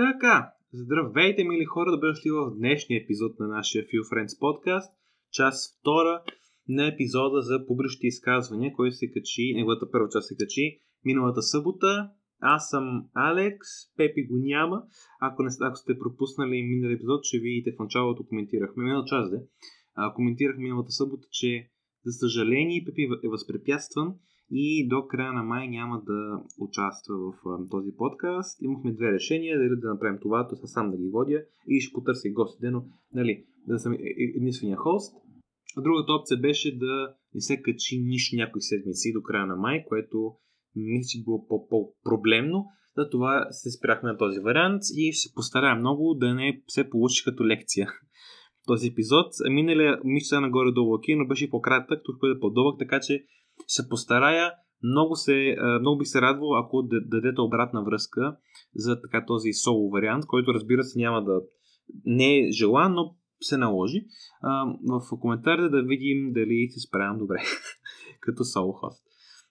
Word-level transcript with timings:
Така, 0.00 0.52
здравейте, 0.72 1.44
мили 1.44 1.64
хора, 1.64 1.90
да 1.90 2.00
дошли 2.00 2.30
в 2.30 2.50
днешния 2.58 3.02
епизод 3.02 3.38
на 3.38 3.48
нашия 3.48 3.84
Few 3.84 4.02
Friends 4.10 4.38
подкаст, 4.38 4.92
част 5.32 5.78
втора 5.78 6.22
на 6.68 6.86
епизода 6.86 7.42
за 7.42 7.66
публичните 7.66 8.06
изказвания, 8.06 8.72
който 8.76 8.96
се 8.96 9.12
качи, 9.12 9.54
неговата 9.54 9.90
първа 9.90 10.08
част 10.08 10.28
се 10.28 10.36
качи 10.36 10.78
миналата 11.04 11.42
събота. 11.42 12.10
Аз 12.40 12.68
съм 12.68 12.84
Алекс, 13.14 13.68
Пепи 13.96 14.26
го 14.26 14.36
няма. 14.36 14.82
Ако, 15.20 15.42
не, 15.42 15.50
ако 15.60 15.76
сте 15.76 15.98
пропуснали 15.98 16.62
миналия 16.62 16.94
епизод, 16.94 17.24
ще 17.24 17.38
видите 17.38 17.72
в 17.76 17.82
началото 17.82 18.26
коментирахме, 18.26 18.84
минал 18.84 19.04
час 19.04 19.30
де, 19.30 19.36
а, 19.94 20.14
коментирах 20.14 20.56
миналата 20.58 20.90
събота, 20.90 21.26
че 21.30 21.70
за 22.04 22.12
съжаление 22.12 22.84
Пепи 22.86 23.02
е 23.24 23.28
възпрепятстван 23.28 24.14
и 24.50 24.88
до 24.88 25.06
края 25.06 25.32
на 25.32 25.42
май 25.42 25.68
няма 25.68 26.02
да 26.06 26.42
участва 26.58 27.14
в 27.16 27.34
този 27.70 27.90
подкаст. 27.96 28.62
Имахме 28.62 28.92
две 28.92 29.12
решения, 29.12 29.58
дали 29.58 29.80
да 29.80 29.88
направим 29.88 30.18
това, 30.22 30.48
то 30.48 30.56
сам 30.56 30.90
да 30.90 30.96
ги 30.96 31.08
водя 31.12 31.42
и 31.68 31.80
ще 31.80 31.92
потърся 31.92 32.28
и 32.28 32.32
гостите, 32.32 32.70
но 32.70 32.84
нали, 33.14 33.44
да 33.66 33.78
съм 33.78 33.96
единствения 34.36 34.76
хост. 34.76 35.14
Другата 35.76 36.12
опция 36.12 36.38
беше 36.40 36.78
да 36.78 37.14
не 37.34 37.40
се 37.40 37.62
качи 37.62 37.98
нищо 37.98 38.36
някои 38.36 38.62
седмици 38.62 39.12
до 39.12 39.22
края 39.22 39.46
на 39.46 39.56
май, 39.56 39.84
което 39.88 40.32
мисля, 40.76 41.08
че 41.08 41.24
било 41.24 41.46
по-проблемно. 41.46 42.64
За 42.96 43.10
това 43.10 43.46
се 43.50 43.70
спряхме 43.70 44.12
на 44.12 44.18
този 44.18 44.40
вариант 44.40 44.82
и 44.96 45.12
ще 45.12 45.28
се 45.28 45.34
постарая 45.34 45.76
много 45.76 46.14
да 46.14 46.34
не 46.34 46.62
се 46.68 46.90
получи 46.90 47.24
като 47.24 47.46
лекция 47.46 47.88
този 48.66 48.88
епизод. 48.88 49.26
Миналия 49.50 50.00
мисля 50.04 50.40
нагоре-долу 50.40 50.94
окей, 50.94 51.16
но 51.16 51.26
беше 51.26 51.50
по-кратък, 51.50 52.00
тук 52.04 52.20
бъде 52.20 52.40
по-дълъг, 52.40 52.78
така 52.78 53.00
че 53.00 53.24
се 53.66 53.88
постарая. 53.88 54.52
Много, 54.82 55.16
се, 55.16 55.56
много 55.80 55.98
би 55.98 56.04
се 56.04 56.20
радвал, 56.20 56.58
ако 56.58 56.82
дадете 56.82 57.40
обратна 57.40 57.84
връзка 57.84 58.36
за 58.74 59.00
така 59.00 59.24
този 59.26 59.52
соло 59.52 59.90
вариант, 59.90 60.26
който 60.26 60.54
разбира 60.54 60.82
се 60.82 60.98
няма 60.98 61.24
да 61.24 61.40
не 62.04 62.38
е 62.38 62.50
желан, 62.50 62.94
но 62.94 63.16
се 63.40 63.56
наложи. 63.56 64.04
в 64.88 65.20
коментарите 65.20 65.68
да 65.68 65.82
видим 65.82 66.32
дали 66.32 66.68
се 66.70 66.80
справям 66.80 67.18
добре 67.18 67.42
като 68.20 68.44
соло 68.44 68.72
хост. 68.72 69.02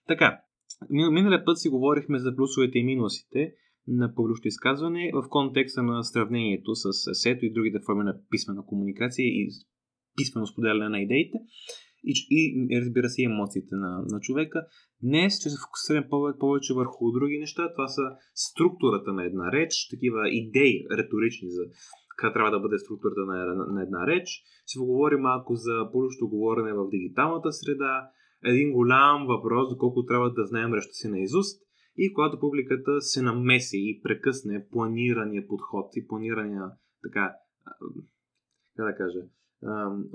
Така, 0.08 0.40
миналия 0.90 1.44
път 1.44 1.58
си 1.58 1.68
говорихме 1.68 2.18
за 2.18 2.36
плюсовете 2.36 2.78
и 2.78 2.84
минусите 2.84 3.54
на 3.88 4.14
публично 4.14 4.48
изказване 4.48 5.10
в 5.14 5.28
контекста 5.28 5.82
на 5.82 6.04
сравнението 6.04 6.74
с 6.74 7.14
сето 7.14 7.44
и 7.44 7.52
другите 7.52 7.78
форми 7.86 8.04
на 8.04 8.14
писмена 8.30 8.66
комуникация 8.66 9.24
и 9.24 9.50
писмено 10.16 10.46
споделяне 10.46 10.88
на 10.88 11.00
идеите 11.00 11.38
и, 12.04 12.66
и 12.70 12.80
разбира 12.80 13.08
се, 13.08 13.22
и 13.22 13.24
емоциите 13.24 13.74
на, 13.74 14.04
на 14.12 14.20
човека. 14.20 14.66
Днес 15.02 15.40
ще 15.40 15.50
се 15.50 15.56
фокусирам 15.64 16.04
повече, 16.40 16.74
върху 16.74 17.10
други 17.10 17.38
неща. 17.38 17.72
Това 17.74 17.88
са 17.88 18.02
структурата 18.34 19.12
на 19.12 19.24
една 19.24 19.52
реч, 19.52 19.88
такива 19.90 20.28
идеи 20.28 20.86
риторични 20.98 21.50
за 21.50 21.62
каква 22.10 22.32
трябва 22.32 22.50
да 22.50 22.60
бъде 22.60 22.78
структурата 22.78 23.20
на, 23.20 23.54
на, 23.54 23.66
на 23.66 23.82
една 23.82 24.06
реч. 24.06 24.26
Ще 24.66 24.78
поговорим 24.78 25.20
малко 25.20 25.54
за 25.54 25.88
публично 25.92 26.28
говорене 26.28 26.72
в 26.72 26.88
дигиталната 26.90 27.52
среда. 27.52 28.10
Един 28.44 28.72
голям 28.72 29.26
въпрос, 29.26 29.68
доколко 29.70 30.04
трябва 30.04 30.32
да 30.32 30.46
знаем 30.46 30.74
речта 30.74 30.92
си 30.92 31.08
на 31.08 31.18
изуст. 31.18 31.62
И 31.96 32.12
когато 32.12 32.40
публиката 32.40 33.00
се 33.00 33.22
намеси 33.22 33.76
и 33.76 34.00
прекъсне 34.02 34.66
планирания 34.70 35.46
подход 35.48 35.90
и 35.96 36.06
планирания 36.06 36.62
така, 37.02 37.34
как 38.76 38.86
да 38.86 38.94
кажа, 38.96 39.20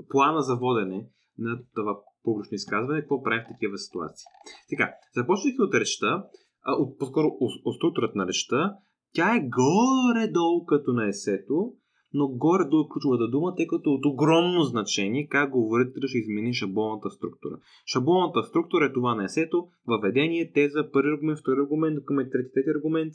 плана 0.08 0.42
за 0.42 0.56
водене 0.56 1.08
на 1.38 1.58
това 1.74 1.98
публично 2.24 2.54
изказване, 2.54 3.00
какво 3.00 3.22
правим 3.22 3.44
в 3.44 3.52
такива 3.52 3.78
ситуации. 3.78 4.24
Така, 4.70 4.92
започвайки 5.16 5.62
от 5.62 5.74
речта, 5.74 6.24
от, 6.66 6.98
по-скоро 6.98 7.26
от 7.64 7.74
структурата 7.74 8.18
на 8.18 8.26
речта, 8.26 8.74
тя 9.14 9.36
е 9.36 9.48
горе-долу 9.58 10.64
като 10.64 10.92
на 10.92 11.08
есето, 11.08 11.72
но 12.12 12.28
горе-долу 12.28 12.82
е 12.84 12.88
ключовата 12.92 13.28
дума, 13.28 13.54
тъй 13.54 13.66
като 13.66 13.90
от 13.90 14.06
огромно 14.06 14.62
значение 14.62 15.28
как 15.28 15.50
говорителят 15.50 16.08
ще 16.08 16.18
измени 16.18 16.54
шаблонната 16.54 17.10
структура. 17.10 17.56
Шаблонната 17.92 18.42
структура 18.42 18.84
е 18.84 18.92
това 18.92 19.14
на 19.14 19.24
есето, 19.24 19.68
въведение, 19.86 20.52
теза, 20.52 20.90
първи 20.92 21.10
аргумент, 21.10 21.38
втори 21.38 21.60
аргумент, 21.60 21.96
документ, 21.96 22.32
трети, 22.32 22.50
трети 22.54 22.70
аргумент, 22.70 23.12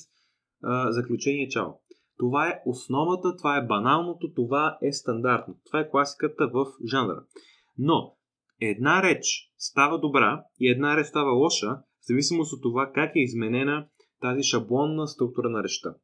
а, 0.63 0.91
заключение, 0.91 1.50
чао. 1.50 1.69
Това 2.17 2.47
е 2.47 2.62
основата, 2.66 3.35
това 3.38 3.57
е 3.57 3.67
баналното, 3.67 4.34
това 4.35 4.78
е 4.81 4.91
стандартно. 4.91 5.56
Това 5.66 5.79
е 5.79 5.90
класиката 5.90 6.47
в 6.53 6.66
жанра. 6.91 7.23
Но 7.78 8.16
една 8.62 9.04
реч 9.04 9.52
става 9.58 10.00
добра 10.00 10.44
и 10.59 10.70
една 10.70 10.98
реч 10.98 11.06
става 11.06 11.32
лоша, 11.32 11.68
в 11.68 12.08
зависимост 12.08 12.54
от 12.54 12.62
това 12.62 12.92
как 12.96 13.16
е 13.16 13.20
изменена 13.20 13.88
тази 14.22 14.44
шаблонна 14.44 15.08
структура 15.08 15.50
на 15.50 15.64
речта. 15.64 15.96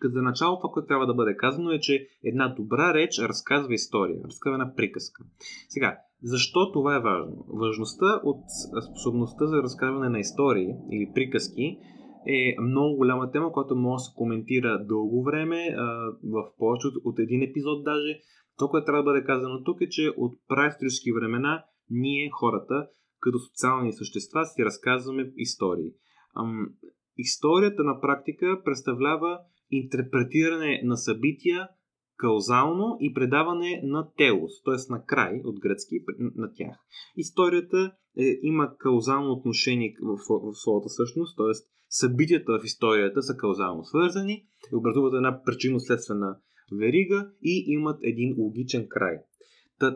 Като 0.00 0.12
за 0.12 0.22
начало 0.22 0.58
това, 0.58 0.70
което 0.72 0.86
трябва 0.86 1.06
да 1.06 1.14
бъде 1.14 1.36
казано 1.36 1.70
е, 1.70 1.80
че 1.80 2.06
една 2.24 2.48
добра 2.48 2.94
реч 2.94 3.18
разказва 3.18 3.74
история, 3.74 4.20
разказва 4.24 4.54
една 4.54 4.74
приказка. 4.74 5.24
Сега, 5.68 5.98
защо 6.22 6.72
това 6.72 6.96
е 6.96 7.00
важно? 7.00 7.44
Важността 7.48 8.20
от 8.24 8.44
способността 8.90 9.46
за 9.46 9.56
разказване 9.56 10.08
на 10.08 10.18
истории 10.18 10.68
или 10.92 11.12
приказки 11.14 11.78
е 12.26 12.56
много 12.60 12.96
голяма 12.96 13.30
тема, 13.30 13.52
която 13.52 13.76
може 13.76 14.00
да 14.00 14.04
се 14.04 14.12
коментира 14.16 14.84
дълго 14.84 15.22
време, 15.24 15.76
в 16.24 16.56
повече 16.58 16.86
от 17.04 17.18
един 17.18 17.42
епизод 17.42 17.84
даже. 17.84 18.20
То, 18.58 18.68
което 18.68 18.84
трябва 18.84 19.02
да 19.02 19.10
бъде 19.10 19.24
казано 19.24 19.64
тук 19.64 19.80
е, 19.80 19.88
че 19.88 20.12
от 20.16 20.38
праисторически 20.48 21.12
времена 21.12 21.64
ние, 21.90 22.30
хората, 22.32 22.86
като 23.20 23.38
социални 23.38 23.92
същества, 23.92 24.44
си 24.44 24.64
разказваме 24.64 25.32
истории. 25.36 25.90
Ам, 26.36 26.66
историята 27.16 27.84
на 27.84 28.00
практика 28.00 28.62
представлява 28.64 29.38
интерпретиране 29.70 30.80
на 30.84 30.96
събития 30.96 31.68
каузално 32.16 32.96
и 33.00 33.14
предаване 33.14 33.80
на 33.84 34.08
телос, 34.16 34.62
т.е. 34.64 34.92
на 34.92 35.04
край 35.04 35.40
от 35.44 35.60
гръцки 35.60 36.04
на 36.18 36.52
тях. 36.54 36.76
Историята 37.16 37.92
е, 38.18 38.38
има 38.42 38.76
каузално 38.78 39.32
отношение 39.32 39.94
в, 40.02 40.16
в, 40.28 40.54
своята 40.54 40.88
същност, 40.88 41.36
т.е. 41.36 41.54
събитията 41.88 42.58
в 42.58 42.64
историята 42.64 43.22
са 43.22 43.36
каузално 43.36 43.84
свързани 43.84 44.44
и 44.72 44.76
образуват 44.76 45.14
една 45.14 45.42
причинно-следствена 45.44 46.36
верига 46.78 47.30
и 47.42 47.64
имат 47.66 47.98
един 48.02 48.34
логичен 48.38 48.86
край. 48.88 49.18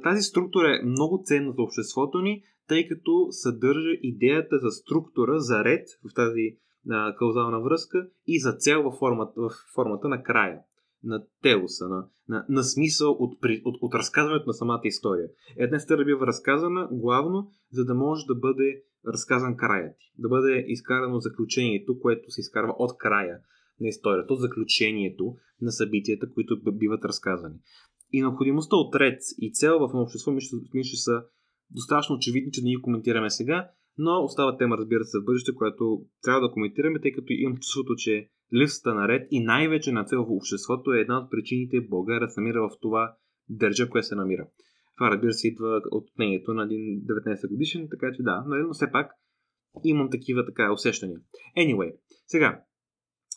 Тази 0.02 0.22
структура 0.22 0.68
е 0.68 0.86
много 0.86 1.22
ценна 1.24 1.52
за 1.52 1.62
обществото 1.62 2.18
ни, 2.18 2.42
тъй 2.68 2.88
като 2.88 3.26
съдържа 3.30 3.90
идеята 4.02 4.58
за 4.58 4.70
структура, 4.70 5.40
за 5.40 5.64
ред 5.64 5.88
в 6.10 6.14
тази 6.14 6.56
а, 6.90 7.16
каузална 7.16 7.60
връзка 7.60 8.08
и 8.26 8.40
за 8.40 8.52
цел 8.52 8.82
във 8.82 8.94
формата, 8.94 9.32
в 9.36 9.50
формата 9.74 10.08
на 10.08 10.22
края, 10.22 10.58
на 11.04 11.24
телоса, 11.42 11.88
на, 11.88 12.06
на, 12.28 12.46
на 12.48 12.64
смисъл 12.64 13.10
от, 13.10 13.38
от, 13.64 13.76
от 13.80 13.94
разказването 13.94 14.46
на 14.46 14.54
самата 14.54 14.80
история. 14.84 15.28
Една 15.56 15.76
история 15.76 16.04
бива 16.04 16.26
разказана 16.26 16.88
главно, 16.92 17.50
за 17.72 17.84
да 17.84 17.94
може 17.94 18.26
да 18.26 18.34
бъде 18.34 18.82
разказан 19.06 19.56
краят 19.56 19.96
ти, 19.98 20.12
да 20.18 20.28
бъде 20.28 20.64
изкарано 20.68 21.20
заключението, 21.20 22.00
което 22.00 22.30
се 22.30 22.40
изкарва 22.40 22.74
от 22.78 22.98
края 22.98 23.38
на 23.80 23.88
историята, 23.88 24.36
заключението 24.36 25.34
на 25.60 25.72
събитията, 25.72 26.32
които 26.34 26.60
биват 26.72 27.04
разказани. 27.04 27.54
И 28.12 28.20
необходимостта 28.20 28.76
от 28.76 28.94
ред 28.94 29.18
и 29.38 29.52
цел 29.52 29.78
в 29.78 29.90
общество 29.94 30.32
мисля, 30.32 30.58
мисля 30.74 30.96
са 30.96 31.22
достатъчно 31.70 32.14
очевидни, 32.14 32.52
че 32.52 32.60
да 32.60 32.64
ни 32.64 32.82
коментираме 32.82 33.30
сега, 33.30 33.70
но 33.98 34.24
остава 34.24 34.56
тема, 34.56 34.76
разбира 34.78 35.04
се, 35.04 35.18
в 35.18 35.24
бъдеще, 35.24 35.54
която 35.54 36.02
трябва 36.22 36.40
да 36.40 36.52
коментираме, 36.52 37.00
тъй 37.00 37.12
като 37.12 37.32
имам 37.32 37.56
чувството, 37.56 37.94
че 37.96 38.28
липсата 38.54 38.94
на 38.94 39.08
ред 39.08 39.28
и 39.30 39.40
най-вече 39.40 39.92
на 39.92 40.04
цел 40.04 40.24
в 40.24 40.30
обществото 40.30 40.92
е 40.92 41.00
една 41.00 41.18
от 41.18 41.30
причините 41.30 41.80
България 41.80 42.28
се 42.28 42.40
намира 42.40 42.60
в 42.62 42.70
това 42.80 43.16
държа, 43.48 43.88
което 43.88 44.06
се 44.06 44.14
намира. 44.14 44.48
Това, 44.96 45.10
разбира 45.10 45.32
се, 45.32 45.48
идва 45.48 45.80
от 45.90 46.08
мнението 46.18 46.54
на 46.54 46.64
един 46.64 47.00
19 47.00 47.48
годишен, 47.48 47.88
така 47.90 48.12
че 48.16 48.22
да, 48.22 48.44
но 48.46 48.72
все 48.72 48.90
пак 48.92 49.10
имам 49.84 50.10
такива 50.10 50.46
така 50.46 50.72
усещания. 50.72 51.20
Anyway, 51.58 51.96
сега, 52.26 52.62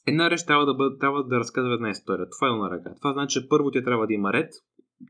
Една 0.07 0.29
реч 0.29 0.45
трябва 0.45 0.65
да, 0.65 0.73
бъде, 0.73 0.97
трябва 0.97 1.23
да 1.23 1.39
разказва 1.39 1.73
една 1.73 1.89
история. 1.89 2.27
Това 2.29 2.47
е 2.47 2.57
на 2.57 2.69
ръка. 2.69 2.95
Това 2.95 3.13
значи, 3.13 3.39
че 3.39 3.49
първо 3.49 3.71
тя 3.71 3.83
трябва 3.83 4.07
да 4.07 4.13
има 4.13 4.33
ред, 4.33 4.51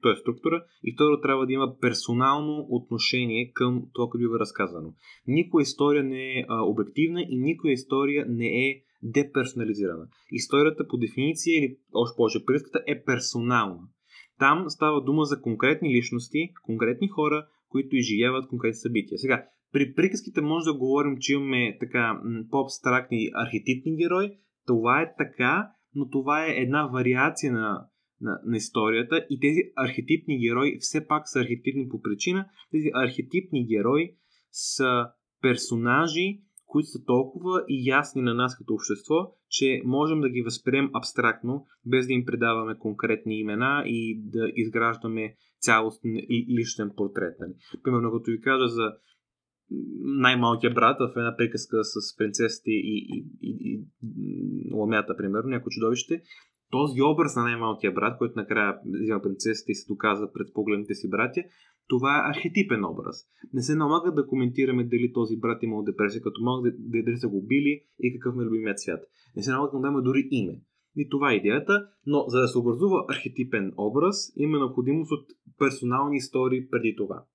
т.е. 0.02 0.16
структура, 0.16 0.64
и 0.84 0.94
второ 0.94 1.22
трябва 1.22 1.46
да 1.46 1.54
има 1.54 1.76
персонално 1.82 2.66
отношение 2.70 3.52
към 3.54 3.84
това, 3.94 4.08
което 4.10 4.24
бива 4.24 4.40
разказано. 4.40 4.94
Никоя 5.28 5.62
история 5.62 6.04
не 6.04 6.40
е 6.40 6.46
а, 6.48 6.62
обективна 6.62 7.22
и 7.22 7.38
никоя 7.38 7.74
история 7.74 8.26
не 8.30 8.70
е 8.70 8.82
деперсонализирана. 9.04 10.08
Историята 10.32 10.88
по 10.88 10.98
дефиниция 10.98 11.60
или 11.60 11.78
още 11.94 12.16
повече 12.18 12.46
прииската 12.46 12.84
е 12.88 13.04
персонална. 13.04 13.82
Там 14.40 14.70
става 14.70 15.04
дума 15.04 15.24
за 15.24 15.42
конкретни 15.42 15.96
личности, 15.96 16.54
конкретни 16.64 17.08
хора, 17.08 17.48
които 17.70 17.96
изживяват 17.96 18.48
конкретни 18.48 18.76
събития. 18.76 19.18
Сега, 19.18 19.46
при 19.72 19.94
приказките 19.94 20.42
може 20.42 20.66
да 20.66 20.78
говорим, 20.78 21.18
че 21.20 21.34
имаме 21.34 21.78
така 21.80 22.22
по-абстрактни 22.50 23.30
архетипни 23.34 23.98
герои, 23.98 24.32
това 24.70 25.02
е 25.02 25.14
така, 25.18 25.72
но 25.96 26.10
това 26.10 26.46
е 26.46 26.50
една 26.50 26.88
вариация 26.88 27.54
на, 27.54 27.86
на, 28.22 28.40
на 28.46 28.58
историята 28.58 29.26
и 29.30 29.40
тези 29.40 29.60
архетипни 29.76 30.40
герои 30.40 30.78
все 30.80 31.08
пак 31.08 31.24
са 31.26 31.40
архетипни 31.40 31.90
по 31.90 32.02
причина. 32.02 32.46
Тези 32.72 32.90
архетипни 32.94 33.68
герои 33.68 34.16
са 34.52 35.06
персонажи, 35.42 36.42
които 36.66 36.88
са 36.88 37.06
толкова 37.06 37.64
и 37.68 37.90
ясни 37.90 38.22
на 38.22 38.34
нас 38.34 38.58
като 38.58 38.74
общество, 38.74 39.16
че 39.50 39.82
можем 39.86 40.22
да 40.22 40.30
ги 40.30 40.42
възприем 40.42 40.90
абстрактно, 40.94 41.66
без 41.86 42.08
да 42.08 42.14
им 42.14 42.26
предаваме 42.26 42.78
конкретни 42.80 43.40
имена 43.40 43.84
и 43.86 44.22
да 44.24 44.52
изграждаме 44.56 45.36
цялостен 45.60 46.12
личен 46.58 46.92
портрет. 46.96 47.36
Нали. 47.40 47.54
Примерно, 47.84 48.12
като 48.12 48.32
ви 48.32 48.42
кажа 48.42 48.68
за 48.68 48.92
най-малкият 50.02 50.76
брат 50.76 50.98
в 51.00 51.14
една 51.18 51.36
приказка 51.38 51.84
с 51.84 52.18
принцесите 52.18 52.72
и, 52.72 53.08
и, 53.10 53.26
и, 53.42 53.84
и 54.18 54.74
ламята, 54.74 55.18
примерно, 55.18 55.50
някой 55.50 55.70
чудовище, 55.70 56.22
този 56.72 57.02
образ 57.02 57.36
на 57.36 57.44
най-малкия 57.44 57.92
брат, 57.92 58.18
който 58.18 58.40
накрая 58.40 58.80
взима 58.86 59.22
принцесата 59.22 59.72
и 59.72 59.76
се 59.76 59.94
доказва 59.94 60.34
пред 60.34 60.54
погледните 60.54 60.94
си 60.94 61.10
братя, 61.10 61.44
това 61.88 62.18
е 62.18 62.32
архетипен 62.32 62.86
образ. 62.86 63.16
Не 63.54 63.62
се 63.62 63.76
налага 63.76 64.12
да 64.12 64.28
коментираме 64.28 64.84
дали 64.84 65.14
този 65.14 65.40
брат 65.40 65.64
имал 65.64 65.84
депресия, 65.84 66.22
като 66.22 66.62
да, 66.64 66.72
дали 66.80 67.18
са 67.18 67.28
го 67.28 67.46
били 67.48 67.84
и 68.00 68.14
какъв 68.14 68.36
е 68.36 68.46
любимият 68.46 68.80
свят. 68.80 69.00
Не 69.36 69.44
се 69.44 69.52
налага 69.52 69.78
да 69.78 69.82
даме 69.82 70.02
дори 70.02 70.28
име. 70.32 70.62
И 70.96 71.10
това 71.10 71.32
е 71.32 71.36
идеята, 71.36 71.88
но 72.06 72.26
за 72.28 72.40
да 72.42 72.48
се 72.48 72.58
образува 72.58 73.06
архетипен 73.10 73.74
образ, 73.78 74.34
има 74.36 74.58
необходимост 74.58 75.12
от 75.12 75.26
персонални 75.60 76.18
истории 76.18 76.70
преди 76.70 76.96
това. 76.98 77.26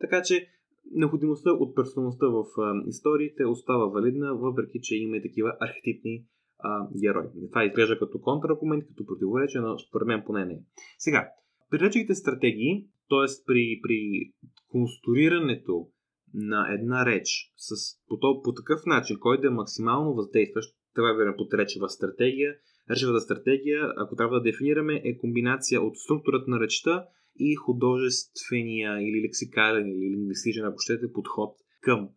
Така 0.00 0.22
че 0.22 0.48
необходимостта 0.92 1.50
от 1.50 1.74
персоналността 1.74 2.26
в 2.26 2.44
а, 2.58 2.82
историите 2.86 3.44
остава 3.44 3.86
валидна, 3.86 4.34
въпреки 4.34 4.80
че 4.82 4.96
има 4.96 5.16
и 5.16 5.22
такива 5.22 5.56
архетипни 5.60 6.24
а, 6.58 6.88
герои. 7.00 7.26
Това 7.50 7.64
изглежда 7.64 7.98
като 7.98 8.20
контраргумент, 8.20 8.84
като 8.88 9.06
противоречие, 9.06 9.60
но 9.60 9.78
според 9.78 10.06
мен 10.06 10.22
поне 10.26 10.44
не. 10.44 10.62
Сега, 10.98 11.28
при 11.70 11.78
речевите 11.78 12.14
стратегии, 12.14 12.86
т.е. 13.08 13.44
При, 13.46 13.80
при 13.82 14.30
конструирането 14.68 15.88
на 16.34 16.74
една 16.74 17.06
реч 17.06 17.52
с, 17.56 17.70
по, 18.08 18.18
то, 18.18 18.42
по 18.42 18.52
такъв 18.52 18.80
начин, 18.86 19.16
който 19.20 19.40
да 19.40 19.46
е 19.46 19.50
максимално 19.50 20.14
въздействащ, 20.14 20.76
това 20.94 21.08
е 21.08 21.36
под 21.36 21.54
речева 21.54 21.88
стратегия. 21.88 22.54
Речевата 22.90 23.20
стратегия, 23.20 23.92
ако 23.96 24.16
трябва 24.16 24.36
да 24.36 24.42
дефинираме, 24.42 25.02
е 25.04 25.16
комбинация 25.16 25.82
от 25.82 25.96
структурата 25.96 26.50
на 26.50 26.60
речта 26.60 27.06
и 27.38 27.54
художествения 27.54 29.00
или 29.00 29.24
лексикален 29.26 29.88
или 29.88 30.16
лингвистичен, 30.16 30.64
ако 30.64 30.78
щете, 30.78 31.12
подход 31.12 31.56
към 31.80 32.08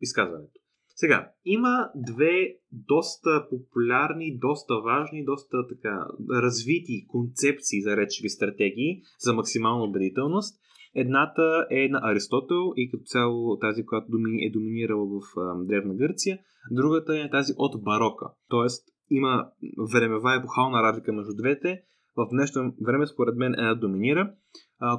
изказването. 0.00 0.60
Сега, 0.96 1.32
има 1.44 1.90
две 1.96 2.56
доста 2.72 3.46
популярни, 3.50 4.38
доста 4.38 4.74
важни, 4.80 5.24
доста 5.24 5.66
така 5.68 6.06
развити 6.30 7.06
концепции 7.08 7.82
за 7.82 7.96
речеви 7.96 8.28
стратегии 8.28 9.00
за 9.18 9.34
максимална 9.34 9.84
убедителност. 9.84 10.60
Едната 10.94 11.66
е 11.70 11.88
на 11.88 12.00
Аристотел 12.02 12.72
и 12.76 12.90
като 12.90 13.04
цяло 13.04 13.58
тази, 13.58 13.84
която 13.86 14.06
е 14.40 14.50
доминирала 14.50 15.06
в 15.06 15.20
Древна 15.64 15.94
Гърция. 15.94 16.38
Другата 16.70 17.18
е 17.18 17.30
тази 17.30 17.52
от 17.56 17.84
барока. 17.84 18.26
Тоест 18.48 18.88
има 19.10 19.50
времева 19.92 20.34
епохална 20.34 20.82
разлика 20.82 21.12
между 21.12 21.34
двете. 21.34 21.82
В 22.16 22.28
днешно 22.30 22.74
време 22.86 23.06
според 23.06 23.36
мен 23.36 23.52
една 23.52 23.74
доминира, 23.74 24.32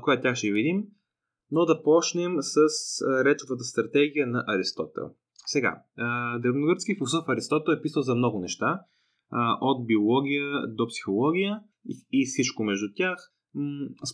която 0.02 0.22
тя 0.22 0.36
ще 0.36 0.52
видим. 0.52 0.84
Но 1.52 1.66
да 1.66 1.84
почнем 1.84 2.36
с 2.40 2.58
речевата 3.26 3.64
стратегия 3.64 4.28
на 4.28 4.44
Аристотел. 4.48 5.04
Сега, 5.46 5.82
древногръцки 6.40 6.96
философ 6.96 7.30
Аристотел 7.30 7.72
е 7.72 7.82
писал 7.82 8.02
за 8.02 8.16
много 8.16 8.40
неща, 8.40 8.82
от 9.62 9.88
биология 9.88 10.68
до 10.68 10.88
психология 10.88 11.60
и, 12.12 12.26
всичко 12.26 12.64
между 12.64 12.88
тях. 12.96 13.32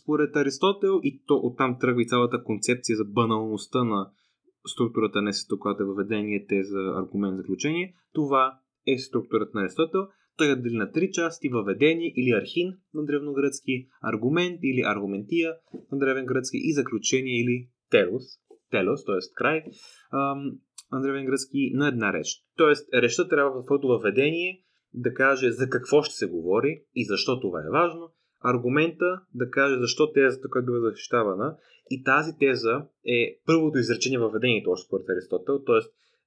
Според 0.02 0.36
Аристотел, 0.36 1.00
и 1.04 1.24
то 1.28 1.36
оттам 1.44 1.78
тръгва 1.80 2.02
и 2.02 2.08
цялата 2.08 2.44
концепция 2.44 2.98
за 2.98 3.06
баналността 3.06 3.84
на 3.84 4.12
структурата 4.68 5.22
на 5.22 5.32
която 5.60 5.84
е 5.84 5.86
въведение, 5.86 6.46
теза, 6.50 6.80
аргумент, 6.96 7.38
заключение, 7.38 7.96
това 8.14 8.60
е 8.88 8.98
структурата 8.98 9.52
на 9.54 9.62
Аристотел. 9.62 10.08
Той 10.42 10.50
я 10.50 10.62
дели 10.62 10.76
на 10.76 10.92
три 10.92 11.12
части 11.12 11.50
въведение 11.50 12.14
или 12.18 12.32
архин 12.32 12.74
на 12.94 13.06
древногръцки, 13.06 13.88
аргумент 14.02 14.60
или 14.64 14.82
аргументия 14.86 15.56
на 15.92 15.98
древен 15.98 16.26
гръцки 16.26 16.58
и 16.58 16.74
заключение 16.74 17.42
или 17.42 17.70
телос, 17.92 18.24
телос, 18.72 19.06
т.е. 19.06 19.34
край 19.36 19.64
на 20.92 21.02
древен 21.02 21.26
гръцки 21.26 21.72
на 21.74 21.88
една 21.88 22.14
реч. 22.14 22.28
Тоест, 22.58 22.94
речта 22.94 23.28
трябва 23.28 23.62
в 23.62 23.66
своето 23.66 23.88
въведение 23.88 24.64
да 24.94 25.14
каже 25.14 25.52
за 25.52 25.70
какво 25.70 26.04
ще 26.04 26.16
се 26.16 26.28
говори 26.28 26.84
и 26.96 27.06
защо 27.06 27.40
това 27.40 27.60
е 27.60 27.72
важно, 27.72 28.12
аргумента 28.44 29.22
да 29.34 29.50
каже 29.50 29.76
защо 29.80 30.12
тезата, 30.12 30.50
която 30.50 30.76
е 30.76 30.90
защитавана 30.90 31.58
и 31.90 32.04
тази 32.04 32.38
теза 32.40 32.86
е 33.06 33.40
първото 33.46 33.78
изречение 33.80 34.20
във 34.20 34.32
въведението, 34.32 34.72
още 34.72 34.88
според 34.88 35.10
Аристотел, 35.10 35.64
т.е. 35.64 35.82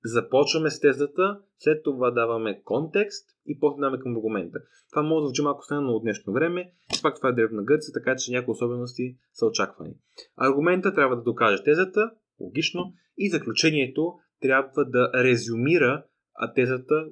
започваме 0.04 0.70
с 0.70 0.80
тезата, 0.80 1.40
след 1.58 1.84
това 1.84 2.10
даваме 2.10 2.62
контекст 2.62 3.28
и 3.46 3.58
после 3.60 3.80
даваме 3.80 3.98
към 3.98 4.16
аргумента. 4.16 4.58
Това 4.90 5.02
може 5.02 5.22
да 5.22 5.26
звучи 5.26 5.42
малко 5.42 5.64
странно 5.64 5.92
от 5.92 6.02
днешно 6.02 6.32
време, 6.32 6.72
пак 7.02 7.16
това 7.16 7.28
е 7.28 7.32
древна 7.32 7.62
Гърция, 7.64 7.92
така 7.92 8.16
че 8.16 8.32
някои 8.32 8.52
особености 8.52 9.16
са 9.32 9.46
очаквани. 9.46 9.94
Аргумента 10.36 10.94
трябва 10.94 11.16
да 11.16 11.22
докаже 11.22 11.62
тезата, 11.64 12.10
логично, 12.40 12.92
и 13.18 13.30
заключението 13.30 14.14
трябва 14.40 14.84
да 14.84 15.10
резюмира 15.14 16.04
тезата, 16.54 17.06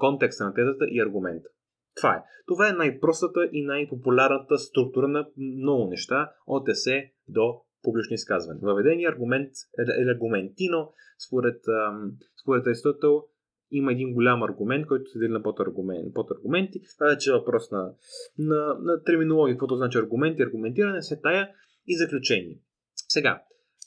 контекста 0.00 0.44
на 0.44 0.54
тезата 0.54 0.84
и 0.90 1.00
аргумента. 1.00 1.48
Това 1.96 2.14
е. 2.14 2.22
Това 2.46 2.68
е 2.68 2.72
най-простата 2.72 3.48
и 3.52 3.64
най-популярната 3.64 4.58
структура 4.58 5.08
на 5.08 5.28
много 5.36 5.90
неща 5.90 6.30
от 6.46 6.68
есе 6.68 7.12
до 7.28 7.60
публично 7.82 8.14
изказване. 8.14 8.60
Въведение, 8.62 9.08
аргумент, 9.08 9.50
е, 9.78 10.10
аргументино, 10.10 10.92
според, 11.26 11.60
според 12.42 12.66
Аристотел, 12.66 13.24
има 13.70 13.92
един 13.92 14.14
голям 14.14 14.42
аргумент, 14.42 14.86
който 14.86 15.10
се 15.10 15.18
дели 15.18 15.32
на 15.32 15.42
подаргумент, 15.42 16.14
подаргументи. 16.14 16.80
Това 16.98 17.10
вече 17.10 17.30
е 17.30 17.32
въпрос 17.32 17.70
на, 17.70 17.94
на, 18.38 18.74
на 18.80 19.02
терминология, 19.02 19.54
каквото 19.54 19.76
значи 19.76 19.98
аргументи, 19.98 20.42
аргументиране, 20.42 21.02
се 21.02 21.20
тая 21.20 21.50
и 21.86 21.96
заключение. 21.96 22.58
Сега, 23.08 23.42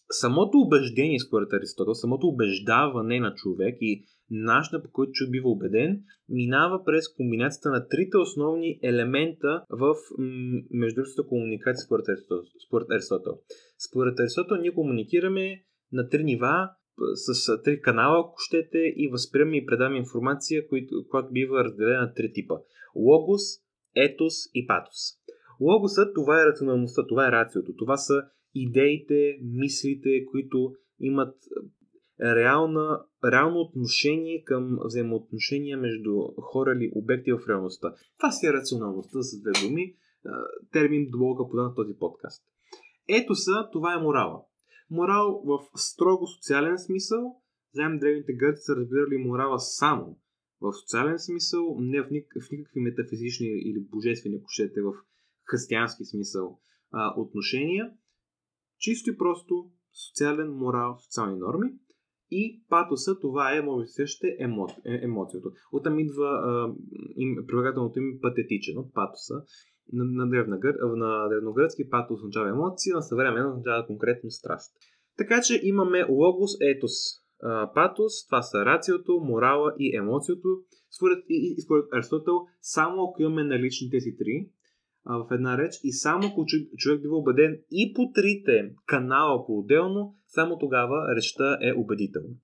самото 0.10 0.58
убеждение, 0.58 1.20
според 1.20 1.54
Аристотел, 1.54 1.94
самото 1.94 2.28
убеждаване 2.28 3.20
на 3.20 3.34
човек 3.34 3.78
и 3.82 4.04
начинът 4.30 4.84
по 4.84 4.92
който 4.92 5.12
човек 5.12 5.32
бива 5.32 5.50
убеден, 5.50 6.02
минава 6.30 6.84
през 6.86 7.14
комбинацията 7.14 7.70
на 7.70 7.88
трите 7.88 8.18
основни 8.18 8.80
елемента 8.84 9.64
в 9.70 9.96
междурствената 10.72 11.30
комуникация 11.30 11.86
според 11.86 12.10
Аристотел. 12.10 12.52
Според 12.68 12.92
Аристотел. 12.92 13.34
Според 13.90 14.20
Аристотел 14.20 14.58
ние 14.58 14.74
комуникираме 14.74 15.64
на 15.92 16.10
три 16.10 16.24
нива, 16.24 16.70
с 17.14 17.62
три 17.64 17.82
канала, 17.82 18.20
ако 18.20 18.36
щете, 18.38 18.78
и 18.78 19.10
възприемаме 19.12 19.58
и 19.58 19.66
предаваме 19.66 19.98
информация, 19.98 20.68
която 20.68 21.32
бива 21.32 21.64
разделена 21.64 22.02
на 22.02 22.14
три 22.14 22.34
типа. 22.34 22.56
Логос, 22.96 23.42
етос 23.96 24.34
и 24.54 24.68
патос. 24.68 24.98
Логосът, 25.62 26.16
това 26.16 26.42
е 26.42 26.46
рационалността, 26.46 27.08
това 27.08 27.28
е 27.28 27.32
рациото, 27.32 27.76
това 27.78 27.98
са 27.98 28.24
идеите, 28.56 29.40
мислите, 29.42 30.26
които 30.26 30.76
имат 31.00 31.36
реална, 32.22 33.06
реално 33.26 33.60
отношение 33.60 34.44
към 34.44 34.78
взаимоотношения 34.86 35.78
между 35.78 36.22
хора 36.42 36.76
или 36.76 36.92
обекти 36.96 37.34
в 37.34 37.50
реалността. 37.50 37.94
Това 38.18 38.32
си 38.32 38.48
е 38.48 38.54
рационалността 38.54 39.22
с 39.22 39.42
две 39.42 39.68
думи, 39.68 39.96
термин 40.72 41.08
блога 41.12 41.50
подан 41.50 41.72
в 41.72 41.76
този 41.76 41.94
подкаст. 42.00 42.44
Ето 43.10 43.36
са, 43.36 43.70
това 43.72 43.94
е 43.94 44.02
морала. 44.02 44.42
Морал 44.90 45.42
в 45.46 45.60
строго 45.76 46.28
социален 46.28 46.78
смисъл. 46.78 47.42
Знаем, 47.74 48.00
древните 48.00 48.34
гърци 48.34 48.62
са 48.62 48.76
разбирали 48.76 49.18
морала 49.18 49.60
само 49.60 50.20
в 50.62 50.74
социален 50.74 51.20
смисъл, 51.20 51.78
не 51.80 52.02
в, 52.02 52.10
ник- 52.12 52.44
в 52.48 52.52
никакви 52.52 52.80
метафизични 52.80 53.48
или 53.48 53.80
божествени, 53.80 54.36
ако 54.36 54.50
в 54.82 54.94
християнски 55.52 56.06
смисъл 56.06 56.60
а, 56.92 57.14
отношения. 57.18 57.92
Чисто 58.86 59.10
и 59.10 59.18
просто 59.18 59.54
социален 60.08 60.50
морал, 60.52 60.98
социални 61.00 61.40
норми. 61.40 61.70
И 62.32 62.64
патоса, 62.70 63.20
това 63.20 63.56
е, 63.56 63.62
може 63.62 63.86
да 63.86 64.08
се 64.08 64.38
емо, 64.40 64.68
е, 64.86 65.00
емоцията. 65.04 65.50
Оттам 65.72 66.00
идва 66.00 66.30
прилагателното 67.48 68.00
им 68.00 68.20
патетичен 68.22 68.78
от 68.78 68.94
патоса. 68.94 69.34
На, 69.94 70.04
на, 70.04 70.26
на 70.96 71.30
древногръцки 71.30 71.90
патос 71.90 72.20
означава 72.20 72.50
емоция, 72.50 72.96
на 72.96 73.02
съвременно 73.02 73.50
означава 73.50 73.88
конкретно 73.88 74.32
страст. 74.32 74.76
Така 75.18 75.42
че 75.42 75.62
имаме 75.64 76.04
логос, 76.10 76.52
етос, 76.62 76.92
патос, 77.76 78.26
това 78.26 78.42
са 78.42 78.66
рациото, 78.66 79.20
морала 79.24 79.76
и 79.80 79.96
емоцията. 79.96 80.48
Според, 80.98 81.26
и, 81.30 81.56
и 81.58 81.62
според 81.62 81.86
Аристотел, 81.94 82.34
само 82.62 83.04
ако 83.04 83.22
имаме 83.22 83.44
налични 83.44 83.90
тези 83.90 84.18
три, 84.18 84.50
а, 85.06 85.18
в 85.18 85.28
една 85.32 85.58
реч 85.58 85.74
и 85.84 85.92
само 85.92 86.28
ако 86.28 86.46
човек 86.78 87.02
бива 87.02 87.18
убеден 87.18 87.60
и 87.72 87.94
по 87.94 88.12
трите 88.16 88.74
канала 88.86 89.46
по-отделно, 89.46 90.16
само 90.28 90.58
тогава 90.58 91.16
речта 91.16 91.58
е 91.62 91.74
убедителна. 91.74 92.36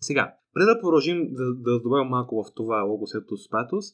Сега, 0.00 0.34
преди 0.54 0.66
да 0.66 0.80
продължим 0.80 1.28
да, 1.30 1.54
да 1.54 1.80
добавим 1.80 2.08
малко 2.08 2.42
в 2.42 2.54
това 2.54 2.82
логосетос 2.82 3.48
патос, 3.50 3.84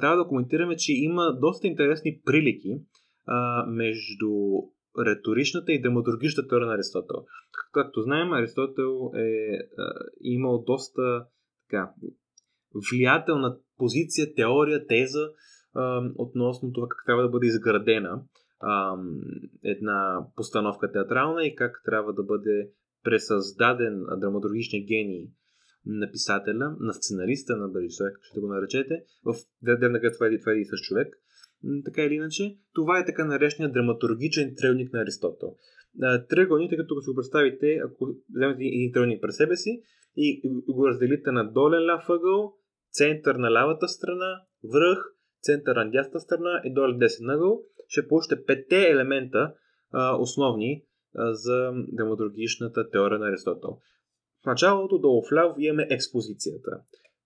трябва 0.00 0.16
да 0.16 0.28
коментираме, 0.28 0.76
че 0.76 0.92
има 0.92 1.38
доста 1.40 1.66
интересни 1.66 2.20
прилики 2.24 2.80
а, 3.26 3.66
между 3.66 4.30
риторичната 5.06 5.72
и 5.72 5.80
драматургичната 5.80 6.48
теория 6.48 6.66
на 6.66 6.74
Аристотел. 6.74 7.24
Както 7.72 8.02
знаем, 8.02 8.32
Аристотел 8.32 9.10
е 9.14 9.52
а, 9.78 9.92
имал 10.20 10.64
доста 10.66 11.26
така, 11.68 11.92
влиятелна 12.90 13.56
позиция, 13.76 14.34
теория, 14.34 14.86
теза 14.86 15.30
относно 16.16 16.72
това 16.72 16.88
как 16.88 17.02
трябва 17.06 17.22
да 17.22 17.28
бъде 17.28 17.46
изградена 17.46 18.22
една 19.64 20.26
постановка 20.36 20.92
театрална 20.92 21.44
и 21.44 21.54
как 21.54 21.82
трябва 21.84 22.12
да 22.12 22.22
бъде 22.22 22.70
пресъздаден 23.04 24.04
драматургичен 24.20 24.80
гений 24.86 25.28
на 25.86 26.10
писателя, 26.12 26.76
на 26.80 26.92
сценариста, 26.92 27.56
на 27.56 27.80
режисера, 27.80 28.12
как 28.12 28.24
ще 28.24 28.40
го 28.40 28.48
наречете, 28.48 29.04
в 29.24 29.34
дневна 29.62 30.00
това 30.12 30.26
е, 30.26 30.38
това 30.38 30.52
е 30.52 30.54
един 30.54 30.66
същ 30.66 30.84
човек. 30.84 31.08
Така 31.84 32.02
или 32.02 32.14
иначе, 32.14 32.56
това 32.74 32.98
е 32.98 33.04
така 33.04 33.24
наречения 33.24 33.72
драматургичен 33.72 34.54
тръгълник 34.56 34.92
на 34.92 35.00
Аристотел. 35.00 35.56
Тръгълник, 36.28 36.70
като 36.76 36.94
го 36.94 37.00
си 37.00 37.10
го 37.10 37.16
представите, 37.16 37.80
ако 37.84 38.14
вземете 38.36 38.64
един 38.64 38.92
тръгълник 38.92 39.22
през 39.22 39.36
себе 39.36 39.56
си 39.56 39.82
и 40.16 40.40
го 40.68 40.88
разделите 40.88 41.32
на 41.32 41.52
долен 41.52 41.86
ляв 41.86 42.04
ъгъл, 42.08 42.54
център 42.92 43.34
на 43.34 43.50
лявата 43.50 43.88
страна, 43.88 44.42
връх, 44.64 44.98
център 45.42 45.76
на 45.76 45.90
дясната 45.90 46.20
страна 46.20 46.60
и 46.64 46.74
долу 46.74 46.92
десен 46.92 47.30
ъгъл, 47.30 47.62
ще 47.88 48.08
получите 48.08 48.44
петте 48.44 48.88
елемента 48.88 49.54
основни 50.18 50.84
за 51.14 51.72
драматургичната 51.92 52.90
теория 52.90 53.18
на 53.18 53.28
Аристотел. 53.28 53.78
В 54.42 54.46
началото 54.46 54.98
долу 54.98 55.22
вляво 55.30 55.54
имаме 55.58 55.86
експозицията. 55.90 56.70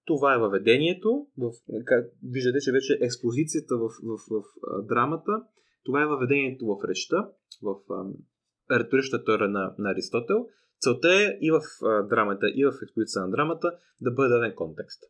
Това 0.04 0.34
е 0.34 0.38
въведението. 0.38 1.26
В, 1.38 1.50
как, 1.84 2.06
виждате, 2.22 2.58
че 2.60 2.72
вече 2.72 2.98
експозицията 3.00 3.76
в, 3.76 3.88
в, 3.88 4.18
в, 4.30 4.42
в 4.62 4.86
драмата. 4.86 5.32
Това 5.84 6.02
е 6.02 6.06
въведението 6.06 6.66
в 6.66 6.88
речта, 6.88 7.28
в 7.62 7.74
риторичната 8.70 9.24
теория 9.24 9.48
на, 9.48 9.74
на 9.78 9.90
Аристотел. 9.90 10.48
Целта 10.80 11.08
е 11.08 11.38
и 11.40 11.50
в 11.50 11.60
а, 11.84 12.02
драмата, 12.02 12.46
и 12.54 12.64
в 12.64 12.72
експозицията 12.82 13.26
на 13.26 13.30
драмата 13.30 13.72
да 14.00 14.10
бъде 14.10 14.28
даден 14.28 14.54
контекст. 14.54 15.02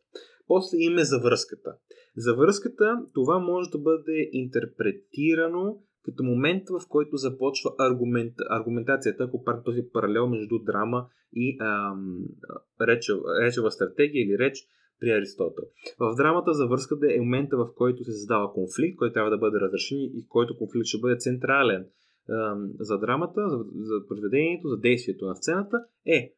После 0.47 0.77
имаме 0.77 1.03
завръзката. 1.03 1.75
Завръзката, 2.17 2.97
това 3.13 3.39
може 3.39 3.69
да 3.69 3.77
бъде 3.77 4.29
интерпретирано 4.31 5.77
като 6.05 6.23
момент, 6.23 6.63
в 6.69 6.81
който 6.89 7.17
започва 7.17 7.71
аргумент, 7.77 8.33
аргументацията, 8.49 9.23
ако 9.23 9.43
правим 9.43 9.63
този 9.63 9.81
паралел 9.93 10.27
между 10.27 10.59
драма 10.59 11.07
и 11.33 11.57
ам, 11.59 12.25
речева, 12.81 13.19
речева 13.41 13.71
стратегия 13.71 14.23
или 14.23 14.37
реч 14.39 14.57
при 14.99 15.11
Аристотел. 15.11 15.63
В 15.99 16.15
драмата 16.17 16.53
завърската 16.53 17.13
е 17.13 17.19
момента, 17.19 17.57
в 17.57 17.69
който 17.75 18.03
се 18.03 18.11
създава 18.11 18.53
конфликт, 18.53 18.97
който 18.97 19.13
трябва 19.13 19.31
да 19.31 19.37
бъде 19.37 19.59
разрешен 19.59 19.97
и 19.97 20.25
който 20.27 20.57
конфликт 20.57 20.85
ще 20.85 20.99
бъде 21.01 21.17
централен 21.17 21.85
за 22.79 22.99
драмата, 22.99 23.49
за, 23.49 23.57
за 23.75 24.07
произведението, 24.07 24.67
за 24.67 24.77
действието 24.77 25.25
на 25.25 25.35
сцената, 25.35 25.77
е 26.05 26.33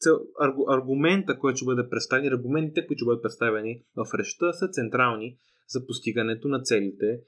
цел, 0.00 0.20
аргу, 0.40 0.64
аргумента, 0.68 1.38
който 1.38 1.56
ще 1.56 1.64
бъде 1.64 1.88
представен, 1.88 2.32
аргументите, 2.32 2.86
които 2.86 2.98
ще 2.98 3.06
бъдат 3.06 3.22
представени 3.22 3.82
в 3.96 4.14
речта, 4.14 4.52
са 4.52 4.68
централни 4.68 5.38
за 5.68 5.86
постигането 5.86 6.48
на 6.48 6.62
целите 6.62 7.20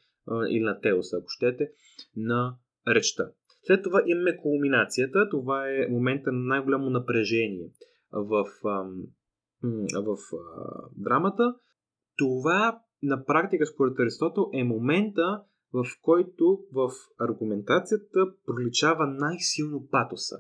или 0.49 0.65
на 0.65 0.81
теоса, 0.81 1.17
ако 1.17 1.29
щете, 1.29 1.71
на 2.17 2.57
речта. 2.89 3.31
След 3.67 3.83
това 3.83 4.03
имаме 4.07 4.37
кулминацията. 4.37 5.29
Това 5.31 5.69
е 5.69 5.87
момента 5.91 6.33
на 6.33 6.39
най-голямо 6.39 6.91
напрежение 6.91 7.71
в, 8.13 8.45
в, 8.63 8.87
в 9.95 10.17
драмата. 10.97 11.55
Това 12.19 12.81
на 13.03 13.25
практика, 13.25 13.67
според 13.67 14.01
Аристотел, 14.01 14.51
е 14.53 14.65
момента, 14.65 15.43
в 15.73 15.85
който 16.03 16.65
в 16.73 16.91
аргументацията 17.21 18.27
проличава 18.47 19.07
най-силно 19.07 19.89
патоса. 19.91 20.37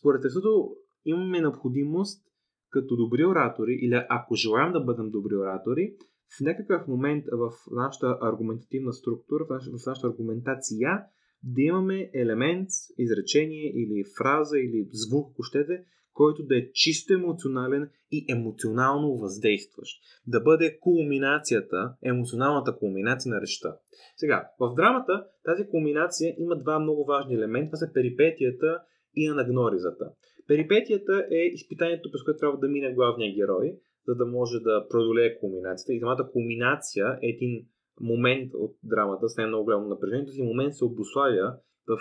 Според 0.00 0.24
Аристотел 0.24 0.76
имаме 1.10 1.40
необходимост 1.40 2.24
като 2.70 2.96
добри 2.96 3.24
оратори, 3.24 3.78
или 3.82 4.04
ако 4.08 4.34
желаем 4.34 4.72
да 4.72 4.80
бъдем 4.80 5.10
добри 5.10 5.36
оратори, 5.36 5.94
в 6.38 6.40
някакъв 6.40 6.88
момент 6.88 7.24
в 7.32 7.50
нашата 7.70 8.18
аргументативна 8.20 8.92
структура, 8.92 9.44
в 9.44 9.50
нашата, 9.50 9.76
в 9.78 9.86
нашата 9.86 10.06
аргументация, 10.06 11.04
да 11.42 11.62
имаме 11.62 12.10
елемент, 12.14 12.68
изречение 12.98 13.72
или 13.74 14.04
фраза 14.18 14.58
или 14.58 14.88
звук, 14.92 15.30
ако 15.32 15.42
щете, 15.42 15.84
който 16.12 16.42
да 16.42 16.58
е 16.58 16.70
чисто 16.72 17.14
емоционален 17.14 17.90
и 18.10 18.26
емоционално 18.28 19.16
въздействащ. 19.16 20.02
Да 20.26 20.40
бъде 20.40 20.78
кулминацията, 20.80 21.94
емоционалната 22.02 22.76
кулминация 22.76 23.34
на 23.34 23.40
речта. 23.40 23.76
Сега, 24.16 24.50
в 24.60 24.74
драмата 24.74 25.24
тази 25.44 25.68
кулминация 25.70 26.34
има 26.38 26.56
два 26.56 26.78
много 26.78 27.04
важни 27.04 27.34
елемента. 27.34 27.70
Това 27.70 27.76
са 27.76 27.92
перипетията 27.94 28.82
и 29.14 29.28
анагноризата. 29.28 30.04
Перипетията 30.48 31.26
е 31.30 31.36
изпитанието, 31.36 32.10
през 32.12 32.22
което 32.22 32.38
трябва 32.38 32.58
да 32.58 32.68
мине 32.68 32.94
главния 32.94 33.34
герой, 33.34 33.76
за 34.06 34.14
да 34.14 34.26
може 34.26 34.58
да 34.60 34.86
преодолее 34.90 35.38
кулминацията. 35.38 35.92
И 35.92 36.00
самата 36.00 36.30
кулминация 36.32 37.18
е 37.22 37.28
един 37.28 37.66
момент 38.00 38.54
от 38.54 38.76
драмата 38.82 39.28
с 39.28 39.36
най-много 39.36 39.64
голямо 39.64 39.88
напрежение. 39.88 40.26
Този 40.26 40.42
момент 40.42 40.74
се 40.74 40.84
обославя 40.84 41.56
в, 41.88 41.98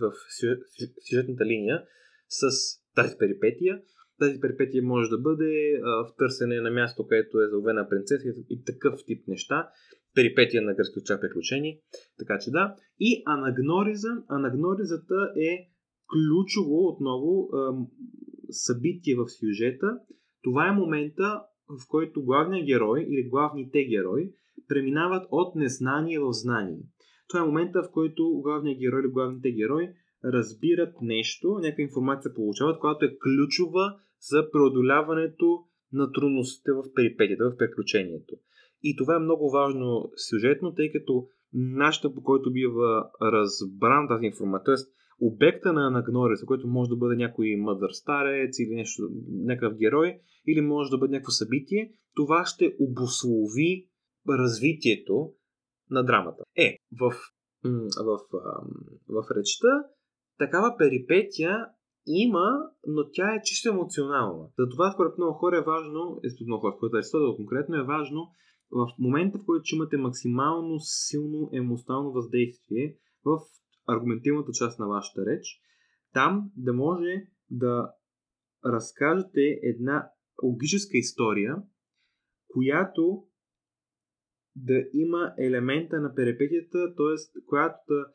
в, 0.00 0.10
в 0.10 0.12
сюжетната 1.08 1.44
линия 1.44 1.84
с 2.28 2.48
тази 2.94 3.16
перипетия. 3.18 3.82
Тази 4.18 4.40
перипетия 4.40 4.82
може 4.82 5.10
да 5.10 5.18
бъде 5.18 5.80
а, 5.84 6.04
в 6.04 6.16
търсене 6.18 6.60
на 6.60 6.70
място, 6.70 7.06
където 7.06 7.40
е 7.40 7.48
заловена 7.48 7.88
принцеса 7.88 8.24
и 8.50 8.64
такъв 8.64 8.94
тип 9.06 9.28
неща. 9.28 9.68
Перипетия 10.14 10.62
на 10.62 10.74
гръцки 10.74 10.98
очак 10.98 11.20
приключение. 11.20 11.80
Така 12.18 12.38
че 12.38 12.50
да. 12.50 12.76
И 13.00 13.22
анагнориза. 13.26 14.08
Анагноризата 14.28 15.32
е 15.40 15.75
ключово 16.12 16.88
отново 16.88 17.48
събитие 18.50 19.16
в 19.16 19.26
сюжета. 19.28 19.98
Това 20.42 20.68
е 20.68 20.72
момента, 20.72 21.42
в 21.68 21.88
който 21.88 22.24
главният 22.24 22.66
герой 22.66 23.06
или 23.08 23.28
главните 23.28 23.84
герои 23.84 24.32
преминават 24.68 25.28
от 25.30 25.54
незнание 25.54 26.18
в 26.18 26.32
знание. 26.32 26.78
Това 27.28 27.40
е 27.40 27.46
момента, 27.46 27.82
в 27.82 27.90
който 27.92 28.40
главният 28.42 28.78
герой 28.78 29.00
или 29.00 29.12
главните 29.12 29.50
герои 29.50 29.88
разбират 30.24 30.94
нещо, 31.02 31.58
някаква 31.62 31.82
информация 31.82 32.34
получават, 32.34 32.78
която 32.80 33.04
е 33.04 33.16
ключова 33.18 33.94
за 34.20 34.50
преодоляването 34.50 35.64
на 35.92 36.12
трудностите 36.12 36.72
в 36.72 36.94
перипетията, 36.94 37.50
в 37.50 37.56
приключението. 37.56 38.34
И 38.82 38.96
това 38.96 39.16
е 39.16 39.18
много 39.18 39.50
важно 39.50 40.10
сюжетно, 40.30 40.74
тъй 40.74 40.92
като 40.92 41.26
начинът 41.52 42.14
по 42.14 42.22
който 42.22 42.52
бива 42.52 43.10
разбран 43.22 44.08
тази 44.08 44.26
информация, 44.26 44.64
т.е 44.64 44.84
обекта 45.20 45.72
на 45.72 45.86
анагнориза, 45.86 46.46
който 46.46 46.68
може 46.68 46.88
да 46.88 46.96
бъде 46.96 47.16
някой 47.16 47.56
мъдър 47.58 47.90
старец 47.90 48.58
или 48.58 48.74
нещо, 48.74 49.08
някакъв 49.28 49.78
герой, 49.78 50.20
или 50.46 50.60
може 50.60 50.90
да 50.90 50.98
бъде 50.98 51.12
някакво 51.12 51.30
събитие, 51.30 51.92
това 52.14 52.44
ще 52.46 52.76
обослови 52.80 53.88
развитието 54.28 55.32
на 55.90 56.04
драмата. 56.04 56.42
Е, 56.56 56.76
в, 57.00 57.14
в, 57.64 58.18
в, 58.30 58.42
в 59.08 59.24
речта 59.36 59.84
такава 60.38 60.76
перипетия 60.78 61.66
има, 62.06 62.70
но 62.86 63.10
тя 63.12 63.34
е 63.34 63.42
чисто 63.44 63.68
емоционална. 63.68 64.48
Затова 64.58 64.92
според 64.92 65.18
много 65.18 65.32
хора 65.32 65.58
е 65.58 65.64
важно, 65.64 66.20
е, 66.24 66.30
според 66.30 66.46
много 66.46 66.60
хора, 66.60 66.74
според 66.76 66.94
Аристотел 66.94 67.36
конкретно 67.36 67.76
е 67.76 67.86
важно 67.86 68.28
в 68.70 68.88
момента, 68.98 69.38
в 69.38 69.44
който 69.46 69.74
имате 69.74 69.96
максимално 69.96 70.78
силно 70.80 71.50
емоционално 71.52 72.12
въздействие 72.12 72.96
в 73.24 73.38
аргументивната 73.86 74.52
част 74.52 74.78
на 74.78 74.86
вашата 74.86 75.26
реч, 75.26 75.60
там 76.12 76.50
да 76.56 76.72
може 76.72 77.26
да 77.50 77.92
разкажете 78.64 79.60
една 79.62 80.10
логическа 80.42 80.96
история, 80.96 81.56
която 82.48 83.24
да 84.56 84.84
има 84.92 85.34
елемента 85.38 86.00
на 86.00 86.14
перепетията, 86.14 86.94
т.е. 86.96 87.40
която 87.46 87.76
да, 87.88 88.06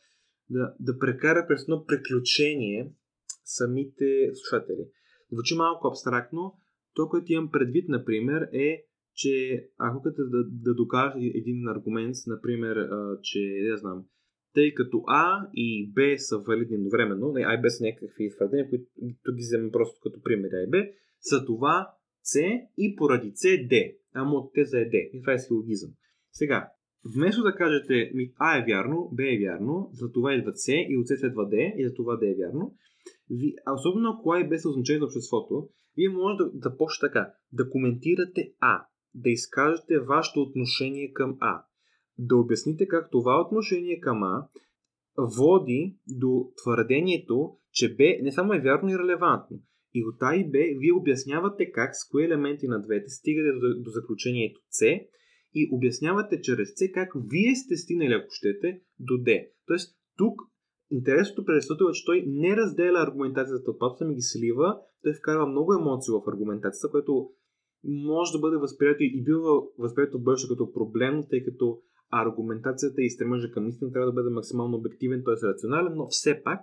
да, 0.49 0.75
да 0.79 0.99
прекара 0.99 1.45
през 1.47 1.61
едно 1.63 1.85
приключение 1.85 2.93
самите 3.43 4.31
слушатели. 4.33 4.85
Звучи 5.31 5.55
малко 5.55 5.87
абстрактно. 5.87 6.57
То, 6.93 7.09
което 7.09 7.31
имам 7.31 7.51
предвид, 7.51 7.89
например, 7.89 8.41
е, 8.53 8.85
че 9.13 9.65
ако 9.77 10.01
като 10.01 10.21
да, 10.29 10.43
да 10.43 10.73
докажа 10.73 11.17
един 11.19 11.67
аргумент, 11.67 12.15
например, 12.27 12.89
че, 13.21 13.39
не 13.69 13.77
знам, 13.77 14.05
тъй 14.53 14.73
като 14.73 15.03
А 15.07 15.49
и 15.53 15.91
Б 15.91 16.01
са 16.17 16.37
валидни 16.37 16.75
едновременно, 16.75 17.33
А 17.35 17.53
и 17.53 17.61
Б 17.61 17.69
са 17.69 17.83
някакви 17.83 18.29
твърдения, 18.35 18.69
които 18.69 18.85
тук 19.23 19.35
ги 19.35 19.41
вземем 19.41 19.71
просто 19.71 19.99
като 20.03 20.21
пример 20.23 20.49
А 20.53 20.63
и 20.63 20.69
Б, 20.69 20.77
за 21.21 21.45
това 21.45 21.93
С 22.23 22.39
и 22.77 22.95
поради 22.95 23.31
С 23.35 23.47
Д. 23.69 23.75
Ама 24.13 24.31
от 24.31 24.53
те 24.53 24.65
за 24.65 24.79
е 24.79 24.85
Д. 24.85 24.97
И 25.13 25.21
това 25.21 25.33
е 25.33 25.39
силогизъм. 25.39 25.91
Сега, 26.31 26.69
вместо 27.15 27.43
да 27.43 27.55
кажете 27.55 28.11
ми 28.13 28.33
А 28.37 28.57
е 28.57 28.65
вярно, 28.67 29.09
Б 29.11 29.23
е 29.23 29.39
вярно, 29.39 29.89
за 29.93 30.11
това 30.11 30.33
идва 30.33 30.51
С 30.55 30.67
и 30.71 30.97
от 30.97 31.07
С 31.07 31.17
следва 31.17 31.49
Д 31.49 31.57
и 31.77 31.87
за 31.87 31.93
това 31.93 32.17
Д 32.17 32.29
е 32.29 32.35
вярно, 32.35 32.75
ви, 33.29 33.55
особено 33.75 34.09
ако 34.09 34.31
А 34.33 34.39
и 34.39 34.49
Б 34.49 34.59
са 34.59 34.69
означени 34.69 34.99
за 34.99 35.05
обществото, 35.05 35.69
вие 35.97 36.09
може 36.09 36.37
да, 36.37 36.51
да 36.53 36.77
почнете 36.77 37.13
така, 37.13 37.33
да 37.53 37.69
коментирате 37.69 38.53
А, 38.59 38.85
да 39.15 39.29
изкажете 39.29 39.99
вашето 39.99 40.41
отношение 40.41 41.13
към 41.13 41.37
А 41.39 41.63
да 42.21 42.35
обясните 42.35 42.87
как 42.87 43.11
това 43.11 43.41
отношение 43.41 43.99
към 43.99 44.23
А 44.23 44.47
води 45.17 45.97
до 46.07 46.51
твърдението, 46.57 47.57
че 47.71 47.95
Б 47.95 48.03
не 48.21 48.31
само 48.31 48.53
е 48.53 48.59
вярно 48.59 48.89
и 48.89 48.99
релевантно. 48.99 49.59
И 49.93 50.05
от 50.05 50.15
А 50.21 50.35
и 50.35 50.43
Б 50.43 50.57
вие 50.79 50.93
обяснявате 50.93 51.71
как, 51.71 51.95
с 51.95 52.09
кои 52.09 52.25
елементи 52.25 52.67
на 52.67 52.81
двете 52.81 53.09
стигате 53.09 53.51
до, 53.51 53.81
до 53.83 53.89
заключението 53.89 54.59
С 54.69 54.85
и 55.53 55.69
обяснявате 55.71 56.41
чрез 56.41 56.69
С 56.75 56.91
как 56.93 57.09
вие 57.31 57.55
сте 57.55 57.77
стигнали, 57.77 58.13
ако 58.13 58.27
щете, 58.31 58.81
до 58.99 59.17
Д. 59.17 59.31
Тоест, 59.67 59.97
тук 60.17 60.41
интересното 60.91 61.45
при 61.45 61.57
е, 61.57 61.93
че 61.93 62.05
той 62.05 62.23
не 62.27 62.55
разделя 62.55 62.99
аргументацията 62.99 63.71
от 63.71 63.79
патоса, 63.79 64.05
ми 64.05 64.15
ги 64.15 64.21
слива, 64.21 64.77
той 65.03 65.13
вкарва 65.13 65.45
много 65.45 65.73
емоции 65.73 66.11
в 66.11 66.29
аргументацията, 66.29 66.91
което 66.91 67.29
може 67.83 68.31
да 68.31 68.39
бъде 68.39 68.57
възприето 68.57 69.03
и 69.03 69.23
бива 69.23 69.61
възприето 69.77 70.19
бързо 70.19 70.47
като 70.47 70.71
проблем, 70.71 71.23
тъй 71.29 71.43
като 71.43 71.81
аргументацията 72.11 73.01
и 73.01 73.09
стремежа 73.09 73.51
към 73.51 73.67
истина 73.67 73.91
трябва 73.91 74.05
да 74.05 74.13
бъде 74.13 74.29
максимално 74.29 74.77
обективен, 74.77 75.23
т.е. 75.25 75.47
рационален, 75.47 75.93
но 75.95 76.07
все 76.07 76.43
пак, 76.43 76.59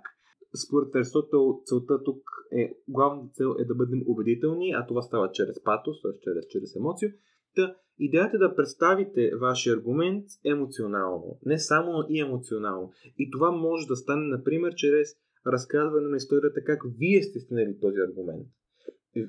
според 0.67 0.95
Аристотел, 0.95 1.61
целта 1.65 2.03
тук 2.03 2.23
е, 2.51 2.73
главната 2.87 3.33
цел 3.33 3.55
е 3.59 3.65
да 3.65 3.75
бъдем 3.75 4.01
убедителни, 4.05 4.71
а 4.71 4.85
това 4.87 5.01
става 5.01 5.31
чрез 5.31 5.63
патос, 5.63 6.01
т.е. 6.01 6.19
чрез, 6.21 6.45
чрез 6.49 6.75
емоция. 6.75 7.13
Та, 7.55 7.75
идеята 7.99 8.35
е 8.35 8.39
да 8.39 8.55
представите 8.55 9.31
вашия 9.41 9.75
аргумент 9.75 10.25
емоционално. 10.45 11.39
Не 11.45 11.59
само, 11.59 11.91
но 11.91 12.05
и 12.09 12.19
емоционално. 12.19 12.91
И 13.17 13.31
това 13.31 13.51
може 13.51 13.87
да 13.87 13.95
стане, 13.95 14.27
например, 14.27 14.73
чрез 14.75 15.09
разказване 15.47 16.07
на 16.07 16.17
историята 16.17 16.63
как 16.63 16.81
вие 16.99 17.23
сте 17.23 17.39
стигнали 17.39 17.77
този 17.81 17.97
аргумент. 18.09 18.47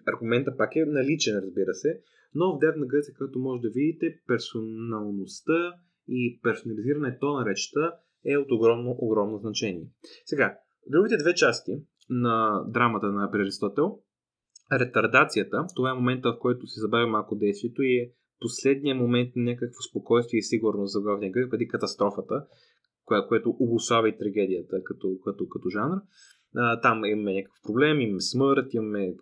Аргумента 0.06 0.56
пак 0.56 0.76
е 0.76 0.84
наличен, 0.84 1.38
разбира 1.38 1.74
се, 1.74 2.00
но 2.34 2.56
в 2.56 2.58
Древна 2.58 2.86
Гърция, 2.86 3.14
като 3.14 3.38
може 3.38 3.62
да 3.62 3.70
видите, 3.70 4.20
персоналността 4.26 5.74
и 6.10 6.40
персонализирането 6.42 7.32
на 7.32 7.46
речта 7.46 7.94
е 8.24 8.36
от 8.36 8.52
огромно, 8.52 8.96
огромно 8.98 9.38
значение. 9.38 9.86
Сега, 10.24 10.58
другите 10.86 11.16
две 11.16 11.34
части 11.34 11.72
на 12.10 12.64
драмата 12.68 13.06
на 13.06 13.30
Аристотел, 13.34 13.98
ретардацията, 14.72 15.66
това 15.76 15.90
е 15.90 15.94
момента, 15.94 16.32
в 16.32 16.38
който 16.38 16.66
се 16.66 16.80
забавя 16.80 17.06
малко 17.06 17.36
действието 17.36 17.82
и 17.82 17.96
е 17.96 18.10
последния 18.40 18.94
момент 18.94 19.36
на 19.36 19.42
някакво 19.42 19.80
спокойствие 19.90 20.38
и 20.38 20.42
сигурност 20.42 20.92
за 20.92 21.00
главния 21.00 21.30
гръб, 21.30 21.50
преди 21.50 21.68
катастрофата, 21.68 22.46
кое, 23.04 23.26
което 23.28 23.56
обославя 23.58 24.08
и 24.08 24.18
трагедията 24.18 24.76
като, 24.84 25.18
като, 25.24 25.48
като 25.48 25.68
жанр. 25.68 25.96
А, 26.56 26.80
там 26.80 27.04
имаме 27.04 27.34
някакъв 27.34 27.58
проблем, 27.62 28.00
имаме 28.00 28.20
смърт, 28.20 28.74
имаме 28.74 29.14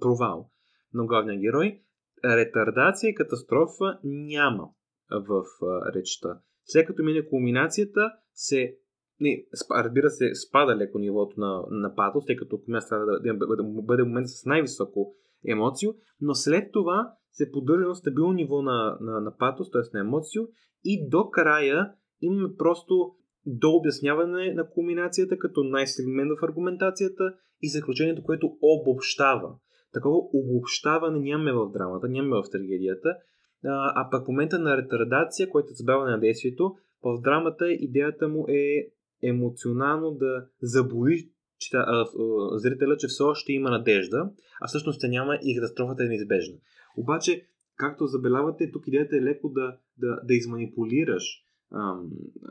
провал 0.00 0.50
на 0.94 1.06
главния 1.06 1.40
герой. 1.40 1.80
Ретардация 2.24 3.10
и 3.10 3.14
катастрофа 3.14 3.98
няма 4.04 4.68
в 5.10 5.44
а, 5.62 5.92
речта. 5.94 6.40
След 6.64 6.86
като 6.86 7.02
мине 7.02 7.26
кулминацията, 7.26 8.12
се 8.34 8.76
не, 9.20 9.44
разбира 9.84 10.10
се, 10.10 10.34
спада 10.34 10.76
леко 10.76 10.98
нивото 10.98 11.40
на, 11.40 11.64
на 11.70 11.94
патос, 11.94 12.26
тъй 12.26 12.36
като 12.36 12.60
място 12.68 12.88
трябва 12.88 13.06
да, 13.06 13.20
да, 13.20 13.56
да, 13.56 13.62
бъде 13.82 14.02
момент 14.02 14.28
с 14.28 14.44
най-високо 14.44 15.14
емоцио, 15.48 15.90
но 16.20 16.34
след 16.34 16.72
това 16.72 17.12
се 17.32 17.52
поддържа 17.52 17.82
едно 17.82 17.94
стабилно 17.94 18.32
ниво 18.32 18.62
на, 18.62 18.98
на, 19.00 19.20
на 19.20 19.36
патос, 19.36 19.70
т.е. 19.70 19.96
на 19.96 20.00
емоцио 20.00 20.42
и 20.84 21.08
до 21.08 21.30
края 21.30 21.92
имаме 22.20 22.56
просто 22.58 23.14
до 23.46 23.70
обясняване 23.70 24.54
на 24.54 24.70
кулминацията 24.70 25.38
като 25.38 25.64
най-сегмент 25.64 26.30
в 26.40 26.44
аргументацията 26.44 27.34
и 27.62 27.68
заключението, 27.68 28.22
което 28.22 28.56
обобщава. 28.62 29.54
Такова 29.92 30.16
обобщаване 30.32 31.18
нямаме 31.18 31.52
в 31.52 31.70
драмата, 31.72 32.08
нямаме 32.08 32.36
в 32.36 32.50
трагедията, 32.52 33.16
а, 33.64 34.08
пък 34.10 34.24
в 34.24 34.28
момента 34.28 34.58
на 34.58 34.76
ретардация, 34.76 35.48
което 35.48 35.66
е 35.70 35.74
забавяне 35.74 36.10
на 36.10 36.20
действието, 36.20 36.74
в 37.02 37.20
драмата 37.20 37.72
идеята 37.72 38.28
му 38.28 38.46
е 38.48 38.88
емоционално 39.22 40.10
да 40.10 40.46
забои 40.62 41.30
чита, 41.58 41.84
а, 41.86 42.00
а, 42.00 42.58
зрителя, 42.58 42.96
че 42.96 43.06
все 43.06 43.22
още 43.22 43.52
има 43.52 43.70
надежда, 43.70 44.30
а 44.60 44.66
всъщност 44.66 45.00
тя 45.00 45.08
няма 45.08 45.38
и 45.42 45.56
катастрофата 45.56 46.04
е 46.04 46.08
неизбежна. 46.08 46.56
Обаче, 46.96 47.46
както 47.76 48.06
забелявате, 48.06 48.70
тук 48.72 48.86
идеята 48.86 49.16
е 49.16 49.22
леко 49.22 49.48
да, 49.48 49.78
да, 49.98 50.20
да 50.24 50.34
изманипулираш 50.34 51.42
ам, 51.74 52.10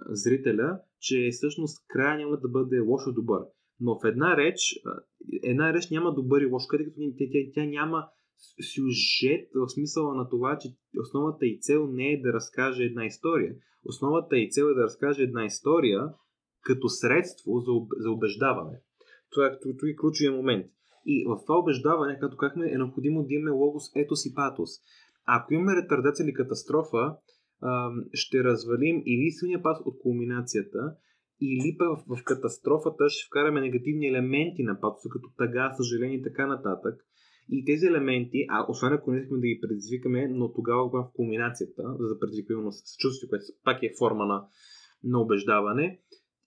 зрителя, 0.10 0.80
че 1.00 1.30
всъщност 1.32 1.86
края 1.88 2.18
няма 2.18 2.38
да 2.38 2.48
бъде 2.48 2.80
лошо 2.80 3.14
добър. 3.14 3.42
Но 3.80 4.00
в 4.00 4.06
една 4.06 4.38
реч, 4.38 4.80
една 5.44 5.74
реч 5.74 5.90
няма 5.90 6.14
добър 6.14 6.42
и 6.42 6.46
лош, 6.46 6.64
където 6.70 6.92
тя, 7.18 7.26
тя, 7.32 7.40
тя 7.54 7.66
няма 7.66 8.08
сюжет 8.74 9.50
в 9.56 9.70
смисъла 9.70 10.16
на 10.16 10.30
това, 10.30 10.58
че 10.58 10.68
основата 11.00 11.46
и 11.46 11.60
цел 11.62 11.88
не 11.88 12.12
е 12.12 12.22
да 12.22 12.34
разкаже 12.34 12.84
една 12.84 13.06
история. 13.06 13.56
Основата 13.86 14.38
и 14.38 14.50
цел 14.52 14.64
е 14.66 14.74
да 14.74 14.84
разкаже 14.84 15.24
една 15.24 15.46
история 15.46 16.10
като 16.62 16.90
средство 16.90 17.60
за, 17.60 17.72
за 17.98 18.12
убеждаване. 18.12 18.82
Това 19.32 19.46
е, 19.46 19.60
това 19.60 19.90
е 19.90 19.96
ключовия 19.96 20.32
момент. 20.32 20.66
И 21.06 21.26
в 21.28 21.46
това 21.46 21.60
убеждаване, 21.60 22.20
като 22.20 22.38
казахме, 22.38 22.72
е 22.72 22.78
необходимо 22.78 23.24
да 23.24 23.34
имаме 23.34 23.52
логос, 23.52 23.84
етос 23.96 24.26
и 24.26 24.34
патос. 24.34 24.70
Ако 25.26 25.54
имаме 25.54 25.76
ретардация 25.76 26.24
или 26.24 26.34
катастрофа, 26.34 27.16
ще 28.14 28.44
развалим 28.44 29.04
или 29.06 29.32
силния 29.32 29.64
пас 29.64 29.78
от 29.86 30.00
кулминацията, 30.00 30.96
или 31.42 31.78
пък 31.78 31.88
в, 31.88 32.18
в 32.18 32.24
катастрофата 32.24 33.10
ще 33.10 33.28
вкараме 33.28 33.62
негативни 33.62 34.08
елементи 34.08 34.64
на 34.64 34.80
патоса, 34.82 35.10
като 35.12 35.30
тъга, 35.38 35.74
съжаление 35.78 36.18
и 36.18 36.24
така 36.24 36.48
нататък. 36.48 36.96
И 37.50 37.66
тези 37.66 37.86
елементи, 37.86 38.46
а 38.50 38.66
освен 38.70 38.94
ако 38.94 39.12
не 39.12 39.20
искаме 39.20 39.40
да 39.40 39.48
ги 39.48 39.60
предизвикаме, 39.62 40.28
но 40.28 40.54
тогава 40.54 40.90
в 40.90 41.12
кулминацията, 41.14 41.84
за 42.00 42.08
да 42.08 42.20
предизвикаме 42.20 42.72
съчувствие, 42.72 43.30
което 43.30 43.46
пак 43.64 43.84
е 43.84 43.94
форма 44.00 44.26
на, 44.26 44.48
на 45.04 45.22
убеждаване, 45.22 46.00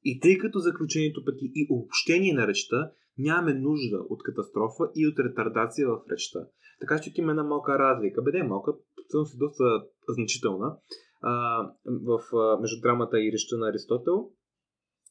и 0.05 0.21
тъй 0.21 0.39
като 0.39 0.59
заключението 0.59 1.25
пък 1.25 1.35
и 1.43 1.67
общение 1.71 2.33
на 2.33 2.47
речта, 2.47 2.91
нямаме 3.19 3.55
нужда 3.55 3.97
от 4.09 4.23
катастрофа 4.23 4.85
и 4.97 5.07
от 5.07 5.19
ретардация 5.19 5.89
в 5.89 6.01
речта. 6.11 6.39
Така 6.81 7.01
че 7.01 7.13
има 7.19 7.31
една 7.33 7.43
малка 7.43 7.79
разлика. 7.79 8.23
Беде 8.23 8.43
малка, 8.43 8.73
всъщност 9.09 9.35
е 9.35 9.39
доста 9.39 9.65
значителна 10.09 10.77
а, 11.21 11.63
в, 11.87 12.37
а, 12.37 12.61
между 12.61 12.81
драмата 12.81 13.21
и 13.21 13.33
речта 13.33 13.57
на 13.57 13.69
Аристотел, 13.69 14.31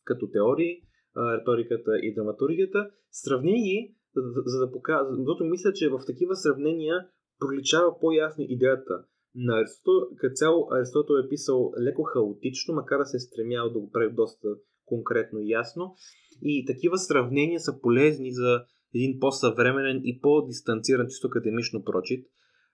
като 0.04 0.30
теории, 0.32 0.82
а, 1.16 1.38
риториката 1.38 1.92
и 2.02 2.14
драматургията. 2.14 2.90
Сравнение, 3.12 3.96
за, 4.22 4.42
за 4.46 4.60
да 4.60 4.72
покажа, 4.72 5.10
защото 5.10 5.44
мисля, 5.44 5.74
че 5.74 5.90
в 5.90 6.00
такива 6.08 6.36
сравнения 6.36 7.08
проличава 7.40 8.00
по-ясно 8.00 8.46
идеята 8.48 9.04
на 9.36 9.60
Аристотел. 9.60 10.16
Като 10.18 10.34
цяло 10.34 10.68
Аристотел 10.72 11.14
е 11.14 11.30
писал 11.30 11.72
леко 11.82 12.04
хаотично, 12.04 12.74
макар 12.74 12.98
да 12.98 13.06
се 13.06 13.18
е 13.18 13.20
стремял 13.20 13.70
да 13.70 13.80
го 13.80 13.92
прави 13.92 14.14
доста 14.14 14.48
конкретно 14.86 15.40
и 15.40 15.50
ясно. 15.50 15.96
И 16.42 16.66
такива 16.66 16.98
сравнения 16.98 17.60
са 17.60 17.82
полезни 17.82 18.32
за 18.32 18.64
един 18.96 19.20
по-съвременен 19.20 20.02
и 20.04 20.20
по-дистанциран, 20.22 21.08
чисто 21.08 21.28
академично 21.28 21.84
прочит 21.84 22.26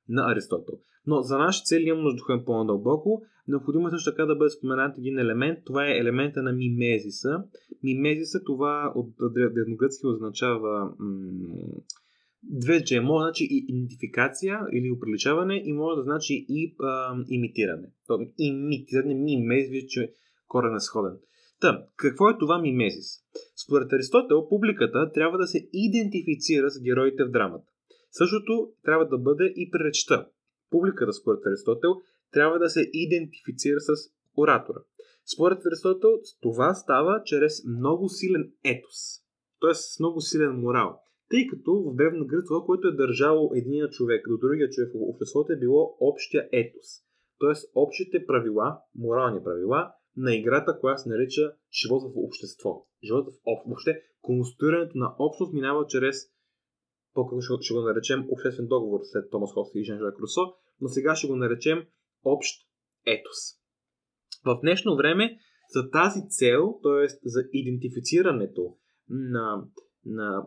на 0.10 0.32
Аристотел. 0.32 0.80
Но 1.08 1.22
за 1.22 1.38
наши 1.38 1.64
цели 1.64 1.84
имам 1.84 2.04
нужда 2.04 2.38
да 2.38 2.46
по-надълбоко. 2.46 3.22
Необходимо 3.48 3.88
е 3.88 3.92
също 3.92 4.12
така 4.12 4.26
да 4.26 4.36
бъде 4.36 4.50
споменат 4.50 4.98
един 4.98 5.20
елемент. 5.20 5.60
Това 5.66 5.88
е 5.88 5.98
елемента 5.98 6.44
на 6.44 6.54
мимезиса. 6.54 7.44
Мимезиса 7.84 8.44
това 8.44 8.94
от 8.96 9.14
древногръцки 9.34 10.08
означава 10.08 10.94
м- 11.00 11.74
две 12.44 12.84
че 12.84 13.00
може 13.00 13.24
да 13.24 13.28
значи 13.28 13.44
и 13.44 13.66
идентификация 13.68 14.60
или 14.74 14.92
оприличаване 14.92 15.62
и 15.66 15.74
може 15.74 15.96
да 15.96 16.04
значи 16.04 16.46
и 16.50 16.76
а, 16.80 17.16
имитиране. 17.30 17.88
То, 18.08 18.20
имитиране, 18.38 19.14
мимезис, 19.14 19.84
че 19.88 20.12
корен 20.48 20.76
е 20.76 20.80
сходен. 20.80 21.18
Та, 21.62 21.86
какво 21.96 22.30
е 22.30 22.38
това 22.38 22.62
мимезис? 22.62 23.08
Според 23.66 23.94
Аристотел, 23.94 24.48
публиката 24.50 25.12
трябва 25.14 25.38
да 25.38 25.48
се 25.48 25.70
идентифицира 25.74 26.70
с 26.70 26.82
героите 26.84 27.24
в 27.24 27.32
драмата. 27.32 27.73
Същото 28.18 28.72
трябва 28.84 29.08
да 29.08 29.18
бъде 29.18 29.54
и 29.56 29.72
при 29.72 29.84
речта. 29.84 30.28
Публиката, 30.70 31.14
според 31.14 31.46
Аристотел, 31.46 31.92
трябва 32.32 32.60
да 32.60 32.70
се 32.70 32.90
идентифицира 32.94 33.80
с 33.80 33.92
оратора. 34.38 34.80
Според 35.34 35.66
Аристотел, 35.66 36.10
това 36.42 36.74
става 36.74 37.22
чрез 37.26 37.54
много 37.66 38.10
силен 38.10 38.52
етос, 38.64 38.98
т.е. 39.62 39.74
с 39.74 40.00
много 40.00 40.22
силен 40.22 40.52
морал. 40.52 41.00
Тъй 41.30 41.48
като 41.48 41.72
в 41.88 41.96
Древна 41.96 42.26
Гърция 42.26 42.48
това, 42.48 42.66
което 42.66 42.88
е 42.88 43.00
държало 43.04 43.52
един 43.56 43.90
човек 43.90 44.26
до 44.30 44.38
другия 44.38 44.70
човек 44.70 44.92
в 44.94 45.10
обществото 45.10 45.54
е 45.54 45.60
било 45.60 45.98
общия 46.00 46.50
етос. 46.52 46.88
Т.е. 47.40 47.56
общите 47.76 48.26
правила, 48.26 48.80
морални 48.96 49.44
правила, 49.44 49.92
на 50.18 50.36
играта, 50.36 50.80
която 50.80 51.02
се 51.02 51.10
нарича 51.10 51.54
живот 51.82 52.04
в 52.04 52.14
общество. 52.16 52.88
Живот 53.04 53.26
в 53.26 53.36
об... 53.46 53.68
Въобще, 53.68 54.02
конструирането 54.22 54.98
на 54.98 55.16
общност 55.20 55.54
минава 55.54 55.86
чрез 55.88 56.33
по-късно 57.14 57.42
ще, 57.42 57.66
ще 57.66 57.74
го 57.74 57.82
наречем 57.82 58.26
обществен 58.30 58.68
договор 58.68 59.00
след 59.04 59.32
Томас 59.32 59.54
Хокс 59.54 59.72
и 59.76 59.84
Жан-Жак 59.84 60.20
Русо, 60.20 60.42
но 60.82 60.88
сега 60.88 61.16
ще 61.16 61.28
го 61.28 61.36
наречем 61.36 61.86
общ 62.24 62.68
етос. 63.06 63.40
В 64.46 64.60
днешно 64.62 64.96
време 64.96 65.38
за 65.70 65.90
тази 65.90 66.30
цел, 66.30 66.80
т.е. 66.84 67.08
за 67.24 67.42
идентифицирането 67.54 68.76
на, 69.10 69.64
на 70.06 70.46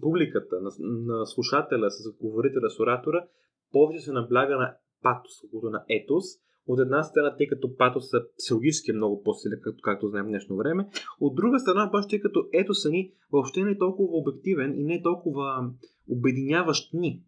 публиката, 0.00 0.60
на, 0.60 0.70
на 0.80 1.26
слушателя 1.26 1.90
с 1.90 2.16
говорителя, 2.20 2.70
с 2.70 2.80
оратора, 2.80 3.26
повече 3.72 4.00
се 4.00 4.12
набляга 4.12 4.56
на 4.56 4.76
патос, 5.02 5.32
на 5.52 5.84
етос, 5.88 6.24
От 6.66 6.80
една 6.80 7.02
страна, 7.02 7.36
тъй 7.36 7.46
като 7.46 7.76
патоса 7.76 8.18
психологически 8.38 8.90
е 8.90 8.94
много 8.94 9.22
по-силен, 9.22 9.60
както, 9.62 9.80
както 9.82 10.08
знаем 10.08 10.26
в 10.26 10.28
днешно 10.28 10.56
време. 10.56 10.88
От 11.20 11.34
друга 11.36 11.58
страна, 11.58 11.88
обаче, 11.88 12.08
тъй 12.08 12.20
като 12.20 12.44
етоса 12.52 12.90
ни 12.90 13.12
въобще 13.32 13.64
не 13.64 13.70
е 13.70 13.78
толкова 13.78 14.08
обективен 14.12 14.80
и 14.80 14.84
не 14.84 14.94
е 14.94 15.02
толкова 15.02 15.70
обединяващ 16.08 16.94
ни. 16.94 17.22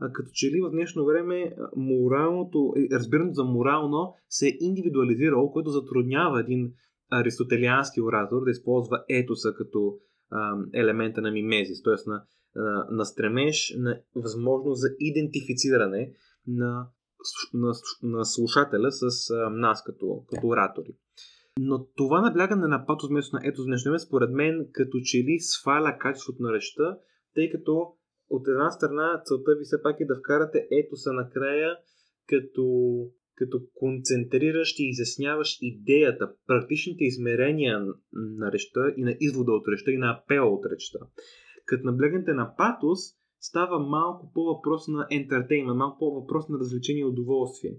А, 0.00 0.12
като 0.12 0.30
че 0.32 0.46
ли 0.46 0.60
в 0.60 0.70
днешно 0.70 1.04
време 1.04 1.56
моралното, 1.76 2.72
е, 2.76 2.94
разбирането 2.94 3.34
за 3.34 3.44
морално 3.44 4.14
се 4.28 4.48
е 4.48 4.56
индивидуализирало, 4.60 5.52
което 5.52 5.70
затруднява 5.70 6.40
един 6.40 6.72
аристотелиански 7.10 8.00
оратор 8.00 8.44
да 8.44 8.50
използва 8.50 9.04
етоса 9.08 9.54
като 9.54 9.98
а, 10.30 10.56
елемента 10.72 11.20
на 11.20 11.30
мимезис, 11.30 11.82
т.е. 11.82 12.10
На, 12.10 12.24
на, 12.54 12.86
на 12.90 13.04
стремеж, 13.04 13.74
на 13.78 14.00
възможност 14.16 14.80
за 14.80 14.88
идентифициране 15.00 16.12
на, 16.46 16.86
на, 17.54 17.72
на 18.02 18.24
слушателя 18.24 18.92
с 18.92 19.30
а, 19.30 19.50
нас 19.50 19.84
като, 19.84 20.24
като 20.28 20.46
оратори. 20.46 20.96
Но 21.60 21.86
това 21.96 22.20
наблягане 22.20 22.66
на 22.66 22.86
патос 22.86 23.08
вместо 23.08 23.36
на 23.36 23.42
ето 23.44 23.64
днешно 23.64 23.90
време, 23.90 23.98
според 23.98 24.30
мен, 24.30 24.68
като 24.72 24.98
че 25.04 25.18
ли 25.18 25.38
сваля 25.40 25.98
качеството 25.98 26.42
на 26.42 26.52
речта, 26.52 26.98
тъй 27.34 27.50
като 27.50 27.92
от 28.30 28.48
една 28.48 28.70
страна 28.70 29.22
целта 29.24 29.54
ви 29.58 29.64
все 29.64 29.82
пак 29.82 30.00
е 30.00 30.04
да 30.06 30.18
вкарате 30.18 30.68
етоса 30.70 31.12
накрая, 31.12 31.76
като 32.28 32.64
като 33.36 33.62
концентрираш 33.74 34.74
и 34.78 34.88
изясняваш 34.88 35.58
идеята, 35.60 36.32
практичните 36.46 37.04
измерения 37.04 37.86
на 38.12 38.52
речта 38.52 38.94
и 38.96 39.02
на 39.04 39.16
извода 39.20 39.52
от 39.52 39.68
речта 39.68 39.90
и 39.90 39.98
на 39.98 40.10
апела 40.10 40.46
от 40.46 40.66
речта. 40.72 40.98
Като 41.66 41.86
наблегнете 41.86 42.32
на 42.32 42.54
патос, 42.56 43.00
става 43.48 43.78
малко 43.78 44.32
по-въпрос 44.34 44.88
на 44.88 45.06
ентертеймент, 45.10 45.76
малко 45.76 45.98
по-въпрос 45.98 46.48
на 46.48 46.58
развлечение 46.58 47.02
и 47.02 47.12
удоволствие. 47.14 47.70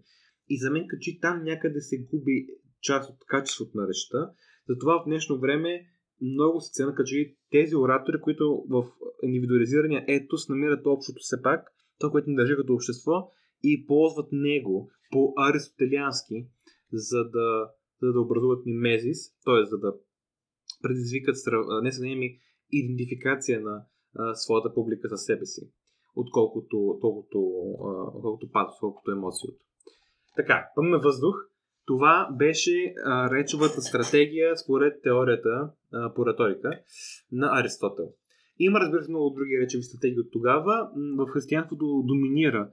И 0.49 0.59
за 0.59 0.71
мен, 0.71 0.85
като 0.87 1.01
че 1.01 1.19
там 1.19 1.43
някъде 1.43 1.81
се 1.81 1.97
губи 2.11 2.47
част 2.81 3.09
от 3.09 3.17
качеството 3.27 3.71
на 3.77 3.87
речта, 3.87 4.31
затова 4.69 5.01
в 5.01 5.05
днешно 5.05 5.39
време 5.39 5.85
много 6.21 6.61
се 6.61 6.71
цена, 6.73 6.95
като 6.95 7.07
че 7.07 7.35
тези 7.51 7.75
оратори, 7.75 8.21
които 8.21 8.63
в 8.69 8.85
индивидуализирания 9.23 10.05
етос 10.07 10.49
намират 10.49 10.85
общото 10.85 11.19
все 11.19 11.41
пак, 11.41 11.61
то, 11.99 12.11
което 12.11 12.29
ни 12.29 12.35
държи 12.35 12.55
като 12.55 12.73
общество, 12.73 13.31
и 13.63 13.85
ползват 13.85 14.29
него 14.31 14.89
по-аристотелиански, 15.11 16.47
за 16.93 17.29
да, 17.29 17.69
за 18.01 18.13
да 18.13 18.21
образуват 18.21 18.65
мимезис, 18.65 19.17
т.е. 19.45 19.65
за 19.65 19.77
да 19.77 19.93
предизвикат 20.81 21.35
не 21.83 21.91
съмнение 21.91 22.17
ми 22.17 22.39
идентификация 22.71 23.61
на 23.61 23.85
а, 24.15 24.35
своята 24.35 24.73
публика 24.73 25.09
със 25.09 25.25
себе 25.25 25.45
си, 25.45 25.61
отколкото 26.15 26.97
толкова, 27.01 27.23
колкото 28.21 28.51
патос, 28.51 28.79
колкото 28.79 29.11
емоцията. 29.11 29.63
Така, 30.35 30.67
пъмме 30.75 30.97
въздух. 30.97 31.35
Това 31.85 32.29
беше 32.31 32.93
а, 33.05 33.29
речовата 33.31 33.81
стратегия 33.81 34.57
според 34.57 35.01
теорията 35.01 35.71
а, 35.93 36.13
по 36.13 36.25
риторика 36.25 36.79
на 37.31 37.59
Аристотел. 37.59 38.05
Има, 38.59 38.79
разбира 38.79 39.03
се, 39.03 39.11
много 39.11 39.29
други 39.29 39.59
речеви 39.61 39.83
стратегии 39.83 40.19
от 40.19 40.31
тогава. 40.31 40.89
В 41.17 41.27
християнството 41.27 42.03
доминира 42.05 42.69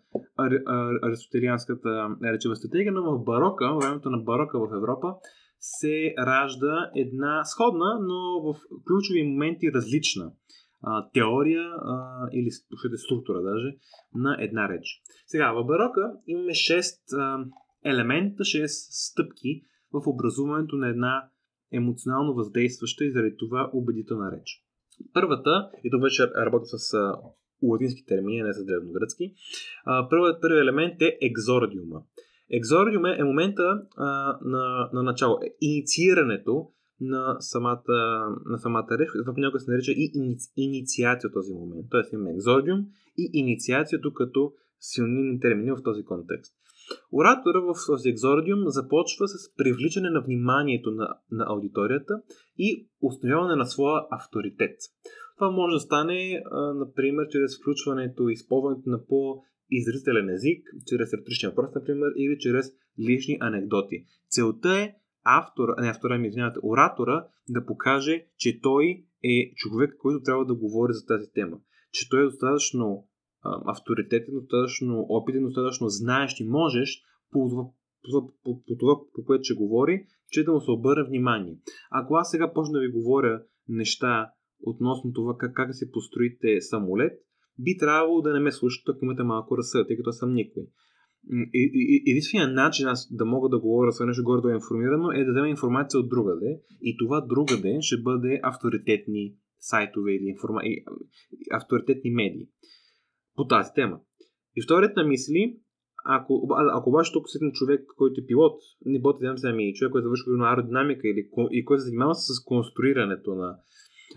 аристотелианската 1.03 2.17
речева 2.25 2.57
стратегия, 2.57 2.93
но 2.93 3.03
в 3.03 3.25
барока, 3.25 3.75
в 3.75 3.79
времето 3.79 4.11
на 4.11 4.19
барока 4.19 4.59
в 4.59 4.77
Европа, 4.77 5.15
се 5.59 6.15
ражда 6.19 6.91
една 6.97 7.45
сходна, 7.45 7.99
но 8.01 8.43
в 8.43 8.61
ключови 8.87 9.23
моменти 9.23 9.73
различна 9.75 10.33
а, 10.83 11.09
теория 11.11 11.63
а, 11.63 12.29
или 12.33 12.51
структура 12.97 13.43
даже 13.43 13.77
на 14.15 14.37
една 14.41 14.69
реч. 14.69 15.03
Сега, 15.27 15.53
в 15.53 15.65
барока 15.65 16.13
имаме 16.27 16.53
6 16.53 17.19
а, 17.19 17.45
елемента, 17.85 18.43
6 18.43 18.67
стъпки 18.91 19.63
в 19.93 20.03
образуването 20.07 20.77
на 20.77 20.89
една 20.89 21.29
емоционално 21.73 22.35
въздействаща 22.35 23.05
и 23.05 23.13
заради 23.13 23.37
това 23.39 23.71
убедителна 23.73 24.33
реч. 24.33 24.65
Първата, 25.13 25.71
и 25.85 25.91
тук 25.91 26.03
вече 26.03 26.27
работя 26.27 26.67
с 26.67 26.95
а, 26.95 27.15
латински 27.63 28.07
термини, 28.07 28.43
не 28.43 28.53
с 28.53 28.65
древногръцки, 28.65 29.35
първият 30.11 30.41
първи 30.41 30.61
елемент 30.61 31.03
е 31.03 31.19
екзордиума. 31.23 32.03
Екзордиум 32.51 33.07
е 33.07 33.25
момента 33.25 33.83
а, 33.97 34.39
на, 34.45 34.91
на 34.93 35.03
начало, 35.03 35.39
е 35.43 35.49
инициирането 35.61 36.69
на 37.03 37.37
самата, 37.41 37.83
на 38.47 38.59
самата 38.59 38.87
реч, 38.99 39.09
него 39.37 39.59
се 39.59 39.71
нарича 39.71 39.93
и 39.93 40.11
иници, 40.15 40.53
инициация 40.57 41.33
този 41.33 41.55
момент. 41.55 41.87
Тоест 41.91 42.13
имаме 42.13 42.31
екзордиум 42.31 42.81
и 43.19 43.31
инициацията 43.33 44.09
като 44.15 44.53
силни 44.81 45.41
термини 45.41 45.73
в 45.73 45.83
този 45.83 46.05
контекст. 46.05 46.55
Оратора 47.13 47.61
в 47.61 47.75
този 47.87 48.09
екзордиум 48.09 48.61
започва 48.67 49.29
с 49.29 49.55
привличане 49.57 50.11
на 50.11 50.21
вниманието 50.21 50.91
на, 50.91 51.09
на 51.31 51.45
аудиторията 51.49 52.23
и 52.59 52.89
установяване 53.03 53.57
на 53.57 53.67
своя 53.67 54.03
авторитет. 54.11 54.77
Това 55.37 55.51
може 55.51 55.75
да 55.75 55.81
стане, 55.81 56.43
а, 56.51 56.75
например, 56.75 57.29
чрез 57.31 57.59
включването 57.59 58.29
и 58.29 58.33
използването 58.33 58.91
на 58.91 59.07
по-изразителен 59.07 60.29
език, 60.29 60.67
чрез 60.87 61.15
риторичен 61.15 61.51
въпрос, 61.51 61.75
например, 61.75 62.09
или 62.17 62.39
чрез 62.39 62.67
лични 63.09 63.39
анекдоти. 63.41 64.05
Целта 64.29 64.79
е 64.79 64.95
автора, 65.25 65.75
не 65.79 65.89
автора, 65.89 66.19
ми 66.19 66.29
извинявате, 66.29 66.59
оратора 66.63 67.27
да 67.49 67.67
покаже, 67.67 68.27
че 68.37 68.61
той 68.61 69.05
е 69.25 69.53
човек, 69.55 69.95
който 69.99 70.23
трябва 70.23 70.45
да 70.45 70.55
говори 70.55 70.93
за 70.93 71.07
тази 71.07 71.33
тема. 71.35 71.59
Че 71.93 72.09
той 72.09 72.21
е 72.23 72.25
достатъчно 72.25 73.09
авторитетен, 73.45 74.35
достатъчно 74.35 75.07
опитен, 75.09 75.43
достатъчно 75.43 75.89
знаещ 75.89 76.41
и 76.41 76.49
можеш 76.49 77.03
по 77.33 77.49
това, 77.49 77.65
по, 78.03 78.33
по, 78.45 78.63
по 78.67 78.77
това, 78.79 78.95
по 79.15 79.25
което 79.25 79.45
ще 79.45 79.55
говори, 79.55 80.07
че 80.31 80.45
да 80.45 80.53
му 80.53 80.61
се 80.61 80.71
обърне 80.71 81.09
внимание. 81.09 81.59
Ако 81.91 82.15
аз 82.15 82.31
сега 82.31 82.53
почна 82.53 82.73
да 82.73 82.81
ви 82.81 82.93
говоря 82.93 83.43
неща 83.69 84.31
относно 84.63 85.13
това 85.13 85.37
как, 85.39 85.55
как 85.55 85.69
да 85.69 85.75
се 85.75 85.91
построите 85.91 86.61
самолет, 86.61 87.13
би 87.59 87.77
трябвало 87.79 88.21
да 88.21 88.33
не 88.33 88.41
ме 88.41 88.53
слушате, 88.53 88.91
ако 88.91 89.05
имате 89.05 89.23
малко 89.23 89.59
разсъд, 89.59 89.87
тъй 89.89 89.97
като 89.97 90.13
съм 90.13 90.35
никой. 90.35 90.63
Единственият 92.07 92.55
начин 92.55 92.87
аз 92.87 93.09
да 93.11 93.25
мога 93.25 93.49
да 93.49 93.59
говоря 93.59 93.91
за 93.91 94.07
нещо 94.07 94.25
горе 94.25 94.55
информирано 94.55 95.11
е 95.11 95.25
да 95.25 95.33
взема 95.33 95.49
информация 95.49 96.01
от 96.01 96.09
другаде 96.09 96.61
и 96.83 96.97
това 96.99 97.21
другаде 97.21 97.79
ще 97.81 98.03
бъде 98.03 98.41
авторитетни 98.43 99.35
сайтове 99.59 100.13
или 100.13 100.25
информа... 100.25 100.61
авторитетни 101.51 102.11
медии 102.11 102.49
по 103.37 103.47
тази 103.47 103.71
тема. 103.75 104.01
И 104.57 104.63
вторият 104.63 104.97
на 104.97 105.05
мисли, 105.05 105.57
ако, 106.05 106.49
ако 106.73 106.91
обаче 106.91 107.13
тук 107.13 107.29
седне 107.29 107.53
човек, 107.53 107.81
който 107.97 108.21
е 108.21 108.27
пилот, 108.27 108.61
не 108.85 109.01
боте 109.01 109.25
да 109.25 109.35
ами 109.45 109.75
човек, 109.75 109.93
който 109.93 110.05
завършва 110.05 110.33
на 110.33 110.51
аеродинамика 110.51 111.09
или, 111.09 111.29
и 111.51 111.65
който 111.65 111.81
се 111.81 111.89
занимава 111.89 112.15
с 112.15 112.45
конструирането 112.45 113.35
на, 113.35 113.57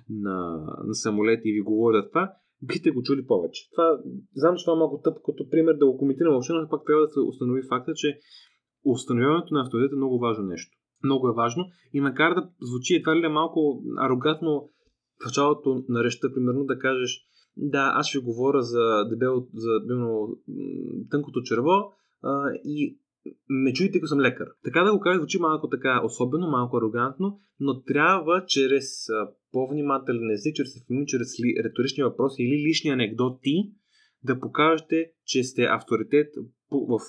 на, 0.09 0.57
на 0.85 0.95
самолети 0.95 1.49
и 1.49 1.53
ви 1.53 1.61
говори 1.61 2.01
това, 2.11 2.33
бихте 2.61 2.91
го 2.91 3.03
чули 3.03 3.25
повече. 3.25 3.69
Това, 3.71 3.99
знам, 4.35 4.55
че 4.57 4.65
това 4.65 4.73
е 4.75 4.79
малко 4.79 5.01
тъп 5.03 5.17
като 5.25 5.49
пример 5.49 5.73
да 5.73 5.85
го 5.85 5.97
коментирам 5.97 6.31
въобще, 6.31 6.53
но 6.53 6.69
пак 6.69 6.85
трябва 6.85 7.01
да 7.01 7.07
се 7.07 7.19
установи 7.19 7.61
факта, 7.69 7.91
че 7.95 8.19
установяването 8.85 9.53
на 9.53 9.61
авторитет 9.61 9.93
е 9.93 9.95
много 9.95 10.19
важно 10.19 10.43
нещо. 10.43 10.77
Много 11.03 11.27
е 11.27 11.33
важно 11.35 11.63
и 11.93 12.01
макар 12.01 12.33
да 12.33 12.49
звучи 12.61 12.95
едва 12.95 13.15
ли 13.15 13.25
е 13.25 13.29
малко 13.29 13.83
арогантно 13.97 14.69
в 15.21 15.25
началото 15.25 15.83
на 15.89 16.03
речта, 16.03 16.33
примерно 16.33 16.65
да 16.65 16.79
кажеш 16.79 17.21
да, 17.57 17.91
аз 17.95 18.07
ще 18.07 18.19
говоря 18.19 18.61
за 18.61 19.05
дебел, 19.09 19.47
за 19.53 19.79
билно, 19.87 20.37
тънкото 21.11 21.41
черво 21.41 21.93
а, 22.23 22.51
и 22.63 22.97
ме 23.49 23.73
чуете, 23.73 23.97
ако 23.97 24.07
съм 24.07 24.19
лекар. 24.19 24.47
Така 24.63 24.81
да 24.81 24.93
го 24.93 24.99
кажа, 24.99 25.19
звучи 25.19 25.39
малко 25.39 25.69
така 25.69 26.01
особено, 26.05 26.47
малко 26.47 26.77
арогантно, 26.77 27.39
но 27.59 27.83
трябва 27.83 28.45
чрез 28.47 29.07
по-внимателен 29.51 30.31
език, 30.31 30.55
чрез 30.55 30.81
ефеми, 30.81 31.05
чрез 31.07 31.27
риторични 31.63 32.03
въпроси 32.03 32.43
или 32.43 32.67
лични 32.67 32.89
анекдоти 32.89 33.71
да 34.23 34.39
покажете, 34.39 35.11
че 35.25 35.43
сте 35.43 35.63
авторитет 35.63 36.27
в 36.71 36.99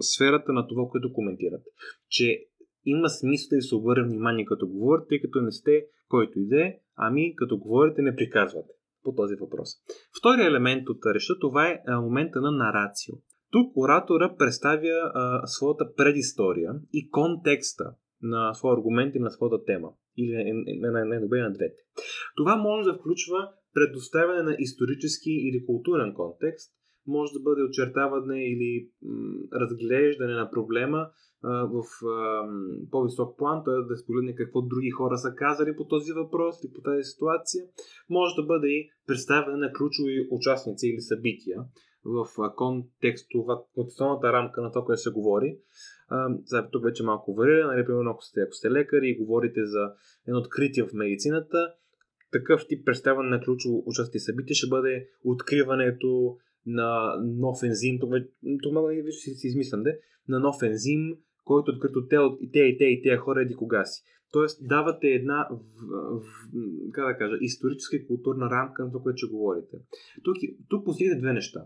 сферата 0.00 0.52
на 0.52 0.66
това, 0.66 0.88
което 0.90 1.12
коментирате. 1.12 1.70
Че 2.08 2.44
има 2.84 3.08
смисъл 3.08 3.48
да 3.50 3.56
ви 3.56 3.62
се 3.62 3.74
обърне 3.74 4.08
внимание 4.08 4.44
като 4.44 4.68
говорите, 4.68 5.06
тъй 5.08 5.20
като 5.20 5.40
не 5.40 5.52
сте 5.52 5.84
който 6.08 6.38
иде, 6.38 6.80
ами 6.96 7.36
като 7.36 7.58
говорите 7.58 8.02
не 8.02 8.16
приказвате 8.16 8.72
по 9.02 9.14
този 9.14 9.34
въпрос. 9.34 9.68
Втория 10.18 10.46
елемент 10.46 10.88
от 10.88 10.98
реша 11.14 11.38
това 11.40 11.68
е 11.68 11.80
момента 12.00 12.40
на 12.40 12.50
нарацио. 12.50 13.14
Тук 13.50 13.76
оратора 13.76 14.34
представя 14.38 15.12
а, 15.14 15.46
своята 15.46 15.94
предистория 15.94 16.70
и 16.92 17.10
контекста 17.10 17.84
на 18.22 18.54
своя 18.54 18.76
аргумент 18.76 19.14
и 19.14 19.18
на 19.18 19.30
своята 19.30 19.64
тема. 19.64 19.88
Или 20.16 20.32
на, 20.32 20.90
на, 20.90 21.04
на, 21.04 21.04
на, 21.04 21.42
на 21.42 21.52
двете. 21.52 21.80
Това 22.36 22.56
може 22.56 22.90
да 22.90 22.98
включва 22.98 23.50
предоставяне 23.74 24.42
на 24.42 24.56
исторически 24.58 25.30
или 25.30 25.66
културен 25.66 26.14
контекст, 26.14 26.72
може 27.06 27.32
да 27.32 27.40
бъде 27.40 27.62
очертаване 27.62 28.38
или 28.52 28.88
м, 29.02 29.34
разглеждане 29.60 30.34
на 30.34 30.50
проблема 30.50 31.10
а, 31.42 31.64
в 31.74 31.82
а, 32.06 32.42
по-висок 32.90 33.38
план, 33.38 33.62
т.е. 33.64 33.88
да 33.88 33.96
спогледне 33.96 34.34
какво 34.34 34.62
други 34.62 34.90
хора 34.90 35.16
са 35.18 35.34
казали 35.36 35.76
по 35.76 35.84
този 35.86 36.12
въпрос 36.12 36.54
или 36.64 36.72
по 36.72 36.80
тази 36.82 37.02
ситуация. 37.02 37.64
Може 38.10 38.34
да 38.34 38.42
бъде 38.46 38.68
и 38.68 38.88
представяне 39.06 39.56
на 39.56 39.72
ключови 39.72 40.28
участници 40.30 40.86
или 40.88 41.00
събития 41.00 41.58
в 42.08 42.54
контекстова, 42.56 43.62
контекстуалната 43.74 44.32
рамка 44.32 44.62
на 44.62 44.72
това, 44.72 44.84
което 44.84 45.02
се 45.02 45.10
говори. 45.10 45.58
А, 46.08 46.70
тук 46.72 46.84
вече 46.84 47.02
малко 47.02 47.34
варира, 47.34 47.66
нали, 47.66 47.86
примерно 47.86 48.10
ако 48.10 48.22
сте, 48.22 48.40
ако 48.40 48.52
сте 48.52 48.70
лекари 48.70 49.08
и 49.08 49.18
говорите 49.18 49.64
за 49.64 49.92
едно 50.28 50.38
откритие 50.40 50.84
в 50.84 50.92
медицината, 50.92 51.74
такъв 52.32 52.66
тип 52.68 52.86
представяне 52.86 53.28
на 53.28 53.40
ключово 53.40 53.82
участие 53.86 54.20
събитие 54.20 54.54
ще 54.54 54.68
бъде 54.68 55.08
откриването 55.24 56.36
на 56.66 57.16
нов 57.22 57.62
ензим, 57.62 57.98
тук, 58.00 58.10
тук 58.62 58.72
мога 58.72 58.94
да 59.04 59.12
си, 59.12 59.30
си 59.30 59.46
измислям, 59.46 59.82
де, 59.82 59.98
на 60.28 60.40
нов 60.40 60.62
ензим, 60.62 61.16
който 61.44 61.72
открито 61.72 62.06
те, 62.06 62.16
и 62.40 62.50
те, 62.52 62.58
и 62.58 62.78
те, 62.78 62.84
и 62.84 63.02
те 63.02 63.16
хора 63.16 63.42
еди 63.42 63.54
кога 63.54 63.84
си. 63.84 64.02
Тоест, 64.32 64.68
давате 64.68 65.06
една, 65.08 65.48
в, 65.50 65.58
в, 66.20 66.22
как 66.92 67.06
да 67.06 67.18
кажа, 67.18 67.36
историческа 67.40 67.96
и 67.96 68.06
културна 68.06 68.50
рамка 68.50 68.84
на 68.84 68.90
това, 68.90 69.02
което 69.02 69.16
ще 69.16 69.26
говорите. 69.26 69.76
Тук, 70.24 70.36
тук 70.68 70.84
постигате 70.84 71.20
две 71.20 71.32
неща. 71.32 71.60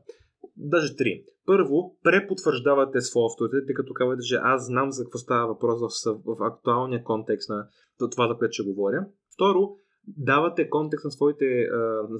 Даже 0.56 0.96
три. 0.96 1.24
Първо, 1.46 1.96
препотвърждавате 2.02 3.00
своя 3.00 3.26
авторитет, 3.26 3.66
тъй 3.66 3.74
като 3.74 3.94
казвате, 3.94 4.22
че 4.22 4.34
аз 4.42 4.66
знам 4.66 4.92
за 4.92 5.04
какво 5.04 5.18
става 5.18 5.46
въпрос 5.46 5.80
в, 5.80 6.20
в 6.24 6.36
актуалния 6.44 7.04
контекст 7.04 7.50
на 7.50 7.68
това, 8.10 8.28
за 8.28 8.38
което 8.38 8.52
ще 8.52 8.62
говоря. 8.62 9.06
Второ, 9.34 9.76
давате 10.06 10.70
контекст 10.70 11.04
на, 11.04 11.10
своите, 11.10 11.68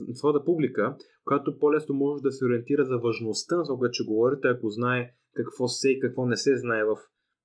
на 0.09 0.15
своята 0.15 0.45
публика, 0.45 0.97
която 1.25 1.59
по-лесно 1.59 1.95
може 1.95 2.23
да 2.23 2.33
се 2.33 2.45
ориентира 2.45 2.85
за 2.85 2.99
важността 2.99 3.57
на 3.57 3.65
това, 3.65 3.79
което 3.79 3.93
ще 3.93 4.05
говорите, 4.05 4.49
ако 4.49 4.71
знае 4.71 5.15
какво 5.35 5.69
се 5.69 5.91
и 5.91 6.01
какво 6.01 6.27
не 6.27 6.37
се 6.37 6.57
знае 6.57 6.85
в 6.85 6.97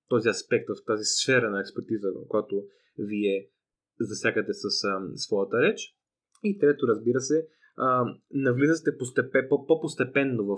този 0.10 0.30
аспект, 0.30 0.66
в 0.70 0.86
тази 0.86 1.04
сфера 1.04 1.50
на 1.50 1.60
експертиза, 1.60 2.08
която 2.28 2.64
вие 2.98 3.50
засягате 4.00 4.54
с 4.54 4.64
а, 4.64 5.02
своята 5.16 5.62
реч. 5.62 5.94
И 6.44 6.60
трето, 6.60 6.88
разбира 6.88 7.20
се, 7.20 7.48
навлизате 8.34 8.98
постепен, 8.98 9.48
по-постепенно 9.50 10.46
в 10.46 10.58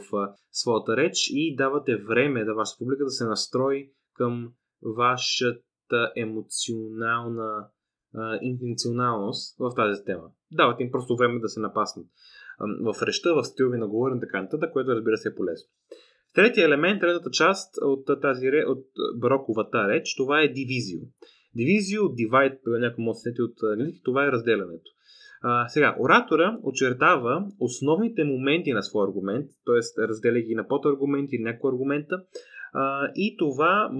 своята 0.52 0.98
реч 0.98 1.30
и 1.34 1.56
давате 1.56 1.96
време 1.96 2.46
да 2.46 2.54
вашата 2.54 2.80
публика 2.80 3.04
да 3.04 3.10
се 3.10 3.26
настрои 3.26 3.92
към 4.14 4.54
вашата 4.98 6.12
емоционална 6.16 7.68
интенционалност 8.42 9.58
в 9.60 9.76
тази 9.76 10.04
тема. 10.04 10.32
Давате 10.52 10.84
им 10.84 10.92
просто 10.92 11.16
време 11.16 11.40
да 11.40 11.50
се 11.50 11.60
напаснат 11.60 12.06
в 12.60 12.96
речта, 13.02 13.34
в 13.34 13.44
стил 13.44 13.70
ви 13.70 13.78
на 13.78 13.88
говорене, 13.88 14.20
така 14.20 14.42
нататък, 14.42 14.74
което 14.74 14.96
разбира 14.96 15.18
се 15.18 15.30
е 15.30 15.36
полезно. 15.36 15.68
Третия 16.34 16.66
елемент, 16.66 17.02
третата 17.02 17.32
част 17.32 17.76
от 17.82 18.22
тази 18.22 18.48
от 18.68 18.86
бароковата 19.16 19.88
реч, 19.88 20.16
това 20.16 20.42
е 20.42 20.48
дивизио. 20.48 21.00
Дивизио, 21.56 22.02
divide, 22.02 22.80
някой 22.80 23.04
може 23.04 23.18
да 23.36 23.44
от 23.44 23.64
английски, 23.64 24.02
това 24.04 24.26
е 24.26 24.32
разделянето. 24.32 24.92
А, 25.42 25.68
сега, 25.68 25.96
оратора 26.00 26.58
очертава 26.64 27.46
основните 27.60 28.24
моменти 28.24 28.74
на 28.74 28.84
своя 28.84 29.08
аргумент, 29.08 29.46
т.е. 29.66 30.08
разделя 30.08 30.40
ги 30.40 30.56
на 30.56 30.68
подаргументи 30.68 31.36
или 31.36 31.44
някои 31.44 31.72
аргумента, 31.72 32.24
а, 32.74 33.12
и 33.16 33.36
това, 33.38 33.92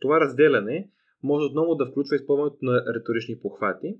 това 0.00 0.20
разделяне 0.20 0.88
може 1.22 1.44
отново 1.44 1.74
да 1.74 1.86
включва 1.86 2.16
използването 2.16 2.58
на 2.62 2.84
риторични 2.94 3.38
похвати 3.42 3.96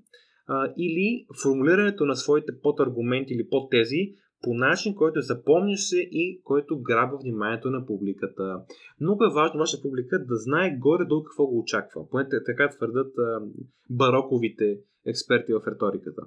а, 0.47 0.73
или 0.77 1.25
формулирането 1.43 2.05
на 2.05 2.15
своите 2.15 2.51
подаргументи 2.63 3.33
или 3.33 3.49
подтези 3.49 4.13
по 4.43 4.53
начин, 4.53 4.95
който 4.95 5.21
запомняш 5.21 5.79
се 5.79 5.97
и 5.97 6.41
който 6.43 6.81
грабва 6.81 7.17
вниманието 7.17 7.69
на 7.69 7.85
публиката. 7.85 8.61
Много 9.01 9.23
е 9.23 9.33
важно 9.33 9.59
вашата 9.59 9.81
публика 9.81 10.19
да 10.19 10.35
знае 10.35 10.77
горе-долу 10.77 11.23
какво 11.23 11.47
го 11.47 11.59
очаква. 11.59 12.09
Поне 12.09 12.25
така 12.45 12.69
твърдат 12.69 13.13
а, 13.17 13.41
бароковите 13.89 14.77
експерти 15.05 15.53
в 15.53 15.61
риториката. 15.67 16.21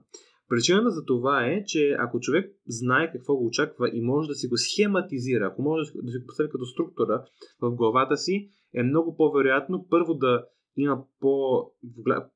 Причината 0.50 0.90
за 0.90 1.04
това 1.04 1.46
е, 1.46 1.64
че 1.64 1.96
ако 1.98 2.20
човек 2.20 2.54
знае 2.66 3.12
какво 3.12 3.36
го 3.36 3.46
очаква 3.46 3.90
и 3.92 4.00
може 4.00 4.28
да 4.28 4.34
си 4.34 4.48
го 4.48 4.56
схематизира, 4.56 5.46
ако 5.46 5.62
може 5.62 5.80
да 5.80 6.10
си 6.10 6.18
го 6.18 6.26
постави 6.26 6.50
като 6.50 6.64
структура 6.64 7.24
в 7.60 7.70
главата 7.70 8.16
си, 8.16 8.50
е 8.74 8.82
много 8.82 9.16
по-вероятно 9.16 9.86
първо 9.90 10.14
да 10.14 10.44
има 10.76 11.04
по... 11.20 11.64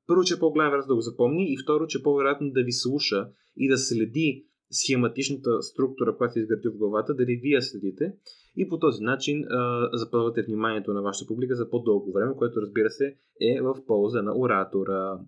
Първо, 0.07 0.23
че 0.23 0.33
е 0.33 0.39
по-голям 0.39 0.67
вероятност 0.67 0.87
да 0.87 0.95
го 0.95 1.01
запомни 1.01 1.53
и 1.53 1.57
второ, 1.63 1.87
че 1.87 1.97
е 1.97 2.03
по-вероятно 2.03 2.51
да 2.51 2.63
ви 2.63 2.71
слуша 2.71 3.27
и 3.57 3.69
да 3.69 3.77
следи 3.77 4.45
схематичната 4.71 5.61
структура, 5.61 6.17
която 6.17 6.33
се 6.33 6.39
изгради 6.39 6.67
в 6.67 6.77
главата, 6.77 7.13
дали 7.13 7.39
вие 7.43 7.61
следите 7.61 8.13
и 8.55 8.69
по 8.69 8.79
този 8.79 9.03
начин 9.03 9.43
а, 9.43 9.89
запълвате 9.93 10.43
вниманието 10.47 10.93
на 10.93 11.01
вашата 11.01 11.27
публика 11.27 11.55
за 11.55 11.69
по-дълго 11.69 12.11
време, 12.11 12.35
което 12.37 12.61
разбира 12.61 12.89
се 12.89 13.05
е 13.41 13.61
в 13.61 13.75
полза 13.87 14.21
на 14.21 14.37
оратора. 14.37 15.19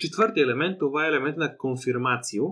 Четвъртия 0.00 0.44
елемент, 0.44 0.78
това 0.78 1.06
е 1.06 1.08
елемент 1.08 1.36
на 1.36 1.56
конфирмацио. 1.56 2.44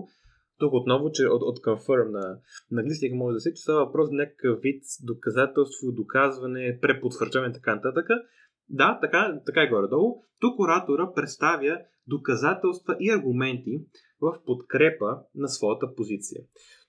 Тук 0.59 0.73
отново, 0.73 1.11
че 1.11 1.27
от, 1.27 1.41
от 1.41 1.59
confirm 1.59 2.11
на, 2.11 2.37
на 2.71 2.81
английски 2.81 3.09
може 3.13 3.33
да 3.33 3.39
се, 3.39 3.53
че 3.53 3.61
става 3.61 3.85
въпрос 3.85 4.09
за 4.09 4.15
някакъв 4.15 4.59
вид 4.61 4.83
доказателство, 5.03 5.91
доказване, 5.91 6.79
препотвърждаване 6.81 7.51
и 7.51 7.53
така 7.53 7.75
нататък. 7.75 8.07
Да, 8.69 8.99
така, 9.01 9.41
така 9.45 9.61
е 9.61 9.69
горе-долу. 9.69 10.21
Тук 10.39 10.59
оратора 10.59 11.11
представя 11.15 11.79
доказателства 12.07 12.97
и 12.99 13.11
аргументи 13.11 13.79
в 14.21 14.39
подкрепа 14.45 15.17
на 15.35 15.47
своята 15.47 15.95
позиция. 15.95 16.41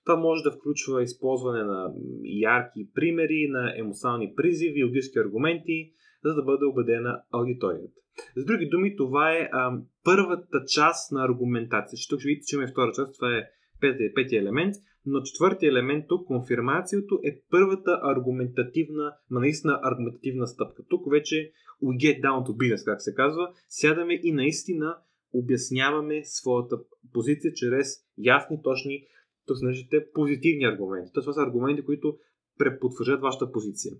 Това 0.05 0.19
може 0.19 0.43
да 0.43 0.51
включва 0.51 1.03
използване 1.03 1.63
на 1.63 1.93
ярки 2.23 2.89
примери, 2.93 3.47
на 3.49 3.79
емоционални 3.79 4.33
призиви, 4.35 4.83
логически 4.83 5.19
аргументи, 5.19 5.91
за 6.27 6.35
да 6.35 6.43
бъде 6.43 6.65
убедена 6.65 7.21
аудиторията. 7.31 7.99
С 8.35 8.45
други 8.45 8.69
думи, 8.69 8.95
това 8.95 9.31
е 9.31 9.49
а, 9.51 9.77
първата 10.03 10.63
част 10.67 11.11
на 11.11 11.25
аргументация. 11.25 11.97
Ще 11.97 12.09
тук 12.09 12.19
ще 12.19 12.27
видите, 12.27 12.45
че 12.47 12.55
има 12.55 12.67
втора 12.67 12.91
част, 12.95 13.15
това 13.15 13.37
е 13.37 13.43
петия, 13.81 14.13
петия 14.13 14.41
елемент, 14.41 14.75
но 15.05 15.21
четвъртия 15.21 15.69
елемент 15.69 16.05
тук, 16.07 16.27
конфирмацията, 16.27 17.15
е 17.23 17.41
първата 17.51 17.99
аргументативна, 18.03 19.13
ма 19.29 19.39
наистина 19.39 19.79
аргументативна 19.83 20.47
стъпка. 20.47 20.83
Тук 20.89 21.11
вече 21.11 21.51
we 21.83 21.97
get 21.97 22.21
down 22.21 22.47
to 22.47 22.51
business, 22.51 22.85
как 22.85 23.01
се 23.01 23.13
казва, 23.13 23.49
сядаме 23.69 24.19
и 24.23 24.31
наистина 24.31 24.97
обясняваме 25.33 26.21
своята 26.23 26.77
позиция 27.13 27.53
чрез 27.53 27.87
ясни, 28.17 28.61
точни, 28.63 29.05
тук 29.45 29.57
наричате 29.61 30.05
позитивни 30.13 30.65
аргументи. 30.65 31.11
Това 31.13 31.33
са 31.33 31.41
аргументи, 31.41 31.85
които 31.85 32.17
препотвърждат 32.57 33.21
вашата 33.21 33.51
позиция. 33.51 33.93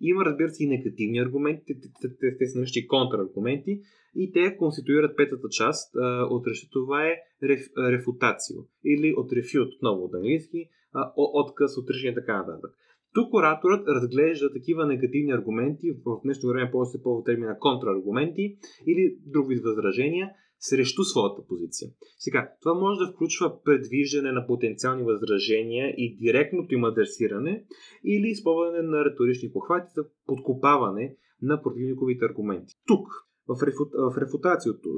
Има, 0.00 0.24
разбира 0.24 0.48
се, 0.48 0.64
и 0.64 0.68
негативни 0.68 1.18
аргументи, 1.18 1.74
те, 2.20 2.36
те, 2.38 2.46
са 2.46 2.58
наричани 2.58 2.86
контраргументи 2.86 3.80
и 4.16 4.32
те 4.32 4.56
конституират 4.56 5.16
петата 5.16 5.48
част 5.48 5.96
а, 5.96 6.26
от. 6.30 6.46
Това 6.72 7.06
е 7.06 7.16
реф, 7.42 7.66
рефутацио 7.78 8.56
или 8.84 9.14
от 9.16 9.32
рефют, 9.32 9.74
отново 9.74 10.04
от 10.04 10.14
английски, 10.14 10.68
а, 10.92 11.12
отказ, 11.16 11.78
отричане 11.78 12.12
и 12.12 12.14
така 12.14 12.36
нататък. 12.36 12.70
Тук 13.14 13.34
ораторът 13.34 13.88
разглежда 13.88 14.52
такива 14.52 14.86
негативни 14.86 15.32
аргументи, 15.32 15.92
в 16.06 16.20
днешно 16.24 16.48
време 16.48 16.70
повече 16.70 16.90
се 16.90 17.02
ползва 17.02 17.24
термина 17.24 17.58
контраргументи 17.58 18.56
или 18.86 19.16
друг 19.26 19.48
вид 19.48 19.62
възражения, 19.62 20.30
срещу 20.70 21.02
своята 21.04 21.46
позиция. 21.46 21.90
Сега, 22.18 22.52
това 22.62 22.74
може 22.74 22.98
да 22.98 23.12
включва 23.12 23.62
предвиждане 23.62 24.32
на 24.32 24.46
потенциални 24.46 25.02
възражения 25.02 25.94
и 25.96 26.16
директното 26.16 26.74
им 26.74 26.84
адресиране 26.84 27.64
или 28.04 28.28
използване 28.28 28.82
на 28.82 29.04
риторични 29.04 29.52
похвати 29.52 29.92
за 29.96 30.04
подкопаване 30.26 31.16
на 31.42 31.62
противниковите 31.62 32.24
аргументи. 32.24 32.74
Тук, 32.86 33.08
в, 33.48 33.62
рефу... 33.62 34.38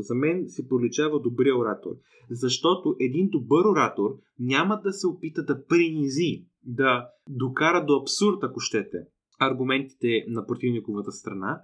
за 0.00 0.14
мен 0.14 0.44
се 0.48 0.68
проличава 0.68 1.20
добрия 1.20 1.59
оратор, 1.59 1.90
защото 2.31 2.96
един 3.00 3.29
добър 3.29 3.64
оратор 3.64 4.11
няма 4.38 4.81
да 4.85 4.92
се 4.92 5.07
опита 5.07 5.44
да 5.44 5.66
принизи, 5.66 6.46
да 6.64 7.09
докара 7.29 7.85
до 7.85 8.00
абсурд, 8.00 8.38
ако 8.42 8.61
щете, 8.61 8.98
аргументите 9.40 10.24
на 10.29 10.46
противниковата 10.46 11.12
страна, 11.12 11.61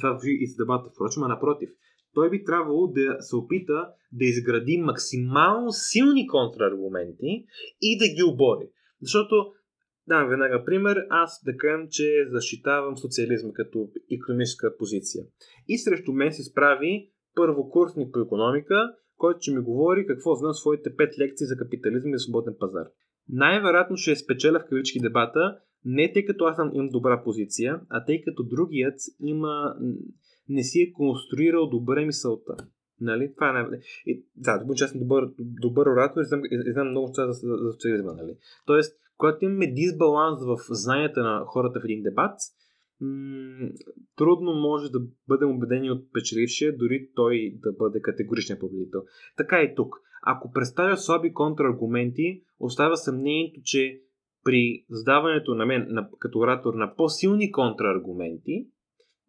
това 0.00 0.18
и 0.24 0.46
за 0.46 0.64
дебата, 0.64 0.90
впрочем, 0.94 1.22
а 1.22 1.28
напротив, 1.28 1.70
той 2.14 2.30
би 2.30 2.44
трябвало 2.44 2.86
да 2.86 3.16
се 3.20 3.36
опита 3.36 3.88
да 4.12 4.24
изгради 4.24 4.78
максимално 4.78 5.72
силни 5.72 6.26
контраргументи 6.26 7.44
и 7.82 7.98
да 7.98 8.08
ги 8.14 8.22
обори. 8.22 8.68
Защото, 9.00 9.52
да, 10.06 10.24
веднага 10.24 10.64
пример, 10.64 11.06
аз 11.10 11.42
да 11.44 11.56
кажем, 11.56 11.86
че 11.90 12.28
защитавам 12.30 12.98
социализма 12.98 13.52
като 13.52 13.88
економическа 14.12 14.76
позиция. 14.76 15.24
И 15.68 15.78
срещу 15.78 16.12
мен 16.12 16.32
се 16.32 16.42
справи 16.42 17.10
първокурсник 17.34 18.12
по 18.12 18.20
економика, 18.20 18.94
който 19.16 19.38
ще 19.40 19.54
ми 19.54 19.60
говори 19.60 20.06
какво 20.06 20.34
знам 20.34 20.54
своите 20.54 20.96
пет 20.96 21.18
лекции 21.18 21.46
за 21.46 21.56
капитализъм 21.56 22.14
и 22.14 22.18
свободен 22.18 22.54
пазар. 22.58 22.86
Най-вероятно 23.28 23.96
ще 23.96 24.16
спечеля 24.16 24.60
в 24.60 24.68
кавички 24.68 25.00
дебата, 25.00 25.58
не 25.84 26.12
тъй 26.12 26.24
като 26.24 26.44
аз 26.44 26.58
имам 26.58 26.88
добра 26.88 27.22
позиция, 27.24 27.80
а 27.88 28.04
тъй 28.04 28.22
като 28.22 28.42
другият 28.42 29.00
има 29.20 29.74
не 30.48 30.62
си 30.62 30.80
е 30.80 30.92
конструирал 30.92 31.66
добре 31.66 32.04
мисълта. 32.04 32.56
Нали? 33.00 33.32
Това 33.34 33.48
е 33.48 33.52
най- 33.52 33.80
и, 34.06 34.24
Да, 34.36 34.58
да 34.58 34.64
бъдем 34.64 35.00
добър, 35.00 35.30
добър 35.38 35.86
оратор 35.86 36.20
и 36.20 36.24
знам, 36.24 36.42
знам 36.72 36.90
много 36.90 37.06
неща 37.06 37.26
за, 37.26 37.32
за, 37.32 37.56
за 37.56 37.72
социализма. 37.72 38.12
Нали? 38.12 38.36
Тоест, 38.66 38.96
когато 39.16 39.44
имаме 39.44 39.72
дисбаланс 39.72 40.44
в 40.44 40.56
знанията 40.70 41.22
на 41.22 41.44
хората 41.46 41.80
в 41.80 41.84
един 41.84 42.02
дебат, 42.02 42.38
м- 43.00 43.68
трудно 44.16 44.52
може 44.52 44.90
да 44.90 45.00
бъдем 45.28 45.50
убедени 45.50 45.90
от 45.90 46.12
печелившия, 46.12 46.76
дори 46.76 47.08
той 47.14 47.54
да 47.62 47.72
бъде 47.72 48.00
категоричен 48.00 48.58
победител. 48.60 49.02
Така 49.36 49.62
и 49.62 49.74
тук. 49.74 49.96
Ако 50.26 50.52
представя 50.52 50.96
слаби 50.96 51.32
контраргументи, 51.32 52.42
остава 52.60 52.96
съмнението, 52.96 53.60
че 53.64 54.00
при 54.44 54.84
задаването 54.90 55.54
на 55.54 55.66
мен 55.66 55.86
на, 55.88 56.08
като 56.18 56.38
оратор 56.38 56.74
на 56.74 56.94
по-силни 56.96 57.52
контраргументи, 57.52 58.68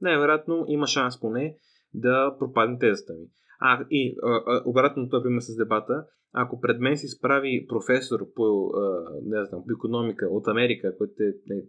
най-вероятно 0.03 0.65
има 0.67 0.87
шанс 0.87 1.19
поне 1.19 1.55
да 1.93 2.35
пропадне 2.39 2.79
тезата 2.79 3.13
ми. 3.13 3.27
А, 3.59 3.85
и 3.89 4.15
а, 4.23 4.29
а, 4.29 4.61
обратно 4.65 5.09
това 5.09 5.23
пример 5.23 5.41
с 5.41 5.55
дебата, 5.55 6.05
ако 6.33 6.59
пред 6.59 6.79
мен 6.79 6.97
се 6.97 7.07
справи 7.07 7.65
професор 7.69 8.19
по, 8.35 8.71
а, 8.75 9.05
не 9.25 9.45
знам, 9.45 9.63
по 9.67 9.73
економика 9.73 10.27
от 10.29 10.47
Америка, 10.47 10.97
който 10.97 11.13
е 11.23 11.33
не, 11.47 11.63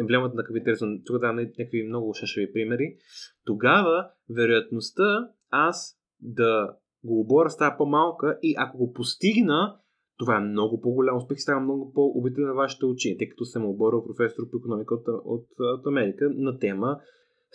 емблемата 0.00 0.36
на 0.36 0.44
капитализъм, 0.44 0.98
тук 1.04 1.20
давам 1.20 1.36
някакви 1.36 1.82
много 1.88 2.14
шашеви 2.14 2.52
примери, 2.52 2.96
тогава 3.44 4.10
вероятността 4.36 5.28
аз 5.50 5.98
да 6.20 6.76
го 7.04 7.20
обора 7.20 7.50
става 7.50 7.76
по-малка 7.76 8.38
и 8.42 8.54
ако 8.58 8.78
го 8.78 8.92
постигна, 8.92 9.76
това 10.18 10.36
е 10.36 10.40
много 10.40 10.80
по-голям 10.80 11.16
успех 11.16 11.36
и 11.36 11.40
става 11.40 11.60
много 11.60 11.92
по-убедителен 11.92 12.48
на 12.48 12.54
вашите 12.54 12.86
очи, 12.86 13.16
тъй 13.18 13.28
като 13.28 13.44
съм 13.44 13.66
оборил 13.66 14.04
професор 14.04 14.42
по 14.50 14.56
економика 14.56 14.94
от, 14.94 15.04
от, 15.24 15.46
от 15.58 15.86
Америка 15.86 16.30
на 16.34 16.58
тема 16.58 17.00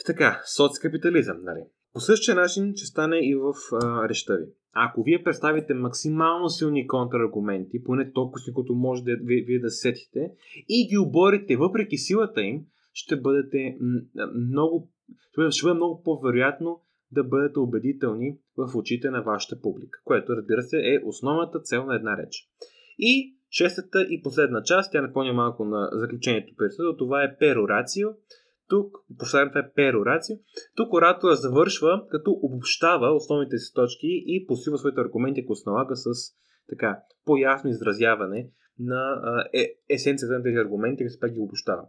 така, 0.06 0.42
соцкапитализъм. 0.56 1.38
Нали? 1.44 1.60
По 1.94 2.00
същия 2.00 2.36
начин 2.36 2.74
ще 2.76 2.86
стане 2.86 3.18
и 3.18 3.36
в 3.36 3.54
а, 3.84 4.10
речта 4.10 4.36
ви. 4.36 4.46
Ако 4.74 5.04
вие 5.04 5.24
представите 5.24 5.74
максимално 5.74 6.50
силни 6.50 6.88
контраргументи, 6.88 7.84
поне 7.84 8.12
толкова, 8.12 8.40
колкото 8.54 8.76
може 8.76 9.04
да, 9.04 9.12
вие, 9.24 9.44
вие 9.48 9.60
да 9.60 9.70
сетите, 9.70 10.32
и 10.70 10.88
ги 10.88 10.98
оборите 10.98 11.58
въпреки 11.58 11.98
силата 11.98 12.42
им, 12.42 12.66
ще 12.94 13.16
бъдете 13.22 13.78
много, 14.36 14.92
ще 15.50 15.66
бъде 15.66 15.76
много 15.76 16.02
по-вероятно 16.04 16.82
да 17.12 17.24
бъдете 17.24 17.60
убедителни 17.60 18.38
в 18.58 18.76
очите 18.76 19.10
на 19.10 19.22
вашата 19.22 19.62
публика, 19.62 20.00
което 20.04 20.36
разбира 20.36 20.62
се 20.62 20.78
е 20.78 21.00
основната 21.06 21.60
цел 21.60 21.86
на 21.86 21.96
една 21.96 22.18
реч. 22.18 22.50
И 23.00 23.36
шестата 23.52 24.08
и 24.10 24.22
последна 24.22 24.64
част, 24.64 24.92
тя 24.92 25.02
напомня 25.02 25.34
малко 25.34 25.66
на 25.66 25.90
заключението 25.94 26.56
присъда, 26.58 26.98
това 26.98 27.24
е 27.24 27.38
перорацио. 27.38 28.10
Тук, 28.70 28.98
това 29.20 29.42
е 29.42 29.74
перорацио. 29.76 30.36
Тук 30.76 30.94
оратора 30.94 31.36
завършва, 31.36 32.06
като 32.10 32.32
обобщава 32.42 33.16
основните 33.16 33.58
си 33.58 33.74
точки 33.74 34.24
и 34.26 34.46
посилва 34.48 34.78
своите 34.78 35.02
аргументи, 35.02 35.46
се 35.54 35.70
налага 35.70 35.96
с 35.96 36.10
така, 36.70 37.00
по-ясно 37.26 37.70
изразяване 37.70 38.50
на 38.80 39.22
е, 39.54 39.74
есенцията 39.90 40.34
на 40.34 40.44
тези 40.44 40.58
аргументи, 40.58 41.04
като 41.04 41.20
пак 41.20 41.34
ги 41.34 41.40
обобщава. 41.40 41.84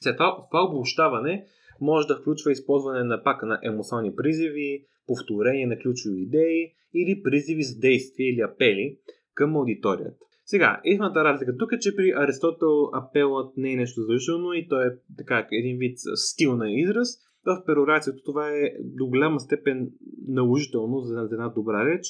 След 0.00 0.16
това, 0.16 0.46
това 0.50 0.62
обобщаване 0.62 1.46
може 1.80 2.08
да 2.08 2.16
включва 2.16 2.52
използване 2.52 3.04
на 3.04 3.22
пак 3.22 3.42
на 3.42 3.58
емоционални 3.62 4.16
призиви, 4.16 4.84
повторение 5.06 5.66
на 5.66 5.78
ключови 5.78 6.22
идеи 6.22 6.74
или 6.94 7.22
призиви 7.22 7.62
за 7.62 7.78
действие 7.78 8.28
или 8.28 8.40
апели 8.40 8.98
към 9.34 9.56
аудиторията. 9.56 10.24
Сега, 10.54 10.80
единствената 10.84 11.24
разлика 11.24 11.56
тук 11.56 11.72
е, 11.72 11.78
че 11.78 11.96
при 11.96 12.12
Аристотел 12.16 12.90
апелът 12.92 13.56
не 13.56 13.72
е 13.72 13.76
нещо 13.76 14.00
задължително 14.00 14.52
и 14.52 14.68
той 14.68 14.86
е 14.86 14.90
така 15.18 15.46
един 15.52 15.78
вид 15.78 15.98
стил 16.14 16.56
на 16.56 16.72
израз. 16.72 17.08
В 17.46 17.64
перорацията 17.66 18.22
това 18.24 18.50
е 18.50 18.70
до 18.80 19.06
голяма 19.06 19.40
степен 19.40 19.90
наложително 20.28 21.00
за 21.00 21.28
една 21.32 21.48
добра 21.48 21.84
реч. 21.84 22.06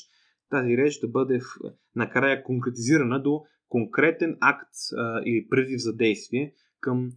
Тази 0.51 0.77
реч 0.77 1.01
да 1.01 1.09
бъде 1.09 1.41
в, 1.41 1.45
накрая 1.97 2.45
конкретизирана 2.45 3.23
до 3.23 3.43
конкретен 3.69 4.37
акт 4.41 4.75
а, 4.97 5.23
или 5.25 5.49
призив 5.51 5.79
за 5.81 5.97
действие 5.97 6.55
към, 6.81 7.11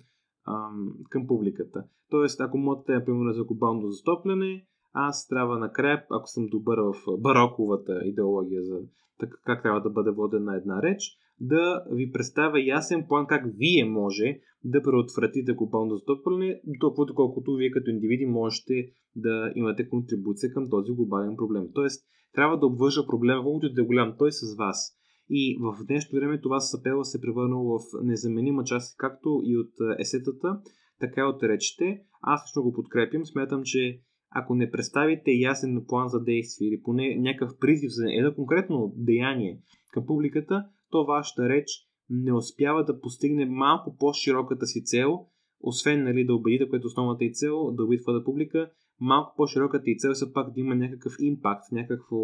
а, 0.45 0.69
към 1.09 1.27
публиката. 1.27 1.83
Тоест, 2.09 2.41
ако 2.41 2.57
моята 2.57 2.93
е, 2.93 3.05
примерно, 3.05 3.33
за 3.33 3.43
глобално 3.43 3.89
застопляне, 3.89 4.65
аз 4.97 5.27
трябва 5.27 5.59
накрая, 5.59 6.05
ако 6.11 6.27
съм 6.27 6.47
добър 6.47 6.77
в 6.79 7.17
бароковата 7.19 8.01
идеология 8.05 8.63
за 8.63 8.79
така, 9.19 9.37
как 9.45 9.63
трябва 9.63 9.81
да 9.81 9.89
бъде 9.89 10.11
водена 10.11 10.55
една 10.55 10.81
реч, 10.81 11.17
да 11.39 11.83
ви 11.91 12.11
представя 12.11 12.61
ясен 12.61 13.05
план 13.07 13.27
как 13.27 13.45
вие 13.57 13.85
може 13.85 14.39
да 14.63 14.83
предотвратите 14.83 15.53
глобално 15.53 15.95
затопляне, 15.95 16.61
толкова 16.79 17.13
колкото 17.15 17.55
вие 17.55 17.71
като 17.71 17.89
индивиди 17.89 18.25
можете 18.25 18.89
да 19.15 19.51
имате 19.55 19.89
контрибуция 19.89 20.53
към 20.53 20.69
този 20.69 20.91
глобален 20.91 21.35
проблем. 21.37 21.67
Тоест, 21.73 22.05
трябва 22.33 22.59
да 22.59 22.65
обвържа 22.65 23.05
проблема, 23.07 23.43
колкото 23.43 23.73
да 23.73 23.81
е 23.81 23.85
голям 23.85 24.15
той 24.17 24.31
с 24.31 24.55
вас. 24.55 24.93
И 25.29 25.59
в 25.61 25.85
днешно 25.85 26.19
време 26.19 26.41
това 26.41 26.59
с 26.59 26.79
апела 26.79 27.05
се 27.05 27.21
превърнало 27.21 27.79
в 27.79 27.81
незаменима 28.03 28.63
част 28.63 28.97
както 28.97 29.41
и 29.43 29.57
от 29.57 29.99
есетата, 29.99 30.59
така 30.99 31.21
и 31.21 31.23
от 31.23 31.43
речите. 31.43 32.01
Аз 32.21 32.41
лично 32.47 32.63
го 32.63 32.73
подкрепям. 32.73 33.25
Смятам, 33.25 33.61
че 33.63 34.01
ако 34.29 34.55
не 34.55 34.71
представите 34.71 35.31
ясен 35.31 35.85
план 35.87 36.07
за 36.07 36.23
действие 36.23 36.67
или 36.67 36.81
поне 36.81 37.15
някакъв 37.19 37.57
призив 37.59 37.91
за 37.91 38.05
едно 38.13 38.35
конкретно 38.35 38.93
деяние 38.95 39.59
към 39.91 40.05
публиката, 40.05 40.65
то 40.91 41.05
вашата 41.05 41.49
реч 41.49 41.67
не 42.09 42.33
успява 42.33 42.85
да 42.85 43.01
постигне 43.01 43.45
малко 43.45 43.95
по-широката 43.97 44.65
си 44.65 44.83
цел, 44.83 45.25
освен 45.61 46.03
нали, 46.03 46.25
да 46.25 46.35
убедите, 46.35 46.69
което 46.69 46.85
е 46.85 46.87
основната 46.87 47.25
и 47.25 47.33
цел, 47.33 47.71
да 47.71 47.83
убедите 47.83 48.03
твоята 48.03 48.25
публика, 48.25 48.71
малко 48.99 49.33
по-широката 49.37 49.89
и 49.89 49.97
цел 49.97 50.13
са 50.13 50.33
пак 50.33 50.53
да 50.53 50.59
има 50.59 50.75
някакъв 50.75 51.13
импакт, 51.19 51.71
някакво 51.71 52.17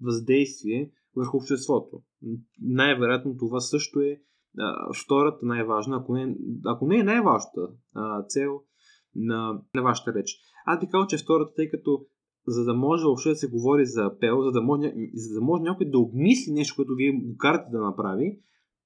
въздействие 0.00 0.90
върху 1.16 1.36
обществото. 1.36 2.02
Най-вероятно 2.62 3.36
това 3.36 3.60
също 3.60 4.00
е 4.00 4.20
а, 4.58 4.92
втората 5.04 5.38
най-важна, 5.42 5.96
ако 5.96 6.14
не, 6.14 6.36
ако 6.64 6.86
не 6.86 6.98
е 6.98 7.04
най-важната 7.04 7.68
цел 8.28 8.60
на, 9.18 9.60
на 9.74 9.82
вашата 9.82 10.14
реч. 10.14 10.36
Аз 10.66 10.80
би 10.80 10.86
казал, 10.86 11.06
че 11.06 11.18
втората, 11.18 11.52
тъй 11.56 11.70
като 11.70 12.06
за 12.46 12.64
да 12.64 12.74
може 12.74 13.04
въобще 13.04 13.28
да 13.28 13.36
се 13.36 13.50
говори 13.50 13.86
за 13.86 14.04
апел, 14.04 14.42
за 14.42 14.52
да 14.52 14.62
може, 14.62 14.92
за 15.14 15.34
да 15.34 15.40
може 15.40 15.62
някой 15.62 15.86
да 15.90 15.98
обмисли 15.98 16.52
нещо, 16.52 16.76
което 16.76 16.94
вие 16.94 17.12
го 17.12 17.36
карате 17.36 17.70
да 17.72 17.80
направи, 17.80 18.38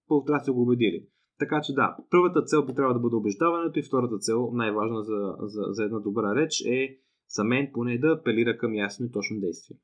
по 0.09 0.25
трябва 0.25 0.39
да 0.39 0.45
се 0.45 0.51
го 0.51 0.63
убедили. 0.63 1.07
Така 1.39 1.61
че 1.65 1.73
да, 1.73 1.97
първата 2.11 2.43
цел 2.43 2.67
би 2.67 2.75
трябва 2.75 2.95
да 2.95 3.01
бъде 3.01 3.17
убеждаването 3.17 3.79
и 3.79 3.83
втората 3.83 4.19
цел, 4.19 4.51
най-важна 4.53 5.03
за, 5.03 5.35
за, 5.41 5.63
за 5.71 5.85
една 5.85 5.99
добра 5.99 6.35
реч, 6.35 6.61
е 6.67 6.99
за 7.29 7.45
мен 7.45 7.71
поне 7.73 7.99
да 7.99 8.09
апелира 8.09 8.59
към 8.59 8.75
ясно 8.75 9.07
и 9.07 9.13
точно 9.13 9.41
действие. 9.41 9.77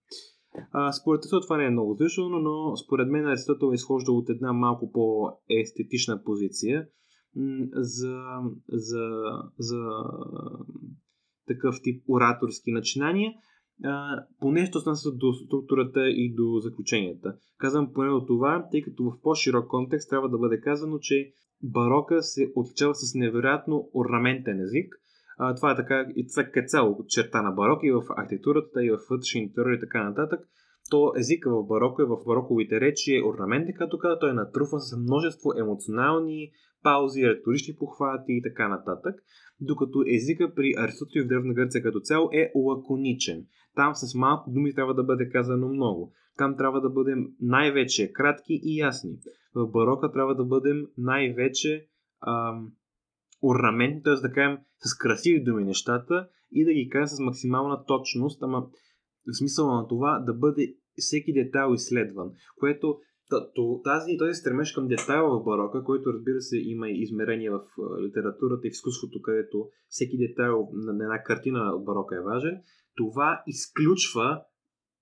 А, 0.73 0.93
според 0.93 1.19
Аристотел 1.19 1.41
това 1.41 1.57
не 1.57 1.65
е 1.65 1.71
много 1.71 1.93
различно, 1.95 2.29
но 2.29 2.77
според 2.77 3.09
мен 3.09 3.27
Аристотел 3.27 3.71
е 3.71 3.75
изхождал 3.75 4.17
от 4.17 4.31
една 4.31 4.53
малко 4.53 4.93
по-естетична 4.93 6.23
позиция 6.25 6.89
за, 7.73 8.23
за, 8.69 9.09
за 9.59 9.83
такъв 11.47 11.75
тип 11.83 12.03
ораторски 12.09 12.73
начинания, 12.73 13.33
а, 13.85 14.25
поне 14.41 14.67
що 14.67 14.81
се 14.81 15.11
до 15.11 15.33
структурата 15.33 16.09
и 16.09 16.35
до 16.35 16.59
заключенията. 16.59 17.35
Казвам 17.59 17.93
поне 17.93 18.11
от 18.11 18.27
това, 18.27 18.69
тъй 18.71 18.83
като 18.83 19.05
в 19.05 19.21
по-широк 19.23 19.69
контекст 19.69 20.11
трябва 20.11 20.29
да 20.29 20.39
бъде 20.39 20.61
казано, 20.61 20.99
че 20.99 21.33
барока 21.63 22.23
се 22.23 22.53
отличава 22.55 22.95
с 22.95 23.15
невероятно 23.15 23.91
орнаментен 23.95 24.61
език. 24.61 24.95
А, 25.39 25.55
това 25.55 25.73
е 25.73 25.77
така 25.77 26.07
и 26.17 26.27
това 26.27 26.43
е 26.57 26.67
цяло 26.67 27.05
черта 27.09 27.43
на 27.43 27.51
барок 27.51 27.81
и 27.83 27.93
в 27.93 28.03
архитектурата, 28.17 28.85
и 28.85 28.91
в 28.91 28.99
вътрешния 29.11 29.43
интерьор 29.43 29.71
и 29.71 29.81
така 29.81 30.05
нататък. 30.05 30.41
То 30.91 31.13
езика 31.17 31.51
в 31.51 31.67
бароко 31.67 32.03
и 32.03 32.05
в 32.05 32.25
бароковите 32.27 32.81
речи 32.81 33.15
е 33.15 33.25
орнаментен, 33.25 33.75
като 33.79 33.99
каза, 33.99 34.19
той 34.19 34.31
е 34.31 34.33
натрупан 34.33 34.81
с 34.81 34.97
множество 34.97 35.51
емоционални 35.59 36.51
паузи, 36.83 37.29
риторични 37.29 37.77
похвати 37.79 38.33
и 38.33 38.43
така 38.43 38.69
нататък 38.69 39.15
докато 39.61 40.05
езика 40.15 40.55
при 40.55 40.75
Аристотел 40.79 41.25
в 41.25 41.27
Древна 41.27 41.55
Гърция 41.55 41.83
като 41.83 42.01
цяло 42.01 42.29
е 42.33 42.53
лаконичен. 42.55 43.47
Там 43.75 43.95
с 43.95 44.15
малко 44.15 44.51
думи 44.51 44.75
трябва 44.75 44.95
да 44.95 45.05
бъде 45.05 45.29
казано 45.29 45.69
много. 45.69 46.13
Там 46.37 46.57
трябва 46.57 46.81
да 46.81 46.91
бъдем 46.91 47.27
най-вече 47.41 48.13
кратки 48.13 48.61
и 48.63 48.79
ясни. 48.79 49.19
В 49.55 49.67
барока 49.67 50.13
трябва 50.13 50.35
да 50.35 50.45
бъдем 50.45 50.87
най-вече 50.99 51.87
ам, 52.27 52.73
орнамент, 53.43 54.05
т.е. 54.05 54.15
да 54.15 54.33
кажем 54.33 54.59
с 54.79 54.99
красиви 54.99 55.45
думи 55.45 55.65
нещата 55.65 56.29
и 56.53 56.65
да 56.65 56.73
ги 56.73 56.89
кажем 56.89 57.07
с 57.07 57.21
максимална 57.21 57.85
точност, 57.85 58.43
ама 58.43 58.67
в 59.29 59.37
смисъл 59.39 59.67
на 59.67 59.89
това 59.89 60.19
да 60.27 60.35
бъде 60.35 60.75
всеки 60.97 61.33
детайл 61.33 61.75
изследван, 61.75 62.33
което 62.59 62.99
тази, 63.85 64.17
този 64.19 64.35
стремеж 64.35 64.73
към 64.73 64.89
детайла 64.89 65.41
в 65.41 65.45
барока, 65.45 65.85
който 65.85 66.13
разбира 66.13 66.41
се 66.41 66.59
има 66.59 66.89
и 66.89 67.03
измерение 67.03 67.51
в 67.51 67.61
литературата 68.01 68.67
и 68.67 68.71
в 68.71 68.73
изкуството, 68.73 69.23
където 69.23 69.69
всеки 69.89 70.19
детайл 70.19 70.69
на 70.73 71.05
една 71.05 71.23
картина 71.23 71.73
от 71.75 71.85
барока 71.85 72.17
е 72.17 72.23
важен, 72.23 72.61
това 72.95 73.43
изключва 73.47 74.43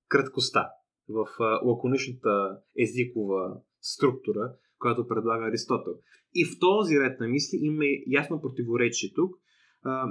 краткостта 0.09 0.69
в 1.09 1.27
лаконичната 1.65 2.59
езикова 2.79 3.61
структура, 3.81 4.53
която 4.79 5.09
предлага 5.09 5.47
Аристотел. 5.47 5.93
И 6.35 6.45
в 6.45 6.59
този 6.61 7.01
ред 7.01 7.21
на 7.21 7.29
мисли 7.29 7.59
има 7.63 7.85
ясно 8.07 8.41
противоречие 8.41 9.13
тук 9.15 9.35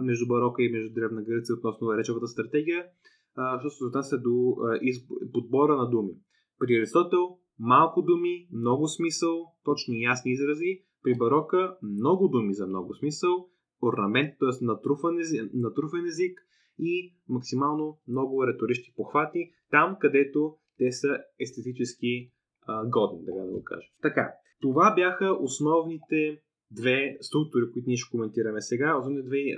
между 0.04 0.28
барока 0.28 0.64
и 0.64 0.72
между 0.72 0.94
Древна 0.94 1.24
Гърция 1.24 1.56
относно 1.56 1.98
речевата 1.98 2.28
стратегия, 2.28 2.86
защото 3.54 3.76
се 3.76 3.86
отнася 3.86 4.18
до 4.18 4.56
подбора 5.34 5.76
на 5.76 5.90
думи. 5.90 6.14
При 6.60 6.78
Аристотел 6.78 7.38
Малко 7.60 8.02
думи, 8.02 8.48
много 8.52 8.88
смисъл, 8.88 9.46
точни 9.64 10.00
и 10.00 10.04
ясни 10.04 10.32
изрази. 10.32 10.82
При 11.04 11.18
барока 11.18 11.78
много 11.84 12.28
думи 12.28 12.54
за 12.54 12.68
много 12.68 12.96
смисъл, 12.96 13.50
орнамент, 13.84 14.34
т.е. 14.40 14.66
Натруфен, 14.66 15.20
език, 15.20 15.52
натруфен 15.54 16.06
език 16.06 16.42
и 16.80 17.16
максимално 17.30 18.00
много 18.08 18.48
риторични 18.48 18.94
похвати, 18.96 19.52
там 19.72 19.98
където 20.00 20.56
те 20.78 20.92
са 20.92 21.18
естетически 21.40 22.32
а, 22.62 22.86
годни, 22.86 23.26
така 23.26 23.46
да 23.46 23.52
го 23.52 23.64
кажа. 23.64 23.88
Така, 24.02 24.34
това 24.62 24.94
бяха 24.96 25.38
основните 25.40 26.42
две 26.72 27.18
структури, 27.22 27.72
които 27.74 27.88
ние 27.88 27.98
ще 27.98 28.12
коментираме 28.12 28.62
сега, 28.62 28.98
основни 28.98 29.24
две 29.24 29.38
а, 29.38 29.56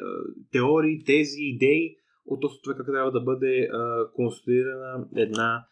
теории, 0.52 1.04
тези, 1.06 1.38
идеи 1.40 1.98
относно 2.26 2.62
това 2.62 2.76
как 2.76 2.86
трябва 2.86 3.12
да 3.12 3.22
бъде 3.22 3.68
а, 3.72 4.10
една, 5.16 5.66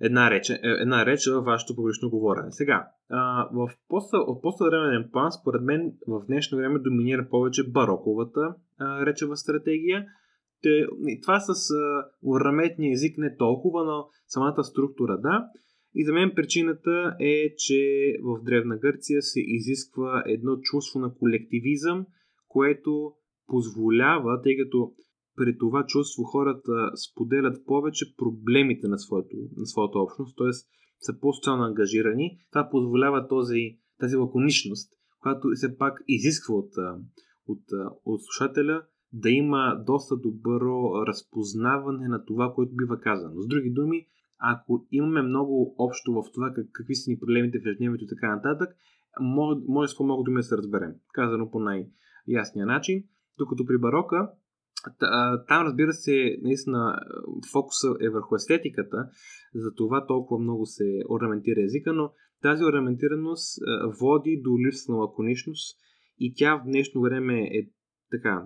една, 0.00 0.30
реч, 0.30 0.50
е, 0.50 0.58
една 0.62 1.06
реч 1.06 1.26
във 1.26 1.44
вашето 1.44 1.76
публично 1.76 2.10
говорене. 2.10 2.52
Сега, 2.52 2.88
а, 3.10 3.48
в 3.52 3.70
по-съвременен 4.42 5.08
план, 5.12 5.32
според 5.32 5.62
мен, 5.62 5.92
в 6.08 6.26
днешно 6.26 6.58
време 6.58 6.78
доминира 6.78 7.28
повече 7.30 7.70
бароковата 7.70 8.54
а, 8.78 9.06
речева 9.06 9.36
стратегия. 9.36 10.06
Те, 10.62 10.86
това 11.22 11.40
с 11.40 11.74
орнаметния 12.24 12.92
език 12.92 13.18
не 13.18 13.36
толкова, 13.36 13.84
но 13.84 14.06
самата 14.26 14.64
структура 14.64 15.18
да. 15.18 15.44
И 15.94 16.04
за 16.04 16.12
мен 16.12 16.32
причината 16.36 17.16
е, 17.20 17.54
че 17.56 18.12
в 18.22 18.44
Древна 18.44 18.76
Гърция 18.76 19.22
се 19.22 19.40
изисква 19.40 20.22
едно 20.26 20.56
чувство 20.56 21.00
на 21.00 21.14
колективизъм, 21.14 22.06
което 22.48 23.12
позволява, 23.46 24.42
тъй 24.42 24.56
като 24.56 24.92
при 25.36 25.58
това 25.58 25.86
чувство 25.86 26.22
хората 26.22 26.90
споделят 27.08 27.66
повече 27.66 28.14
проблемите 28.16 28.88
на, 28.88 28.98
своето, 28.98 29.36
на 29.56 29.66
своята 29.66 29.98
общност, 29.98 30.36
т.е. 30.36 30.52
са 31.00 31.20
по-социално 31.20 31.64
ангажирани. 31.64 32.38
Това 32.52 32.68
позволява 32.70 33.28
този, 33.28 33.78
тази 34.00 34.16
лаконичност, 34.16 34.92
която 35.20 35.48
все 35.54 35.78
пак 35.78 36.02
изисква 36.08 36.54
от, 36.54 36.72
от, 37.46 37.64
от 38.04 38.20
слушателя 38.24 38.82
да 39.12 39.30
има 39.30 39.82
доста 39.86 40.16
добро 40.16 41.06
разпознаване 41.06 42.08
на 42.08 42.24
това, 42.24 42.52
което 42.54 42.76
бива 42.76 43.00
казано. 43.00 43.42
С 43.42 43.46
други 43.46 43.70
думи, 43.70 44.06
ако 44.38 44.86
имаме 44.90 45.22
много 45.22 45.74
общо 45.78 46.12
в 46.12 46.22
това 46.34 46.52
как, 46.54 46.66
какви 46.72 46.94
са 46.94 47.10
ни 47.10 47.18
проблемите 47.18 47.58
в 47.58 47.66
ежедневието 47.66 48.04
и 48.04 48.08
така 48.08 48.36
нататък, 48.36 48.68
може, 49.20 49.60
може 49.68 49.92
с 49.92 49.96
по-много 49.96 50.22
думи 50.22 50.36
да 50.36 50.42
се 50.42 50.56
разберем. 50.56 50.92
Казано 51.12 51.50
по 51.50 51.60
най-ясния 51.60 52.66
начин. 52.66 53.04
Докато 53.38 53.66
при 53.66 53.78
барока, 53.78 54.30
там 55.48 55.66
разбира 55.66 55.92
се, 55.92 56.38
наистина 56.42 56.98
фокуса 57.52 57.88
е 58.00 58.08
върху 58.08 58.34
естетиката, 58.34 59.08
за 59.54 59.74
това 59.74 60.06
толкова 60.06 60.42
много 60.42 60.66
се 60.66 60.84
орнаментира 61.10 61.62
езика, 61.62 61.92
но 61.92 62.12
тази 62.42 62.64
орнаментираност 62.64 63.58
води 64.00 64.40
до 64.44 64.50
липса 64.66 64.92
на 64.92 64.98
лаконичност 64.98 65.76
и 66.18 66.34
тя 66.36 66.56
в 66.56 66.64
днешно 66.64 67.00
време 67.00 67.40
е 67.40 67.70
така, 68.10 68.42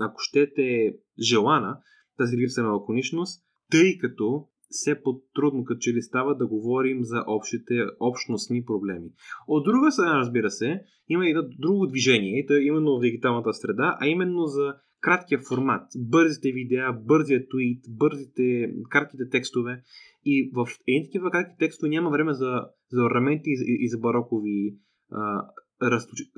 ако 0.00 0.16
щете 0.18 0.94
желана, 1.30 1.78
тази 2.18 2.36
липса 2.36 2.62
на 2.62 2.68
лаконичност, 2.68 3.42
тъй 3.70 3.98
като 3.98 4.46
все 4.72 5.02
по-трудно 5.02 5.64
като 5.64 5.78
че 5.78 5.90
ли 5.90 6.02
става 6.02 6.36
да 6.36 6.46
говорим 6.46 7.04
за 7.04 7.24
общите 7.26 7.74
общностни 8.00 8.64
проблеми. 8.64 9.08
От 9.48 9.64
друга 9.64 9.92
страна, 9.92 10.18
разбира 10.18 10.50
се, 10.50 10.80
има 11.08 11.28
едно 11.28 11.42
друго 11.58 11.86
движение, 11.86 12.46
то 12.46 12.54
е 12.54 12.60
именно 12.60 12.98
в 12.98 13.00
дигиталната 13.00 13.52
среда, 13.52 13.96
а 14.00 14.06
именно 14.06 14.46
за 14.46 14.74
краткия 15.02 15.38
формат, 15.48 15.82
бързите 15.96 16.52
видеа, 16.52 16.92
бързия 16.92 17.48
твит, 17.48 17.84
бързите 17.88 18.72
кратките 18.90 19.28
текстове. 19.30 19.82
И 20.24 20.50
в 20.54 20.66
едни 20.88 21.04
такива 21.04 21.30
кратки 21.30 21.54
текстове 21.58 21.88
няма 21.88 22.10
време 22.10 22.32
за, 22.32 22.64
за 22.92 23.02
орнаменти 23.02 23.50
и, 23.50 23.84
и 23.84 23.88
за 23.88 23.98
барокови 23.98 24.76
а, 25.10 25.46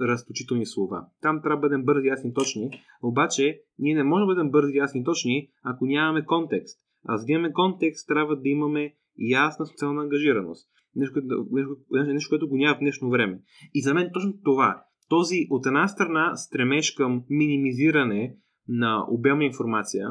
разточителни 0.01 0.67
слова. 0.67 1.07
Там 1.21 1.43
трябва 1.43 1.57
да 1.57 1.61
бъдем 1.61 1.85
бързи, 1.85 2.09
ясни, 2.09 2.35
точни, 2.35 2.71
обаче 3.03 3.61
ние 3.79 3.95
не 3.95 4.05
можем 4.05 4.27
да 4.27 4.35
бъдем 4.35 4.51
бързи, 4.51 4.77
ясни, 4.77 5.05
точни, 5.05 5.49
ако 5.63 5.87
нямаме 5.87 6.25
контекст. 6.25 6.81
А 7.09 7.17
за 7.17 7.27
да 7.27 7.33
имаме 7.33 7.53
контекст, 7.53 8.09
трябва 8.09 8.37
да 8.37 8.49
имаме 8.49 8.95
ясна 9.31 9.67
социална 9.67 10.03
ангажираност. 10.03 10.69
Нещо, 10.97 11.21
нещо, 11.51 11.77
нещо, 11.91 12.29
което 12.29 12.49
го 12.49 12.57
няма 12.57 12.77
в 12.77 12.79
днешно 12.79 13.11
време. 13.11 13.41
И 13.75 13.83
за 13.83 13.95
мен 13.95 14.11
точно 14.15 14.35
това. 14.45 14.85
Този 15.09 15.47
от 15.51 15.67
една 15.67 15.89
страна 15.89 16.37
стремеж 16.37 16.91
към 16.91 17.25
минимизиране 17.31 18.37
на 18.69 19.07
обемна 19.11 19.45
информация, 19.45 20.09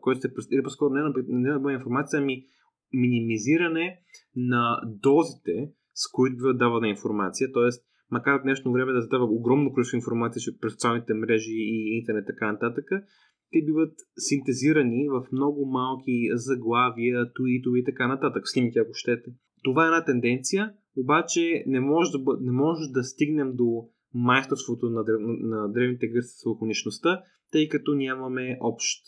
който 0.00 0.20
се 0.20 0.28
или 0.52 0.62
по-скоро 0.62 0.94
не 0.94 1.00
на, 1.00 1.14
не 1.28 1.50
на 1.50 1.56
обемна 1.56 1.72
информация, 1.72 2.20
ами 2.20 2.44
минимизиране 2.92 4.00
на 4.36 4.80
дозите, 4.86 5.70
с 5.94 6.10
които 6.12 6.54
дава 6.54 6.80
на 6.80 6.88
информация, 6.88 7.52
т.е. 7.52 7.68
макар 8.10 8.38
в 8.38 8.42
днешно 8.42 8.72
време 8.72 8.92
да 8.92 9.00
задава 9.00 9.24
огромно 9.24 9.72
количество 9.72 9.96
информация 9.96 10.52
през 10.60 10.72
социалните 10.72 11.14
мрежи 11.14 11.52
и 11.52 11.98
интернет 11.98 12.26
така 12.26 12.52
нататък, 12.52 12.88
те 13.52 13.64
биват 13.64 13.94
синтезирани 14.18 15.08
в 15.08 15.26
много 15.32 15.66
малки 15.66 16.28
заглавия, 16.34 17.32
туитове 17.32 17.78
и 17.78 17.84
така 17.84 18.08
нататък, 18.08 18.42
снимки 18.48 18.78
ако 18.78 18.90
щете. 18.94 19.30
Това 19.62 19.84
е 19.84 19.86
една 19.86 20.04
тенденция, 20.04 20.72
обаче 20.96 21.64
не 21.66 21.80
може 21.80 22.10
да, 22.10 22.18
не 22.40 22.52
може 22.52 22.92
да 22.92 23.02
стигнем 23.02 23.50
до 23.54 23.88
майсторството 24.14 24.90
на, 24.90 25.04
древ, 25.04 25.18
на 25.20 25.72
древните 25.72 26.08
гърци 26.08 26.40
с 26.40 26.46
лаконичността, 26.46 27.22
тъй 27.52 27.68
като 27.68 27.94
нямаме 27.94 28.58
общ 28.60 29.02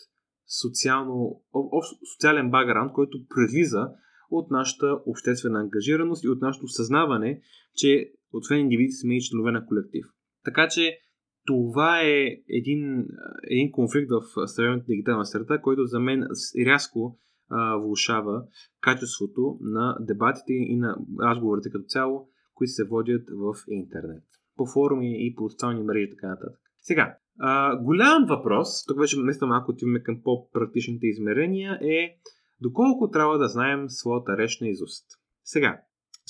социално, 0.61 1.41
общ 1.53 1.89
социален 2.13 2.51
баграунд, 2.51 2.91
който 2.93 3.17
превиза 3.35 3.89
от 4.29 4.51
нашата 4.51 4.99
обществена 5.05 5.59
ангажираност 5.59 6.23
и 6.23 6.29
от 6.29 6.41
нашето 6.41 6.67
съзнаване, 6.67 7.41
че 7.75 8.11
освен 8.33 8.59
индивиди 8.59 8.91
сме 8.91 9.17
и 9.17 9.21
членове 9.21 9.51
на 9.51 9.65
колектив. 9.65 10.05
Така 10.43 10.67
че 10.67 10.99
това 11.45 12.01
е 12.01 12.43
един, 12.49 13.07
един 13.43 13.71
конфликт 13.71 14.09
в 14.11 14.47
съвременната 14.47 14.85
дигитална 14.85 15.25
среда, 15.25 15.61
който 15.61 15.85
за 15.85 15.99
мен 15.99 16.23
рязко 16.65 17.17
а, 17.49 17.77
влушава 17.77 18.43
качеството 18.81 19.57
на 19.61 19.97
дебатите 19.99 20.53
и 20.53 20.77
на 20.77 20.97
разговорите 21.21 21.69
като 21.69 21.85
цяло, 21.87 22.29
които 22.53 22.71
се 22.71 22.83
водят 22.83 23.29
в 23.29 23.53
интернет. 23.67 24.23
По 24.55 24.65
форуми 24.65 25.27
и 25.27 25.35
по 25.35 25.49
социални 25.49 25.83
мрежи 25.83 26.03
и 26.03 26.09
така 26.09 26.27
нататък. 26.27 26.59
Сега, 26.79 27.17
а, 27.39 27.77
голям 27.83 28.25
въпрос, 28.29 28.85
тук 28.85 28.99
вече 28.99 29.19
наистина 29.19 29.47
малко 29.47 29.71
отиваме 29.71 30.03
към 30.03 30.21
по-практичните 30.23 31.07
измерения, 31.07 31.79
е 31.81 32.15
доколко 32.61 33.09
трябва 33.09 33.37
да 33.37 33.47
знаем 33.47 33.89
своята 33.89 34.37
реч 34.37 34.61
на 34.61 34.67
изуст. 34.67 35.05
Сега, 35.43 35.81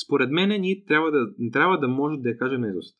според 0.06 0.32
мен 0.32 0.62
ние 0.62 0.84
трябва 0.88 1.12
да, 1.12 1.28
трябва 1.51 1.80
да 1.80 1.88
може 1.88 2.18
да 2.18 2.30
я 2.30 2.38
кажем 2.38 2.62
на 2.62 2.68
изуст. 2.68 2.97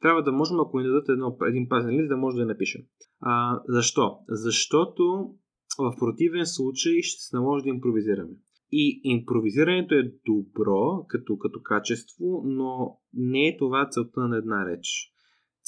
Трябва 0.00 0.22
да 0.22 0.32
можем, 0.32 0.60
ако 0.60 0.78
ни 0.78 0.86
дадат 0.86 1.08
едно, 1.08 1.36
един 1.48 1.68
пазен 1.68 1.90
лист, 1.90 2.08
да 2.08 2.16
може 2.16 2.34
да 2.34 2.40
я 2.40 2.46
напишем. 2.46 2.82
А, 3.20 3.60
защо? 3.68 4.18
Защото 4.28 5.34
в 5.78 5.94
противен 5.98 6.46
случай 6.46 7.02
ще 7.02 7.22
се 7.22 7.36
наложи 7.36 7.62
да 7.62 7.68
импровизираме. 7.68 8.34
И 8.72 9.00
импровизирането 9.04 9.94
е 9.94 10.12
добро 10.26 11.06
като, 11.08 11.38
като 11.38 11.60
качество, 11.62 12.42
но 12.44 12.98
не 13.14 13.48
е 13.48 13.56
това 13.56 13.88
целта 13.90 14.20
на 14.20 14.36
една 14.36 14.66
реч. 14.66 15.12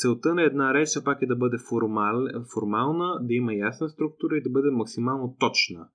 Целта 0.00 0.34
на 0.34 0.42
една 0.42 0.74
реч 0.74 0.88
все 0.88 1.04
пак 1.04 1.22
е 1.22 1.26
да 1.26 1.36
бъде 1.36 1.56
формал, 1.68 2.26
формална, 2.54 3.18
да 3.22 3.34
има 3.34 3.54
ясна 3.54 3.88
структура 3.88 4.36
и 4.36 4.42
да 4.42 4.50
бъде 4.50 4.70
максимално 4.70 5.36
точна. 5.38 5.88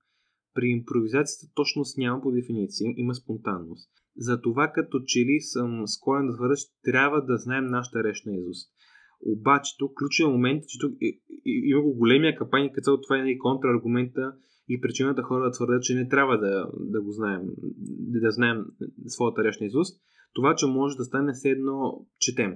При 0.54 0.66
импровизацията 0.66 1.54
точност 1.54 1.98
няма 1.98 2.22
по 2.22 2.30
дефиниция, 2.30 2.94
има 2.96 3.14
спонтанност. 3.14 3.90
Затова 4.16 4.72
като 4.74 5.00
че 5.06 5.18
ли 5.18 5.40
съм 5.40 5.86
склонен 5.86 6.26
да 6.26 6.34
твърда, 6.34 6.54
че 6.56 6.66
трябва 6.84 7.24
да 7.24 7.36
знаем 7.36 7.64
нашата 7.64 8.04
реч 8.04 8.24
на 8.26 8.32
Изус. 8.36 8.58
Обаче 9.20 9.76
тук 9.78 9.92
ключовия 9.98 10.32
момент 10.32 10.62
е, 10.62 10.66
че 10.66 10.78
тук 10.78 10.92
има 11.44 11.82
го 11.82 11.94
големия 11.94 12.36
капани, 12.36 12.72
като 12.72 13.00
това 13.00 13.18
е 13.18 13.30
и 13.30 13.38
контраргумента 13.38 14.34
и 14.68 14.80
причината 14.80 15.22
хора 15.22 15.44
да 15.44 15.50
твърдят, 15.50 15.82
че 15.82 15.94
не 15.94 16.08
трябва 16.08 16.38
да, 16.38 16.70
да 16.80 17.02
го 17.02 17.10
знаем, 17.10 17.42
да 17.98 18.30
знаем 18.30 18.64
своята 19.06 19.44
реч 19.44 19.60
на 19.60 19.66
Изус. 19.66 19.88
Това, 20.34 20.54
че 20.54 20.66
може 20.66 20.96
да 20.96 21.04
стане 21.04 21.32
все 21.32 21.48
едно 21.48 22.06
четем. 22.18 22.54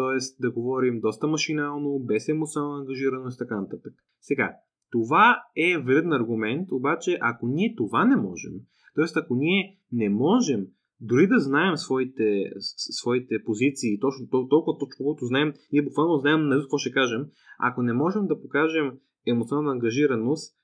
Тоест 0.00 0.36
да 0.40 0.50
говорим 0.50 1.00
доста 1.00 1.26
машинално, 1.26 1.98
без 1.98 2.28
емоционална 2.28 2.78
ангажираност 2.78 3.36
и 3.36 3.38
така 3.38 3.60
нататък. 3.60 3.92
Сега, 4.20 4.56
това 4.90 5.42
е 5.56 5.78
вреден 5.78 6.12
аргумент, 6.12 6.72
обаче 6.72 7.18
ако 7.20 7.48
ние 7.48 7.74
това 7.76 8.04
не 8.04 8.16
можем, 8.16 8.52
т.е. 8.94 9.04
ако 9.16 9.34
ние 9.34 9.78
не 9.92 10.08
можем 10.08 10.66
дори 11.00 11.26
да 11.26 11.38
знаем 11.38 11.76
своите, 11.76 12.52
своите 12.76 13.44
позиции, 13.44 14.00
точно 14.00 14.28
толкова 14.28 14.78
точно, 14.78 14.96
колкото 14.96 15.26
знаем, 15.26 15.52
ние 15.72 15.82
буквално 15.82 16.16
знаем 16.16 16.48
на 16.48 16.60
какво 16.60 16.78
ще 16.78 16.92
кажем, 16.92 17.26
ако 17.58 17.82
не 17.82 17.92
можем 17.92 18.26
да 18.26 18.42
покажем 18.42 18.98
емоционална 19.26 19.72
ангажираност, 19.72 20.56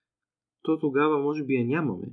то 0.62 0.78
тогава 0.78 1.18
може 1.18 1.44
би 1.44 1.54
я 1.54 1.66
нямаме. 1.66 2.06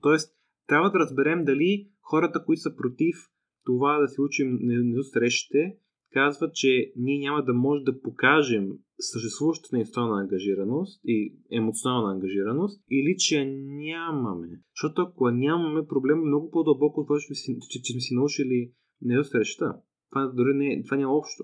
Тоест, 0.00 0.36
трябва 0.66 0.90
да 0.90 0.98
разберем 0.98 1.44
дали 1.44 1.88
хората, 2.02 2.44
които 2.44 2.60
са 2.60 2.76
против 2.76 3.16
това 3.64 3.98
да 3.98 4.08
се 4.08 4.20
учим 4.20 4.58
на 4.60 5.04
срещите, 5.04 5.76
казват, 6.20 6.54
че 6.54 6.92
ние 6.96 7.18
няма 7.18 7.44
да 7.44 7.54
може 7.54 7.84
да 7.84 8.00
покажем 8.00 8.64
съществуващата 8.98 9.78
институционална 9.78 10.22
ангажираност 10.22 11.00
и 11.04 11.36
емоционална 11.50 12.12
ангажираност 12.12 12.84
или 12.90 13.14
че 13.18 13.44
нямаме. 13.84 14.48
Защото 14.74 15.02
ако 15.02 15.30
нямаме, 15.30 15.86
проблем 15.86 16.18
е 16.18 16.30
много 16.30 16.50
по-дълбоко 16.50 17.04
това, 17.04 17.18
че, 17.18 17.34
че, 17.70 17.82
че 17.82 17.92
сме 17.92 18.00
си 18.00 18.14
научили 18.14 18.72
недосреща. 19.02 19.74
Това 20.10 20.26
дори 20.26 20.54
не, 20.54 20.82
това 20.84 20.96
няма 20.96 21.16
общо. 21.16 21.42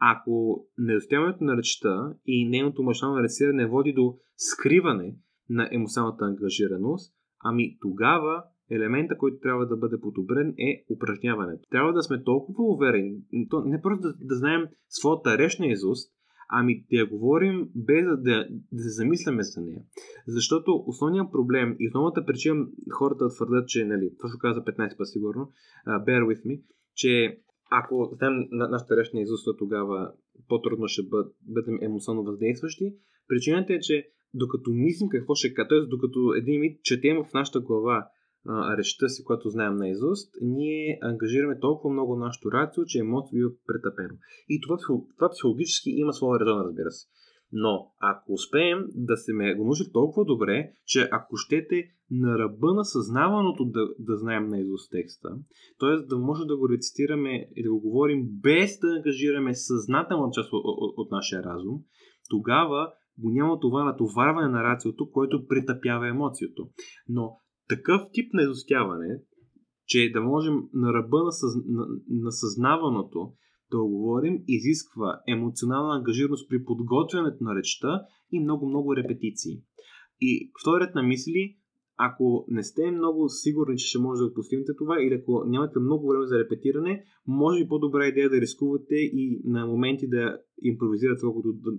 Ако 0.00 0.66
недостояването 0.78 1.44
на 1.44 1.56
речта 1.56 2.14
и 2.26 2.48
нейното 2.48 2.82
мъжнално 2.82 3.22
рециране 3.22 3.68
води 3.68 3.92
до 3.92 4.16
скриване 4.36 5.16
на 5.50 5.68
емоционалната 5.72 6.24
ангажираност, 6.24 7.14
ами 7.44 7.76
тогава 7.80 8.44
елемента, 8.72 9.18
който 9.18 9.40
трябва 9.40 9.66
да 9.66 9.76
бъде 9.76 10.00
подобрен 10.00 10.54
е 10.58 10.84
упражняването. 10.90 11.68
Трябва 11.70 11.92
да 11.92 12.02
сме 12.02 12.22
толкова 12.22 12.64
уверени, 12.64 13.16
не 13.64 13.80
просто 13.82 14.02
да, 14.02 14.14
да 14.20 14.34
знаем 14.34 14.62
своята 14.88 15.38
реч 15.38 15.58
на 15.58 15.66
изуст, 15.66 16.12
ами 16.54 16.84
да 16.90 16.96
я 16.96 17.06
говорим 17.06 17.68
без 17.74 18.04
да, 18.04 18.16
да, 18.16 18.46
да 18.72 18.82
се 18.82 18.88
замисляме 18.88 19.42
за 19.42 19.60
нея. 19.60 19.82
Защото 20.26 20.84
основният 20.86 21.32
проблем 21.32 21.76
и 21.78 21.88
основната 21.88 22.24
причина 22.26 22.66
хората 22.98 23.28
твърдят, 23.28 23.68
че, 23.68 23.84
нали, 23.84 24.10
ще 24.28 24.38
каза 24.40 24.60
15 24.60 24.98
пъти 24.98 25.10
сигурно, 25.10 25.50
uh, 25.88 26.04
bear 26.04 26.22
with 26.24 26.46
me, 26.46 26.62
че 26.94 27.38
ако 27.70 28.10
знаем 28.18 28.34
на 28.50 28.68
нашата 28.68 28.96
реч 28.96 29.12
на 29.12 29.20
изуст, 29.20 29.58
тогава 29.58 30.12
по-трудно 30.48 30.88
ще 30.88 31.02
бъд, 31.02 31.34
бъдем 31.42 31.78
емоционално 31.82 32.24
въздействащи. 32.24 32.94
Причината 33.28 33.74
е, 33.74 33.80
че 33.80 34.08
докато 34.34 34.70
мислим 34.70 35.08
какво 35.08 35.34
ще 35.34 35.54
кажа, 35.54 35.68
т.е. 35.68 35.80
докато 35.80 36.34
един 36.36 36.60
вид 36.60 36.82
четем 36.82 37.16
в 37.16 37.32
нашата 37.34 37.60
глава 37.60 38.08
а, 38.48 38.76
речта 38.76 39.08
си, 39.08 39.24
която 39.24 39.48
знаем 39.48 39.76
на 39.76 39.88
изуст, 39.88 40.34
ние 40.40 40.98
ангажираме 41.02 41.58
толкова 41.60 41.92
много 41.92 42.16
нашето 42.16 42.52
рацио, 42.52 42.84
че 42.84 42.98
емоцията 42.98 43.36
бива 43.36 43.50
претъпено. 43.66 44.18
И 44.48 44.60
това, 44.60 44.76
това 45.16 45.30
психологически 45.30 45.90
има 45.90 46.12
своя 46.12 46.40
резон, 46.40 46.60
разбира 46.60 46.90
се. 46.90 47.06
Но 47.52 47.92
ако 48.00 48.32
успеем 48.32 48.78
да 48.94 49.16
се 49.16 49.32
ме 49.32 49.54
го 49.54 49.64
научи 49.64 49.92
толкова 49.92 50.24
добре, 50.24 50.72
че 50.86 51.08
ако 51.12 51.36
щете 51.36 51.84
на 52.10 52.38
ръба 52.38 52.74
на 52.74 52.84
съзнаваното 52.84 53.64
да, 53.64 53.88
да 53.98 54.16
знаем 54.16 54.48
на 54.48 54.60
изуст 54.60 54.90
текста, 54.90 55.28
т.е. 55.80 56.06
да 56.06 56.18
може 56.18 56.44
да 56.44 56.56
го 56.56 56.68
рецитираме 56.68 57.48
и 57.56 57.62
да 57.62 57.70
го 57.70 57.80
говорим 57.80 58.28
без 58.42 58.78
да 58.78 58.88
ангажираме 58.88 59.54
съзнателна 59.54 60.30
част 60.32 60.52
от, 60.52 60.62
от, 60.64 60.94
от 60.96 61.10
нашия 61.10 61.42
разум, 61.42 61.80
тогава 62.30 62.92
го 63.18 63.30
няма 63.30 63.60
това 63.60 63.84
натоварване 63.84 64.48
на 64.48 64.62
рациото, 64.62 65.10
което 65.10 65.46
притъпява 65.46 66.08
емоцията. 66.08 66.62
Но 67.08 67.36
такъв 67.68 68.02
тип 68.12 68.32
на 68.34 68.42
изостяване, 68.42 69.20
че 69.86 70.10
да 70.12 70.20
можем 70.20 70.54
на 70.72 70.92
ръба 70.92 71.24
на, 71.24 71.32
съз... 71.32 71.54
на, 71.66 71.86
на 72.08 72.32
съзнаваното 72.32 73.32
да 73.70 73.78
говорим, 73.78 74.44
изисква 74.48 75.20
емоционална 75.28 75.96
ангажираност 75.96 76.48
при 76.48 76.64
подготвянето 76.64 77.44
на 77.44 77.54
речта 77.54 78.02
и 78.32 78.40
много-много 78.40 78.96
репетиции. 78.96 79.62
И 80.20 80.52
вторият 80.62 80.94
на 80.94 81.02
мисли, 81.02 81.56
ако 81.96 82.44
не 82.48 82.62
сте 82.62 82.90
много 82.90 83.28
сигурни, 83.28 83.76
че 83.76 83.86
ще 83.86 83.98
може 83.98 84.18
да 84.18 84.28
го 84.28 84.34
постигнете 84.34 84.72
това 84.78 85.02
или 85.02 85.14
ако 85.14 85.44
нямате 85.46 85.78
много 85.78 86.08
време 86.08 86.26
за 86.26 86.38
репетиране, 86.38 87.04
може 87.26 87.64
би 87.64 87.68
по-добра 87.68 88.06
идея 88.06 88.30
да 88.30 88.40
рискувате 88.40 88.94
и 88.94 89.40
на 89.44 89.66
моменти 89.66 90.08
да 90.08 90.38
импровизирате, 90.62 91.20
колкото 91.20 91.52
да 91.52 91.70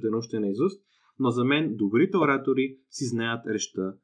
да 0.00 0.08
е 0.08 0.18
още 0.18 0.40
на 0.40 0.48
изуст, 0.48 0.82
но 1.18 1.30
за 1.30 1.44
мен 1.44 1.76
добрите 1.76 2.16
оратори 2.16 2.78
си 2.90 3.04
знаят 3.06 3.46
речта 3.46 3.94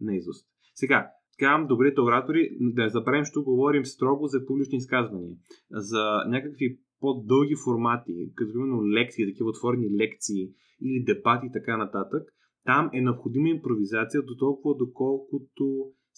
на 0.00 0.16
изуст. 0.16 0.46
Сега, 0.80 1.10
казвам 1.38 1.66
добрите 1.66 2.00
оратори, 2.00 2.48
да 2.60 2.88
забравим, 2.88 3.24
ще 3.24 3.40
говорим 3.40 3.84
строго 3.84 4.26
за 4.26 4.46
публични 4.46 4.76
изказвания, 4.76 5.36
за 5.70 6.24
някакви 6.28 6.78
по-дълги 7.00 7.54
формати, 7.64 8.32
като 8.34 8.50
именно 8.58 8.88
лекции, 8.88 9.26
такива 9.26 9.48
отворени 9.50 9.98
лекции 10.00 10.42
или 10.82 11.04
дебати 11.04 11.46
и 11.46 11.52
така 11.52 11.76
нататък, 11.76 12.22
там 12.64 12.90
е 12.92 13.00
необходима 13.00 13.48
импровизация 13.48 14.22
до 14.22 14.36
толкова 14.36 14.74
доколкото 14.76 15.64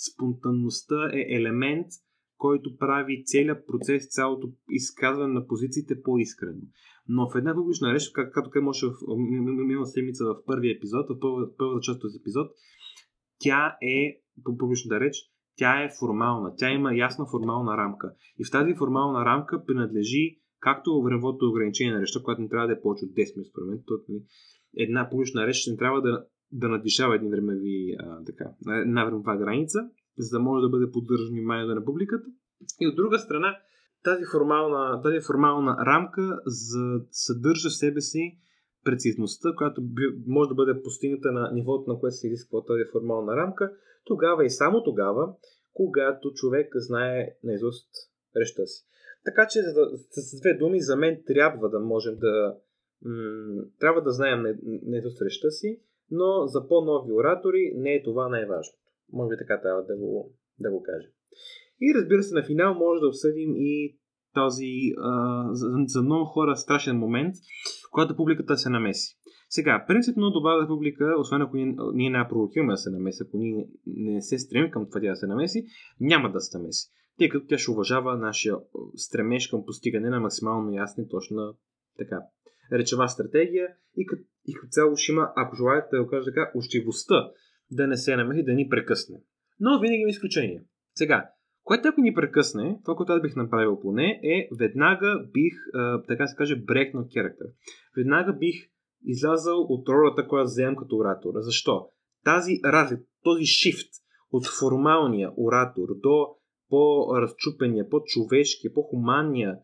спонтанността 0.09 1.11
е 1.13 1.35
елемент, 1.37 1.87
който 2.37 2.77
прави 2.77 3.25
целият 3.25 3.67
процес, 3.67 4.09
цялото 4.09 4.53
изказване 4.71 5.35
на 5.35 5.47
позициите 5.47 6.03
по-искрено. 6.03 6.61
Но 7.09 7.31
в 7.31 7.37
една 7.37 7.55
публична 7.55 7.95
реч, 7.95 8.11
как, 8.15 8.35
както 8.35 8.51
към 8.51 8.65
може 8.65 8.87
в 8.87 8.93
минала 9.67 9.87
седмица 9.87 10.25
в 10.25 10.45
първия 10.47 10.77
епизод, 10.77 11.07
в 11.09 11.19
първата 11.59 11.81
част 11.83 11.97
от 11.97 12.03
този 12.03 12.19
епизод, 12.19 12.51
тя 13.41 13.77
е, 13.83 14.21
по 14.45 14.57
публичната 14.57 15.01
реч, 15.01 15.17
тя 15.57 15.83
е 15.85 15.91
формална. 16.01 16.55
Тя 16.57 16.71
има 16.71 16.95
ясна 16.95 17.27
формална 17.27 17.77
рамка. 17.77 18.15
И 18.39 18.45
в 18.45 18.51
тази 18.51 18.75
формална 18.75 19.25
рамка 19.25 19.65
принадлежи 19.65 20.41
както 20.61 21.03
времевото 21.03 21.49
ограничение 21.49 21.95
на 21.95 22.01
речта, 22.01 22.21
което 22.23 22.43
не 22.43 22.49
трябва 22.49 22.67
да 22.67 22.73
е 22.73 22.81
повече 22.81 23.05
от 23.05 23.11
10 23.11 23.37
минути, 23.37 23.51
според 23.51 23.69
мен. 23.69 23.83
Нали, 24.09 24.23
една 24.77 25.11
публична 25.11 25.47
реч 25.47 25.67
не 25.67 25.77
трябва 25.77 26.03
да, 26.03 26.25
да 26.53 26.69
надвишава 26.69 27.17
един 27.17 27.31
времеви, 27.31 27.97
а, 27.99 28.25
така, 28.25 28.45
една 28.83 29.05
времева 29.05 29.37
граница, 29.37 29.79
за 30.19 30.39
да 30.39 30.43
може 30.43 30.63
да 30.63 30.69
бъде 30.69 30.91
поддържано 30.91 31.31
вниманието 31.31 31.75
на 31.75 31.85
публиката. 31.85 32.27
И 32.81 32.87
от 32.87 32.97
друга 32.97 33.19
страна, 33.19 33.57
тази 34.05 34.25
формална, 34.33 35.03
тази 35.03 35.21
формална 35.27 35.77
рамка 35.87 36.41
за, 36.47 37.01
съдържа 37.11 37.69
в 37.69 37.77
себе 37.77 38.01
си 38.01 38.39
прецизността, 38.85 39.49
която 39.57 39.83
би, 39.83 40.03
може 40.27 40.49
да 40.49 40.55
бъде 40.55 40.83
постигната 40.83 41.33
на 41.33 41.51
нивото, 41.53 41.93
на 41.93 41.99
което 41.99 42.17
се 42.17 42.27
изисква 42.27 42.65
тази 42.65 42.83
формална 42.93 43.37
рамка, 43.37 43.73
тогава 44.05 44.45
и 44.45 44.51
само 44.51 44.83
тогава, 44.83 45.35
когато 45.73 46.33
човек 46.33 46.73
знае 46.75 47.35
наизуст 47.45 47.91
речта 48.37 48.67
си. 48.67 48.87
Така 49.25 49.47
че, 49.51 49.59
с 50.11 50.41
две 50.41 50.55
думи, 50.55 50.81
за 50.81 50.97
мен 50.97 51.23
трябва 51.27 51.69
да 51.69 51.81
можем 51.81 52.19
да. 52.19 52.57
М- 53.05 53.63
трябва 53.79 54.03
да 54.03 54.11
знаем 54.11 54.43
наизуст 54.83 55.23
речта 55.23 55.51
си, 55.51 55.81
но 56.11 56.47
за 56.47 56.69
по-нови 56.69 57.13
оратори 57.13 57.73
не 57.77 57.95
е 57.95 58.03
това 58.03 58.29
най-важното. 58.29 58.79
Може 59.13 59.29
би 59.29 59.39
така 59.39 59.61
трябва 59.61 59.83
да 59.83 59.97
го, 59.97 60.33
да 60.59 60.71
го 60.71 60.83
кажем. 60.83 61.11
И 61.81 61.95
разбира 61.95 62.23
се, 62.23 62.35
на 62.35 62.43
финал 62.43 62.75
може 62.75 63.01
да 63.01 63.07
обсъдим 63.07 63.51
и 63.57 63.99
този 64.35 64.73
а, 64.99 65.45
за, 65.53 65.67
за 65.87 66.03
много 66.03 66.25
хора 66.25 66.57
страшен 66.57 66.97
момент, 66.97 67.35
когато 67.91 68.17
публиката 68.17 68.57
се 68.57 68.71
намеси. 68.71 69.17
Сега, 69.49 69.85
принципно 69.89 70.31
добавя 70.31 70.67
публика, 70.67 71.15
освен 71.19 71.43
ако 71.43 71.57
ние, 71.57 71.77
ние 71.95 72.11
не 72.11 72.29
провокираме 72.29 72.73
да 72.73 72.77
се 72.77 72.91
намеси, 72.91 73.23
ако 73.27 73.37
ние 73.37 73.67
не 73.87 74.23
се 74.23 74.39
стремим 74.39 74.71
към 74.71 74.87
това 74.87 75.01
да 75.01 75.17
се 75.17 75.27
намеси, 75.27 75.65
няма 76.01 76.33
да 76.33 76.41
се 76.41 76.59
намеси. 76.59 76.91
Тъй 77.19 77.29
като 77.29 77.47
тя 77.47 77.59
ще 77.59 77.71
уважава 77.71 78.17
нашия 78.17 78.57
стремеж 78.97 79.49
към 79.49 79.65
постигане 79.67 80.11
на 80.11 80.21
максимално 80.21 80.73
ясна 80.73 81.05
и 81.05 81.09
точна 81.09 81.53
така, 81.99 82.21
речева 82.73 83.09
стратегия 83.09 83.69
и 83.97 84.07
като, 84.07 84.23
и 84.47 84.55
като 84.55 84.71
цяло 84.71 84.97
ще 84.97 85.13
има, 85.13 85.33
ако 85.37 85.57
желаете 85.57 85.97
да 85.97 86.03
го 86.03 86.11
кажа 86.11 86.25
така, 86.25 86.51
учтивостта 86.55 87.31
да 87.71 87.87
не 87.87 87.97
се 87.97 88.17
намеси, 88.17 88.45
да 88.45 88.53
ни 88.53 88.69
прекъсне. 88.69 89.17
Но 89.61 89.81
винаги 89.81 90.01
има 90.01 90.11
изключение. 90.11 90.65
Сега, 90.95 91.31
което 91.71 91.89
ако 91.89 92.01
ни 92.01 92.15
прекъсне, 92.15 92.81
това, 92.85 92.97
което 92.97 93.13
аз 93.13 93.23
бих 93.23 93.37
направил 93.37 93.81
поне, 93.81 94.21
е 94.25 94.49
веднага 94.59 95.25
бих, 95.33 95.53
а, 95.75 96.03
така 96.03 96.27
се 96.27 96.37
каже, 96.37 96.57
брекнал 96.57 97.05
характер. 97.15 97.47
Веднага 97.97 98.33
бих 98.33 98.55
излязал 99.05 99.61
от 99.61 99.89
ролята, 99.89 100.29
която 100.29 100.45
вземам 100.45 100.77
като 100.77 100.97
оратор. 100.97 101.33
Защо? 101.37 101.87
Тази 102.25 102.61
разлика, 102.65 103.03
този 103.23 103.45
шифт 103.45 103.89
от 104.33 104.47
формалния 104.47 105.31
оратор 105.37 105.89
до 105.97 106.27
по-разчупения, 106.69 107.89
по-човешкия, 107.89 108.73
по-хуманния 108.75 109.59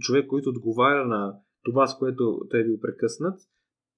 човек, 0.00 0.26
който 0.26 0.50
отговаря 0.50 1.04
на 1.04 1.34
това, 1.64 1.86
с 1.86 1.98
което 1.98 2.40
те 2.50 2.62
ви 2.62 2.80
прекъснат, 2.80 3.40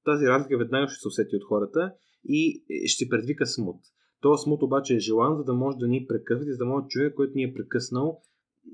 тази 0.04 0.26
разлика 0.26 0.58
веднага 0.58 0.88
ще 0.88 1.00
се 1.00 1.08
усети 1.08 1.36
от 1.36 1.44
хората 1.44 1.92
и 2.24 2.64
ще 2.86 3.08
предвика 3.08 3.46
смут. 3.46 3.80
Този 4.22 4.42
смут 4.42 4.62
обаче 4.62 4.94
е 4.94 4.98
желан, 4.98 5.36
за 5.36 5.44
да 5.44 5.54
може 5.54 5.76
да 5.78 5.88
ни 5.88 6.06
прекъсва 6.08 6.48
и 6.48 6.52
за 6.52 6.58
да 6.58 6.64
може 6.64 6.86
човек, 6.88 7.14
който 7.14 7.32
ни 7.34 7.44
е 7.44 7.54
прекъснал, 7.54 8.20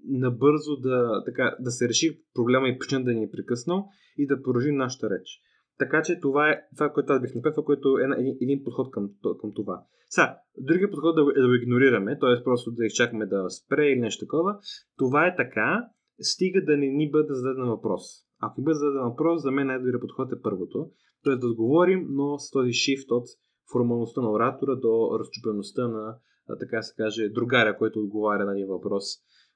набързо 0.05 0.77
да, 0.77 1.23
така, 1.25 1.57
да 1.61 1.71
се 1.71 1.89
реши 1.89 2.23
проблема 2.35 2.69
и 2.69 2.79
причина 2.79 3.05
да 3.05 3.15
ни 3.15 3.25
е 3.25 3.31
прекъснал 3.31 3.89
и 4.19 4.27
да 4.27 4.43
продължи 4.43 4.73
нашата 4.73 5.11
реч. 5.11 5.41
Така 5.79 6.03
че 6.03 6.21
това 6.21 6.51
е 6.51 6.61
това, 6.77 6.93
което 6.93 7.13
аз 7.13 7.23
бих 7.23 7.35
направил, 7.35 7.65
което 7.65 7.99
е 7.99 8.21
един, 8.21 8.37
един 8.41 8.65
подход 8.65 8.91
към, 8.91 9.11
към 9.41 9.53
това. 9.55 9.83
Сега, 10.09 10.39
другия 10.59 10.91
подход 10.91 11.17
да, 11.17 11.23
е 11.37 11.41
да 11.43 11.49
го 11.49 11.55
игнорираме, 11.55 12.19
т.е. 12.19 12.45
просто 12.45 12.71
да 12.71 12.87
изчакаме 12.87 13.27
да 13.27 13.51
спре 13.51 13.87
или 13.87 14.01
нещо 14.01 14.25
такова. 14.25 14.59
Това 14.99 15.27
е 15.27 15.37
така, 15.37 15.89
стига 16.21 16.65
да 16.65 16.77
не 16.77 16.87
ни 16.87 17.11
бъде 17.11 17.35
зададен 17.35 17.65
въпрос. 17.65 18.03
Ако 18.41 18.61
ни 18.61 18.65
бъде 18.65 18.75
зададен 18.75 19.03
въпрос, 19.03 19.43
за 19.43 19.51
мен 19.51 19.67
най-добрият 19.67 20.01
подход 20.01 20.33
е 20.33 20.43
първото. 20.43 20.91
Т.е. 21.25 21.37
да 21.37 21.47
отговорим, 21.47 22.07
но 22.11 22.39
с 22.39 22.51
този 22.51 22.73
шифт 22.73 23.11
от 23.11 23.27
формалността 23.73 24.21
на 24.21 24.31
оратора 24.31 24.77
до 24.77 25.19
разчупеността 25.21 25.89
на, 25.89 26.17
така 26.59 26.83
се 26.83 26.95
каже, 26.97 27.29
другаря, 27.29 27.77
който 27.79 28.01
отговаря 28.01 28.45
на 28.45 28.53
един 28.53 28.69
въпрос 28.69 29.05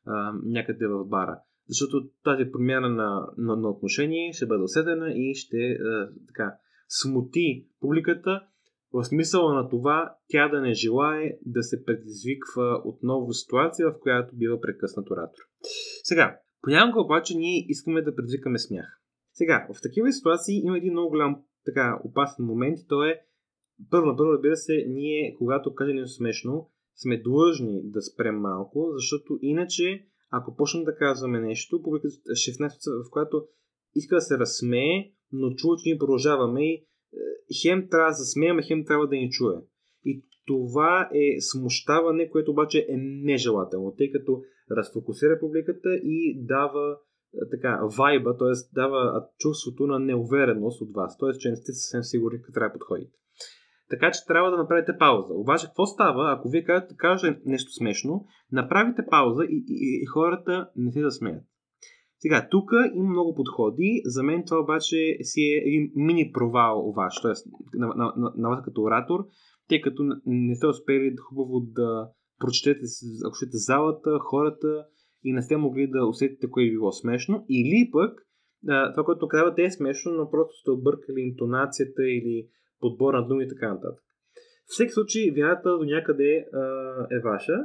а, 0.07 0.33
някъде 0.45 0.87
в 0.87 1.05
бара. 1.05 1.39
Защото 1.69 2.09
тази 2.25 2.51
промяна 2.53 2.89
на, 2.89 3.27
на, 3.37 3.57
на 3.57 3.69
отношение 3.69 4.33
ще 4.33 4.47
бъде 4.47 4.63
усетена 4.63 5.13
и 5.15 5.35
ще 5.35 5.57
а, 5.57 6.09
така, 6.29 6.55
смути 6.89 7.67
публиката 7.81 8.41
в 8.93 9.05
смисъла 9.05 9.55
на 9.55 9.69
това 9.69 10.17
тя 10.29 10.49
да 10.49 10.61
не 10.61 10.73
желае 10.73 11.39
да 11.47 11.63
се 11.63 11.85
предизвиква 11.85 12.83
отново 12.85 13.33
ситуация, 13.33 13.91
в 13.91 14.01
която 14.01 14.37
бива 14.37 14.61
прекъснат 14.61 15.11
оратор. 15.11 15.43
Сега, 16.03 16.39
понякога 16.63 17.01
обаче 17.01 17.37
ние 17.37 17.67
искаме 17.69 18.03
да 18.03 18.17
предизвикаме 18.17 18.59
смях. 18.59 19.01
Сега, 19.33 19.67
в 19.75 19.83
такива 19.83 20.13
ситуации 20.13 20.63
има 20.65 20.77
един 20.77 20.93
много 20.93 21.11
голям 21.11 21.43
така 21.65 22.01
опасен 22.05 22.45
момент 22.45 22.79
и 22.79 22.87
то 22.89 23.05
е 23.05 23.21
първо 23.91 24.07
на 24.07 24.17
първо, 24.17 24.33
разбира 24.33 24.57
се, 24.57 24.85
ние, 24.89 25.35
когато 25.39 25.75
кажем 25.75 25.97
нещо 25.97 26.17
смешно, 26.17 26.71
сме 26.97 27.23
длъжни 27.23 27.81
да 27.85 28.03
спрем 28.03 28.41
малко, 28.41 28.91
защото 28.93 29.39
иначе, 29.43 30.07
ако 30.31 30.57
почнем 30.57 30.85
да 30.85 30.97
казваме 30.97 31.41
нещо, 31.41 31.83
публиката 31.83 32.35
ще 32.35 32.51
е 32.51 32.55
в 33.07 33.11
която 33.11 33.47
иска 33.95 34.15
да 34.15 34.21
се 34.21 34.39
разсмее, 34.39 35.13
но 35.33 35.55
чува, 35.55 35.77
че 35.77 35.91
ние 35.91 35.99
продължаваме 35.99 36.65
и 36.65 36.75
е, 36.75 36.85
хем 37.63 37.89
трябва 37.91 38.11
да 38.11 38.15
се 38.15 38.33
смеем, 38.33 38.59
хем 38.63 38.85
трябва 38.85 39.09
да 39.09 39.17
ни 39.17 39.31
чуе. 39.31 39.55
И 40.05 40.25
това 40.47 41.11
е 41.15 41.41
смущаване, 41.41 42.31
което 42.31 42.51
обаче 42.51 42.87
е 42.89 42.97
нежелателно, 42.97 43.95
тъй 43.99 44.13
като 44.13 44.43
разфокусира 44.71 45.41
публиката 45.41 45.89
и 45.95 46.45
дава 46.45 46.99
така, 47.51 47.81
вайба, 47.99 48.37
т.е. 48.37 48.75
дава 48.75 49.27
чувството 49.39 49.87
на 49.87 49.99
неувереност 49.99 50.81
от 50.81 50.93
вас, 50.95 51.19
т.е. 51.19 51.39
че 51.39 51.51
не 51.51 51.57
сте 51.57 51.73
съвсем 51.73 52.03
сигурни 52.03 52.43
как 52.43 52.55
трябва 52.55 52.69
да 52.69 52.73
подходите. 52.73 53.13
Така 53.93 54.11
че 54.11 54.27
трябва 54.27 54.51
да 54.51 54.57
направите 54.57 54.93
пауза. 54.99 55.35
Обаче, 55.35 55.67
какво 55.67 55.87
става, 55.87 56.33
ако 56.33 56.49
вие 56.49 56.65
кажете, 56.65 56.95
кажете 56.97 57.41
нещо 57.47 57.73
смешно, 57.73 58.25
направите 58.53 59.03
пауза 59.11 59.45
и, 59.45 59.65
и, 59.69 60.03
и 60.03 60.07
хората 60.07 60.69
не 60.77 60.93
се 60.93 61.01
да 61.01 61.11
смеят. 61.11 61.45
Сега, 62.19 62.49
тук 62.51 62.71
има 62.95 63.09
много 63.09 63.35
подходи. 63.35 64.03
За 64.05 64.23
мен 64.23 64.45
това 64.47 64.61
обаче 64.61 64.97
си 65.23 65.41
е 65.41 65.69
един 65.69 65.91
мини 65.95 66.31
провал 66.33 66.93
ваш, 66.97 67.21
т.е. 67.23 67.33
на, 67.79 67.87
на, 67.87 68.13
на, 68.17 68.33
на 68.37 68.49
вас 68.49 68.65
като 68.65 68.83
оратор, 68.83 69.21
тъй 69.69 69.81
като 69.81 70.03
не 70.27 70.55
сте 70.55 70.67
успели 70.67 71.17
хубаво 71.17 71.61
да 71.61 72.09
прочетете, 72.41 72.87
ако 73.27 73.35
щете, 73.35 73.57
залата, 73.57 74.19
хората 74.21 74.87
и 75.25 75.33
не 75.33 75.43
сте 75.43 75.57
могли 75.57 75.87
да 75.87 76.07
усетите 76.07 76.51
кое 76.51 76.65
е 76.65 76.71
било 76.71 76.93
смешно. 76.93 77.45
Или 77.49 77.91
пък 77.93 78.27
това, 78.95 79.05
което 79.05 79.29
казвате 79.29 79.63
е 79.63 79.71
смешно, 79.71 80.13
но 80.13 80.31
просто 80.31 80.55
сте 80.61 80.71
объркали 80.71 81.21
интонацията 81.21 82.03
или 82.03 82.49
подбор 82.83 83.15
на 83.15 83.27
думи 83.29 83.45
и 83.45 83.49
така 83.49 83.69
нататък. 83.75 84.03
В 84.67 84.73
всеки 84.75 84.93
случай, 84.93 85.31
вината 85.31 85.79
до 85.79 85.85
някъде 85.85 86.31
е 87.17 87.19
ваша. 87.25 87.57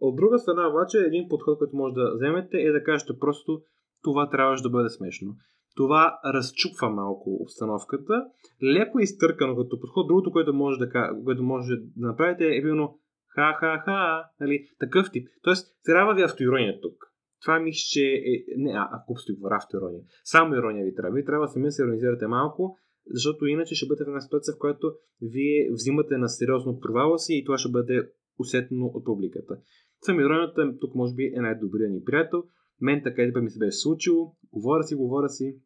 От 0.00 0.16
друга 0.16 0.38
страна, 0.38 0.68
обаче, 0.68 0.98
един 0.98 1.28
подход, 1.28 1.58
който 1.58 1.76
може 1.76 1.94
да 1.94 2.14
вземете 2.14 2.56
е 2.58 2.72
да 2.72 2.82
кажете 2.82 3.12
просто 3.20 3.62
това 4.02 4.30
трябваше 4.30 4.62
да 4.62 4.70
бъде 4.70 4.88
смешно. 4.88 5.34
Това 5.76 6.18
разчупва 6.34 6.90
малко 6.90 7.30
обстановката. 7.40 8.26
Леко 8.62 8.98
изтъркано 8.98 9.56
като 9.56 9.80
подход. 9.80 10.08
Другото, 10.08 10.32
което 10.32 10.54
може 10.54 10.78
да, 10.78 11.12
което 11.24 11.42
може 11.42 11.76
да 11.76 11.82
направите 11.96 12.44
е 12.44 12.56
именно 12.56 12.98
ха-ха-ха, 13.34 14.24
нали, 14.40 14.68
такъв 14.80 15.10
тип. 15.12 15.28
Тоест, 15.42 15.66
трябва 15.84 16.14
ви 16.14 16.22
автоирония 16.22 16.80
тук. 16.80 16.94
Това 17.42 17.58
мисля, 17.58 17.86
че 17.90 18.04
е... 18.04 18.44
Не, 18.56 18.72
а, 18.72 18.88
ако 18.92 19.16
сте 19.16 19.32
в 19.32 19.48
автоирония. 19.50 20.02
Само 20.24 20.54
ирония 20.54 20.84
ви 20.84 20.94
трябва. 20.94 21.14
Ви 21.14 21.24
трябва 21.24 21.48
сами 21.48 21.64
да 21.64 21.70
се 21.70 21.82
иронизирате 21.82 22.26
малко, 22.26 22.76
защото 23.10 23.46
иначе 23.46 23.74
ще 23.74 23.86
бъдете 23.86 24.04
в 24.04 24.08
една 24.08 24.20
ситуация, 24.20 24.54
в 24.54 24.58
която 24.58 24.92
вие 25.22 25.68
взимате 25.72 26.16
на 26.16 26.28
сериозно 26.28 26.80
провала 26.80 27.18
си 27.18 27.34
и 27.34 27.44
това 27.44 27.58
ще 27.58 27.70
бъде 27.70 28.10
усетено 28.38 28.86
от 28.86 29.04
публиката. 29.04 29.58
Сами 30.00 30.22
иронията 30.22 30.78
тук 30.80 30.94
може 30.94 31.14
би 31.14 31.32
е 31.36 31.40
най-добрият 31.40 31.92
ни 31.92 32.04
приятел. 32.04 32.42
Мен 32.80 33.00
така 33.04 33.22
и 33.22 33.32
ми 33.40 33.50
се 33.50 33.58
беше 33.58 33.78
случило. 33.78 34.36
Говоря 34.52 34.82
си, 34.82 34.94
говоря 34.94 35.28
си. 35.28 35.56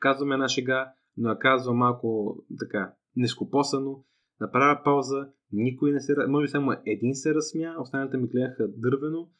Казваме 0.00 0.34
една 0.34 0.48
шега, 0.48 0.92
но 1.16 1.28
я 1.28 1.38
казвам 1.38 1.76
малко 1.76 2.36
така 2.58 2.94
нескопосано. 3.16 4.04
Направя 4.40 4.80
пауза, 4.84 5.28
никой 5.52 5.92
не 5.92 6.00
се... 6.00 6.14
Може 6.28 6.44
би 6.44 6.48
само 6.48 6.72
един 6.86 7.14
се 7.14 7.34
разсмя, 7.34 7.74
останалите 7.80 8.16
ми 8.16 8.28
гледаха 8.28 8.68
дървено 8.68 9.30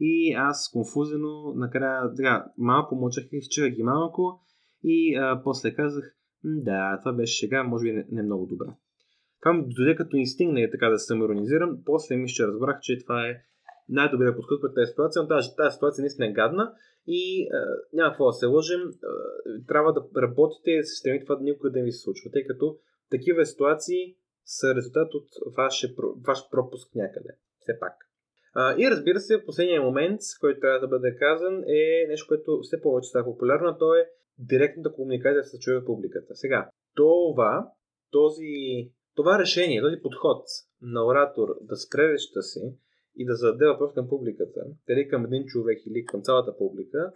и 0.00 0.32
аз 0.32 0.70
конфузено 0.72 1.52
накрая 1.56 2.14
така, 2.16 2.46
малко 2.58 2.96
мълчах, 2.96 3.24
изчех 3.32 3.74
ги 3.74 3.82
малко 3.82 4.40
и 4.84 5.16
а, 5.16 5.42
после 5.44 5.74
казах 5.74 6.14
да, 6.44 6.98
това 7.02 7.12
беше 7.12 7.38
шега, 7.38 7.62
може 7.62 7.82
би 7.82 7.92
не, 7.92 8.06
не 8.10 8.22
много 8.22 8.46
добра. 8.46 8.74
Това 9.40 9.52
ми 9.52 9.64
дойде 9.66 9.96
като 9.96 10.16
инстинкт, 10.16 10.58
е 10.58 10.70
така 10.70 10.88
да 10.88 10.98
се 10.98 11.06
самоиронизирам. 11.06 11.78
После 11.84 12.16
ми 12.16 12.28
ще 12.28 12.46
разбрах, 12.46 12.80
че 12.80 12.98
това 12.98 13.28
е 13.28 13.42
най-добрият 13.88 14.36
подход 14.36 14.60
пред 14.62 14.74
тази 14.74 14.90
ситуация, 14.90 15.22
но 15.22 15.28
тази, 15.28 15.48
тази 15.56 15.74
ситуация 15.74 16.02
наистина 16.02 16.26
е 16.26 16.32
гадна 16.32 16.72
и 17.06 17.42
е, 17.42 17.46
няма 17.92 18.10
какво 18.10 18.26
да 18.26 18.32
се 18.32 18.46
лъжим. 18.46 18.80
Е, 18.80 19.66
трябва 19.68 19.92
да 19.92 20.22
работите 20.22 20.70
и 20.70 20.76
да 20.76 20.84
се 20.84 20.96
стремите 20.96 21.24
това 21.24 21.38
никога 21.40 21.70
да 21.70 21.78
не 21.78 21.84
ви 21.84 21.92
се 21.92 22.00
случва, 22.00 22.30
тъй 22.30 22.44
като 22.46 22.78
такива 23.10 23.46
ситуации 23.46 24.16
са 24.44 24.74
резултат 24.74 25.14
от 25.14 25.28
ваше, 25.56 25.94
ваш 26.26 26.50
пропуск 26.50 26.94
някъде. 26.94 27.28
Все 27.60 27.78
пак. 27.80 27.92
А, 28.54 28.74
и 28.78 28.90
разбира 28.90 29.20
се, 29.20 29.44
последният 29.44 29.84
момент, 29.84 30.20
който 30.40 30.60
трябва 30.60 30.80
да 30.80 30.88
бъде 30.88 31.16
казан, 31.16 31.64
е 31.66 32.06
нещо, 32.08 32.28
което 32.28 32.60
все 32.62 32.82
повече 32.82 33.08
става 33.08 33.24
популярно, 33.24 33.78
то 33.78 33.94
е 33.94 34.08
директната 34.38 34.92
комуникация 34.92 35.44
с 35.44 35.58
човек 35.58 35.86
публиката. 35.86 36.36
Сега, 36.36 36.70
това, 36.94 37.72
този, 38.10 38.90
това 39.14 39.38
решение, 39.38 39.82
този 39.82 40.02
подход 40.02 40.44
на 40.82 41.06
оратор 41.06 41.48
да 41.60 41.76
спре 41.76 42.12
речта 42.12 42.42
си 42.42 42.60
и 43.16 43.26
да 43.26 43.34
зададе 43.34 43.66
въпрос 43.66 43.94
към 43.94 44.08
публиката, 44.08 44.60
дали 44.88 45.08
към 45.08 45.24
един 45.24 45.44
човек 45.46 45.78
или 45.86 46.04
към 46.04 46.22
цялата 46.22 46.56
публика, 46.58 47.12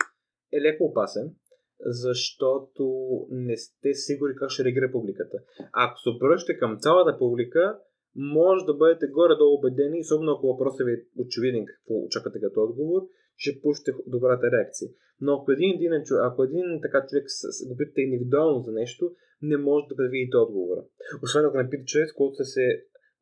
е 0.52 0.60
леко 0.60 0.84
опасен, 0.84 1.34
защото 1.80 2.86
не 3.30 3.56
сте 3.56 3.94
сигурни 3.94 4.34
как 4.36 4.50
ще 4.50 4.64
реагира 4.64 4.92
публиката. 4.92 5.38
Ако 5.72 5.98
се 5.98 6.08
обръщате 6.08 6.58
към 6.58 6.78
цялата 6.78 7.18
публика, 7.18 7.78
може 8.14 8.64
да 8.64 8.74
бъдете 8.74 9.06
горе-долу 9.06 9.58
убедени, 9.58 10.00
особено 10.00 10.32
ако 10.32 10.46
въпросът 10.46 10.86
ви 10.86 10.92
е 10.92 11.04
очевиден 11.18 11.64
какво 11.66 11.94
очаквате 11.94 12.40
като 12.40 12.62
отговор, 12.62 13.02
ще 13.36 13.60
пушите 13.62 13.90
добрата 14.06 14.50
реакция. 14.50 14.88
Но 15.20 15.34
ако 15.34 15.52
един, 15.52 15.70
един, 15.74 15.92
ако 16.22 16.42
един 16.42 16.80
така 16.82 17.06
човек 17.08 17.26
го 17.68 17.76
питате 17.76 18.00
индивидуално 18.00 18.58
за 18.60 18.72
нещо, 18.72 19.04
не 19.42 19.56
може 19.56 19.88
да 19.88 19.96
предвидите 19.96 20.36
отговора. 20.36 20.82
Освен 21.22 21.44
ако 21.44 21.56
не 21.56 21.70
питате 21.70 21.86
човек, 21.92 22.08
който 22.16 22.44
се 22.44 22.64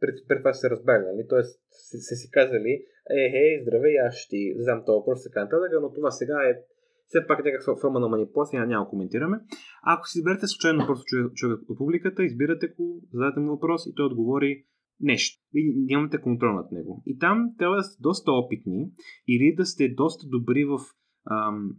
пред, 0.01 0.15
пред 0.29 0.39
това 0.39 0.53
се 0.53 0.71
разбрали, 0.71 1.05
нали? 1.05 1.27
Тоест, 1.29 1.61
се, 2.09 2.15
си 2.21 2.31
казали, 2.31 2.73
е, 3.19 3.23
е, 3.43 3.63
здравей, 3.63 3.99
аз 4.07 4.15
ще 4.15 4.31
ти 4.31 4.55
задам 4.59 4.83
този 4.87 4.97
въпрос, 4.97 5.25
така 5.25 5.45
нататък, 5.45 5.71
но 5.83 5.93
това 5.93 6.11
сега 6.11 6.37
е 6.51 6.53
все 7.11 7.27
пак 7.27 7.45
някаква 7.45 7.81
форма 7.81 8.01
на 8.01 8.09
манипулация, 8.09 8.67
няма, 8.67 8.85
да 8.85 8.91
коментираме. 8.91 9.37
Ако 9.87 10.07
си 10.09 10.19
изберете 10.19 10.47
случайно 10.47 10.87
просто 10.87 11.05
човек 11.35 11.59
от 11.69 11.79
публиката, 11.79 12.25
избирате 12.25 12.67
го, 12.67 13.03
зададете 13.13 13.41
му 13.41 13.51
въпрос 13.51 13.87
и 13.87 13.95
той 13.95 14.07
отговори 14.07 14.65
нещо. 15.01 15.43
И 15.55 15.75
нямате 15.77 16.21
контрол 16.21 16.53
над 16.53 16.73
него. 16.73 17.03
И 17.07 17.19
там 17.19 17.49
трябва 17.59 17.77
да 17.77 17.83
сте 17.83 18.03
доста 18.03 18.33
опитни 18.33 18.91
или 19.29 19.55
да 19.57 19.67
сте 19.67 19.89
доста 19.89 20.29
добри 20.29 20.65
в 20.65 20.79
ам, 21.31 21.71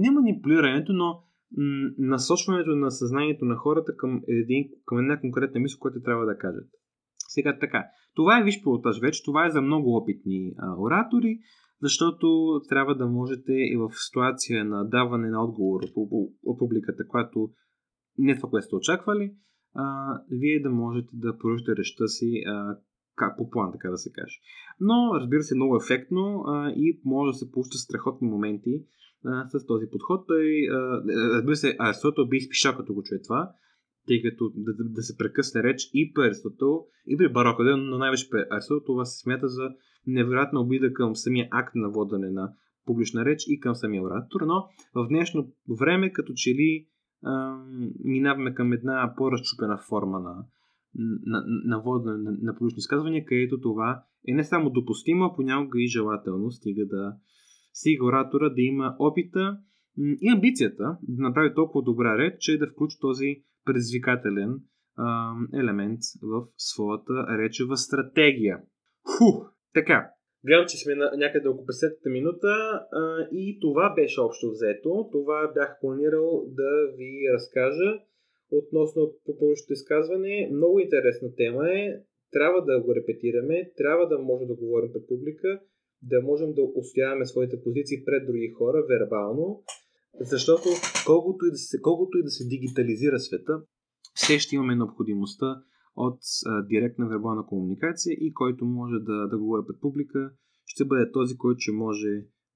не 0.00 0.10
манипулирането, 0.10 0.92
но 0.92 1.22
насочването 1.98 2.70
на 2.70 2.90
съзнанието 2.90 3.44
на 3.44 3.56
хората 3.56 3.96
към, 3.96 4.20
един, 4.28 4.68
към 4.84 4.98
една 4.98 5.20
конкретна 5.20 5.60
мисъл, 5.60 5.78
която 5.78 6.02
трябва 6.02 6.26
да 6.26 6.38
кажат. 6.38 6.68
Сега 7.18 7.58
така, 7.58 7.86
това 8.14 8.38
е 8.38 8.44
виж 8.44 8.62
пилотаж 8.62 9.00
вече, 9.00 9.22
това 9.24 9.46
е 9.46 9.50
за 9.50 9.62
много 9.62 9.96
опитни 9.96 10.52
а, 10.58 10.74
оратори, 10.78 11.38
защото 11.82 12.60
трябва 12.68 12.94
да 12.94 13.06
можете 13.06 13.52
и 13.52 13.76
в 13.76 13.90
ситуация 14.06 14.64
на 14.64 14.88
даване 14.88 15.28
на 15.28 15.44
отговор 15.44 15.80
от 16.44 16.58
публиката, 16.58 17.06
която 17.08 17.50
не 18.18 18.36
това, 18.36 18.50
което 18.50 18.66
сте 18.66 18.76
очаквали, 18.76 19.34
а, 19.74 20.18
вие 20.30 20.62
да 20.62 20.70
можете 20.70 21.08
да 21.12 21.38
продължите 21.38 21.76
речта 21.76 22.08
си 22.08 22.42
а, 22.46 22.76
как, 23.16 23.36
по 23.36 23.50
план, 23.50 23.72
така 23.72 23.90
да 23.90 23.96
се 23.96 24.12
каже. 24.12 24.36
Но, 24.80 25.14
разбира 25.14 25.42
се, 25.42 25.54
много 25.54 25.76
ефектно 25.76 26.44
а, 26.46 26.70
и 26.70 27.00
може 27.04 27.30
да 27.30 27.38
се 27.38 27.50
получат 27.52 27.80
страхотни 27.80 28.28
моменти 28.28 28.84
а, 29.24 29.48
с 29.48 29.66
този 29.66 29.86
подход. 29.92 30.26
Той, 30.28 30.68
а, 30.70 31.02
разбира 31.36 31.56
се, 31.56 31.76
Аристотел 31.78 32.26
би 32.26 32.36
изпиша 32.36 32.76
като 32.76 32.94
го 32.94 33.02
чуе 33.02 33.22
това, 33.22 33.52
тъй 34.06 34.22
като 34.22 34.52
да, 34.56 34.74
да, 34.74 34.84
да 34.84 35.02
се 35.02 35.16
прекъсне 35.16 35.62
реч 35.62 35.90
и 35.94 36.12
при 36.14 36.22
Аристотел, 36.22 36.86
и 37.06 37.16
при 37.16 37.32
Барока, 37.32 37.76
но 37.76 37.98
най-вече 37.98 38.30
при 38.30 38.44
Аристотел 38.50 38.84
това 38.86 39.04
се 39.04 39.22
смята 39.22 39.48
за 39.48 39.70
невероятна 40.06 40.60
обида 40.60 40.92
към 40.92 41.16
самия 41.16 41.48
акт 41.50 41.74
на 41.74 41.90
водене 41.90 42.30
на 42.30 42.52
публична 42.86 43.24
реч 43.24 43.44
и 43.48 43.60
към 43.60 43.74
самия 43.74 44.02
оратор, 44.02 44.40
но 44.40 44.68
в 44.94 45.08
днешно 45.08 45.52
време 45.80 46.12
като 46.12 46.32
че 46.36 46.50
ли 46.50 46.86
минаваме 48.04 48.54
към 48.54 48.72
една 48.72 49.14
по-разчупена 49.16 49.78
форма 49.88 50.20
на, 50.20 50.44
на, 51.26 51.42
на 51.46 51.80
водене 51.80 52.16
на, 52.16 52.36
на 52.42 52.54
публични 52.58 52.78
изказвания, 52.78 53.24
където 53.24 53.60
това 53.60 54.04
е 54.28 54.34
не 54.34 54.44
само 54.44 54.70
допустимо, 54.70 55.24
а 55.24 55.34
понякога 55.34 55.82
и 55.82 55.86
желателно, 55.86 56.50
стига 56.50 56.86
да 56.86 57.16
стига 57.72 58.06
оратора 58.06 58.48
да 58.48 58.60
има 58.60 58.96
опита 58.98 59.58
и 59.98 60.28
амбицията 60.28 60.98
да 61.02 61.22
направи 61.22 61.54
толкова 61.54 61.82
добра 61.82 62.18
реч, 62.18 62.34
че 62.38 62.58
да 62.58 62.66
включи 62.66 62.96
този 63.00 63.42
предизвикателен 63.64 64.60
а, 64.96 65.34
елемент 65.54 66.00
в 66.22 66.46
своята 66.56 67.38
речева 67.38 67.76
стратегия. 67.76 68.58
Ху, 69.04 69.24
така, 69.74 70.10
Гледам, 70.46 70.66
че 70.68 70.76
сме 70.78 70.94
някъде 70.94 71.48
около 71.48 71.66
50-та 71.66 72.10
минута 72.10 72.48
а, 72.92 73.28
и 73.32 73.58
това 73.60 73.94
беше 73.94 74.20
общо 74.20 74.50
взето. 74.50 75.08
Това 75.12 75.52
бях 75.54 75.78
планирал 75.80 76.44
да 76.46 76.96
ви 76.96 77.32
разкажа 77.32 77.98
относно 78.50 79.14
по 79.24 79.52
изказване. 79.70 80.50
Много 80.52 80.78
интересна 80.78 81.34
тема 81.36 81.70
е. 81.70 81.94
Трябва 82.30 82.64
да 82.64 82.80
го 82.80 82.94
репетираме, 82.94 83.70
трябва 83.76 84.08
да 84.08 84.18
можем 84.18 84.48
да 84.48 84.54
говорим 84.54 84.92
пред 84.92 85.06
публика, 85.08 85.60
да 86.02 86.20
можем 86.20 86.52
да 86.52 86.62
устояваме 86.74 87.26
своите 87.26 87.62
позиции 87.62 88.04
пред 88.04 88.26
други 88.26 88.48
хора 88.48 88.86
вербално, 88.88 89.62
защото 90.20 90.68
колкото 91.06 91.46
и 91.46 91.50
да 91.50 91.56
се, 91.56 91.80
колкото 91.80 92.18
и 92.18 92.22
да 92.22 92.30
се 92.30 92.48
дигитализира 92.48 93.18
света, 93.18 93.62
все 94.14 94.38
ще 94.38 94.54
имаме 94.54 94.76
необходимостта 94.76 95.62
от 95.96 96.20
а, 96.46 96.62
директна 96.62 97.08
вербална 97.08 97.46
комуникация 97.46 98.12
и 98.12 98.34
който 98.34 98.64
може 98.64 98.94
да, 98.98 99.28
да 99.28 99.38
говори 99.38 99.62
пред 99.66 99.80
публика, 99.80 100.30
ще 100.66 100.84
бъде 100.84 101.12
този, 101.12 101.36
който 101.36 101.60
ще 101.60 101.72
може 101.72 102.08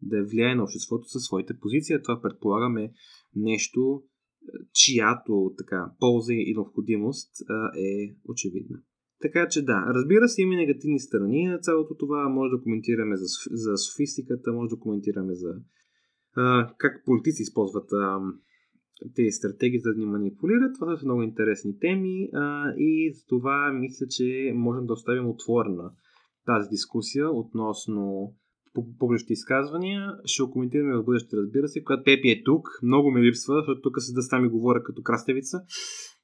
да 0.02 0.24
влияе 0.24 0.54
на 0.54 0.62
обществото 0.62 1.08
със 1.08 1.22
своите 1.22 1.58
позиции. 1.60 2.02
Това 2.02 2.20
предполагаме 2.22 2.92
нещо, 3.36 4.02
чиято 4.72 5.54
така, 5.58 5.92
полза 6.00 6.32
и 6.32 6.54
необходимост 6.54 7.30
е 7.78 8.16
очевидна. 8.28 8.78
Така 9.22 9.48
че 9.48 9.64
да, 9.64 9.84
разбира 9.94 10.28
се, 10.28 10.42
има 10.42 10.54
негативни 10.54 11.00
страни 11.00 11.46
на 11.46 11.58
цялото 11.58 11.94
това. 11.94 12.28
Може 12.28 12.50
да 12.50 12.62
коментираме 12.62 13.16
за, 13.16 13.26
за 13.50 13.76
софистиката, 13.76 14.52
може 14.52 14.70
да 14.70 14.80
коментираме 14.80 15.34
за 15.34 15.54
а, 16.36 16.74
как 16.78 17.04
политици 17.04 17.42
използват 17.42 17.92
а, 17.92 18.20
тези 19.14 19.30
стратегии 19.30 19.80
за 19.80 19.90
да 19.90 19.98
ни 19.98 20.06
манипулират. 20.06 20.74
Това 20.78 20.96
са 20.96 21.06
много 21.06 21.22
интересни 21.22 21.78
теми 21.78 22.28
а, 22.34 22.72
и 22.78 23.12
за 23.14 23.26
това 23.28 23.72
мисля, 23.72 24.06
че 24.10 24.52
можем 24.54 24.86
да 24.86 24.92
оставим 24.92 25.28
отворена 25.28 25.90
тази 26.46 26.68
дискусия 26.68 27.30
относно 27.30 28.34
публичните 28.98 29.32
изказвания. 29.32 30.12
Ще 30.24 30.42
го 30.42 30.50
коментираме 30.50 30.96
в 30.96 31.04
бъдеще, 31.04 31.36
разбира 31.36 31.68
се, 31.68 31.84
когато 31.84 32.04
Пепи 32.04 32.30
е 32.30 32.42
тук. 32.44 32.68
Много 32.82 33.10
ми 33.10 33.22
липсва, 33.22 33.54
защото 33.54 33.80
тук 33.80 33.94
се 33.98 34.14
да 34.14 34.22
сами 34.22 34.48
говоря 34.48 34.82
като 34.82 35.02
краставица. 35.02 35.58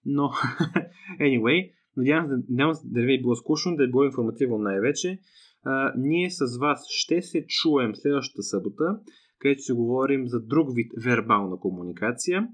Но, 0.04 0.22
anyway, 1.20 1.70
надявам 1.96 2.74
се 2.74 2.84
да, 2.84 3.00
да 3.00 3.06
ви 3.06 3.14
е 3.14 3.20
било 3.20 3.34
скучно, 3.34 3.76
да 3.76 3.84
е 3.84 3.90
било 3.90 4.04
информативно 4.04 4.58
най-вече. 4.58 5.18
А, 5.64 5.92
ние 5.96 6.30
с 6.30 6.58
вас 6.60 6.84
ще 6.88 7.22
се 7.22 7.44
чуем 7.48 7.94
следващата 7.94 8.42
събота, 8.42 8.84
където 9.38 9.62
ще 9.62 9.72
говорим 9.72 10.28
за 10.28 10.40
друг 10.40 10.68
вид 10.74 10.92
вербална 11.04 11.56
комуникация. 11.56 12.48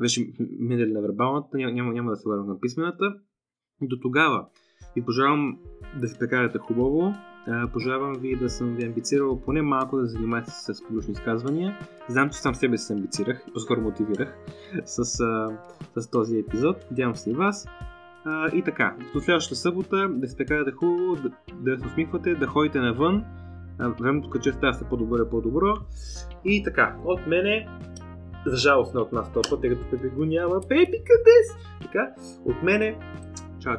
Вече 0.00 0.32
минали 0.58 0.92
на 0.92 1.00
вербалната, 1.00 1.58
няма, 1.58 1.92
няма, 1.92 2.10
да 2.10 2.16
се 2.16 2.28
върнем 2.28 2.46
на 2.46 2.60
писмената. 2.60 3.14
До 3.82 3.96
тогава 4.02 4.46
ви 4.96 5.04
пожелавам 5.04 5.58
да 6.00 6.08
се 6.08 6.18
прекарате 6.18 6.58
хубаво, 6.58 7.14
пожелавам 7.72 8.12
ви 8.12 8.36
да 8.36 8.50
съм 8.50 8.76
ви 8.76 8.86
амбицирал 8.86 9.40
поне 9.40 9.62
малко 9.62 9.96
да 9.96 10.06
занимавате 10.06 10.50
се 10.50 10.74
с 10.74 10.86
публични 10.86 11.12
изказвания. 11.12 11.78
Знам, 12.08 12.30
че 12.30 12.38
сам 12.38 12.54
себе 12.54 12.78
се 12.78 12.92
амбицирах 12.92 13.44
по-скоро 13.52 13.80
мотивирах 13.80 14.34
с, 14.84 15.04
с 15.96 16.10
този 16.10 16.38
епизод. 16.38 16.76
Надявам 16.90 17.16
се 17.16 17.30
и 17.30 17.34
вас. 17.34 17.68
И 18.54 18.62
така, 18.64 18.96
до 19.12 19.20
следващата 19.20 19.56
събота 19.56 20.08
да 20.08 20.28
се 20.28 20.36
прекарате 20.36 20.70
хубаво, 20.70 21.16
да, 21.16 21.30
да 21.54 21.80
се 21.80 21.86
усмихвате, 21.86 22.34
да 22.34 22.46
ходите 22.46 22.78
навън. 22.78 23.24
Времето 24.00 24.30
като 24.30 24.42
че 24.42 24.52
става 24.52 24.74
се 24.74 24.84
по-добро 24.84 25.22
и 25.22 25.30
по-добро. 25.30 25.74
И 26.44 26.62
така, 26.62 26.96
от 27.04 27.26
мене 27.26 27.68
за 28.46 28.56
жалост 28.56 28.94
не 28.94 29.00
от 29.00 29.12
нас 29.12 29.32
път, 29.32 29.60
тъй 29.60 29.70
като 29.70 30.16
го 30.16 30.24
няма. 30.24 30.60
Пепи, 30.60 31.04
къде 31.04 31.44
си? 31.48 31.56
Така, 31.82 32.14
от 32.44 32.62
мене, 32.62 32.98
чао, 33.58 33.78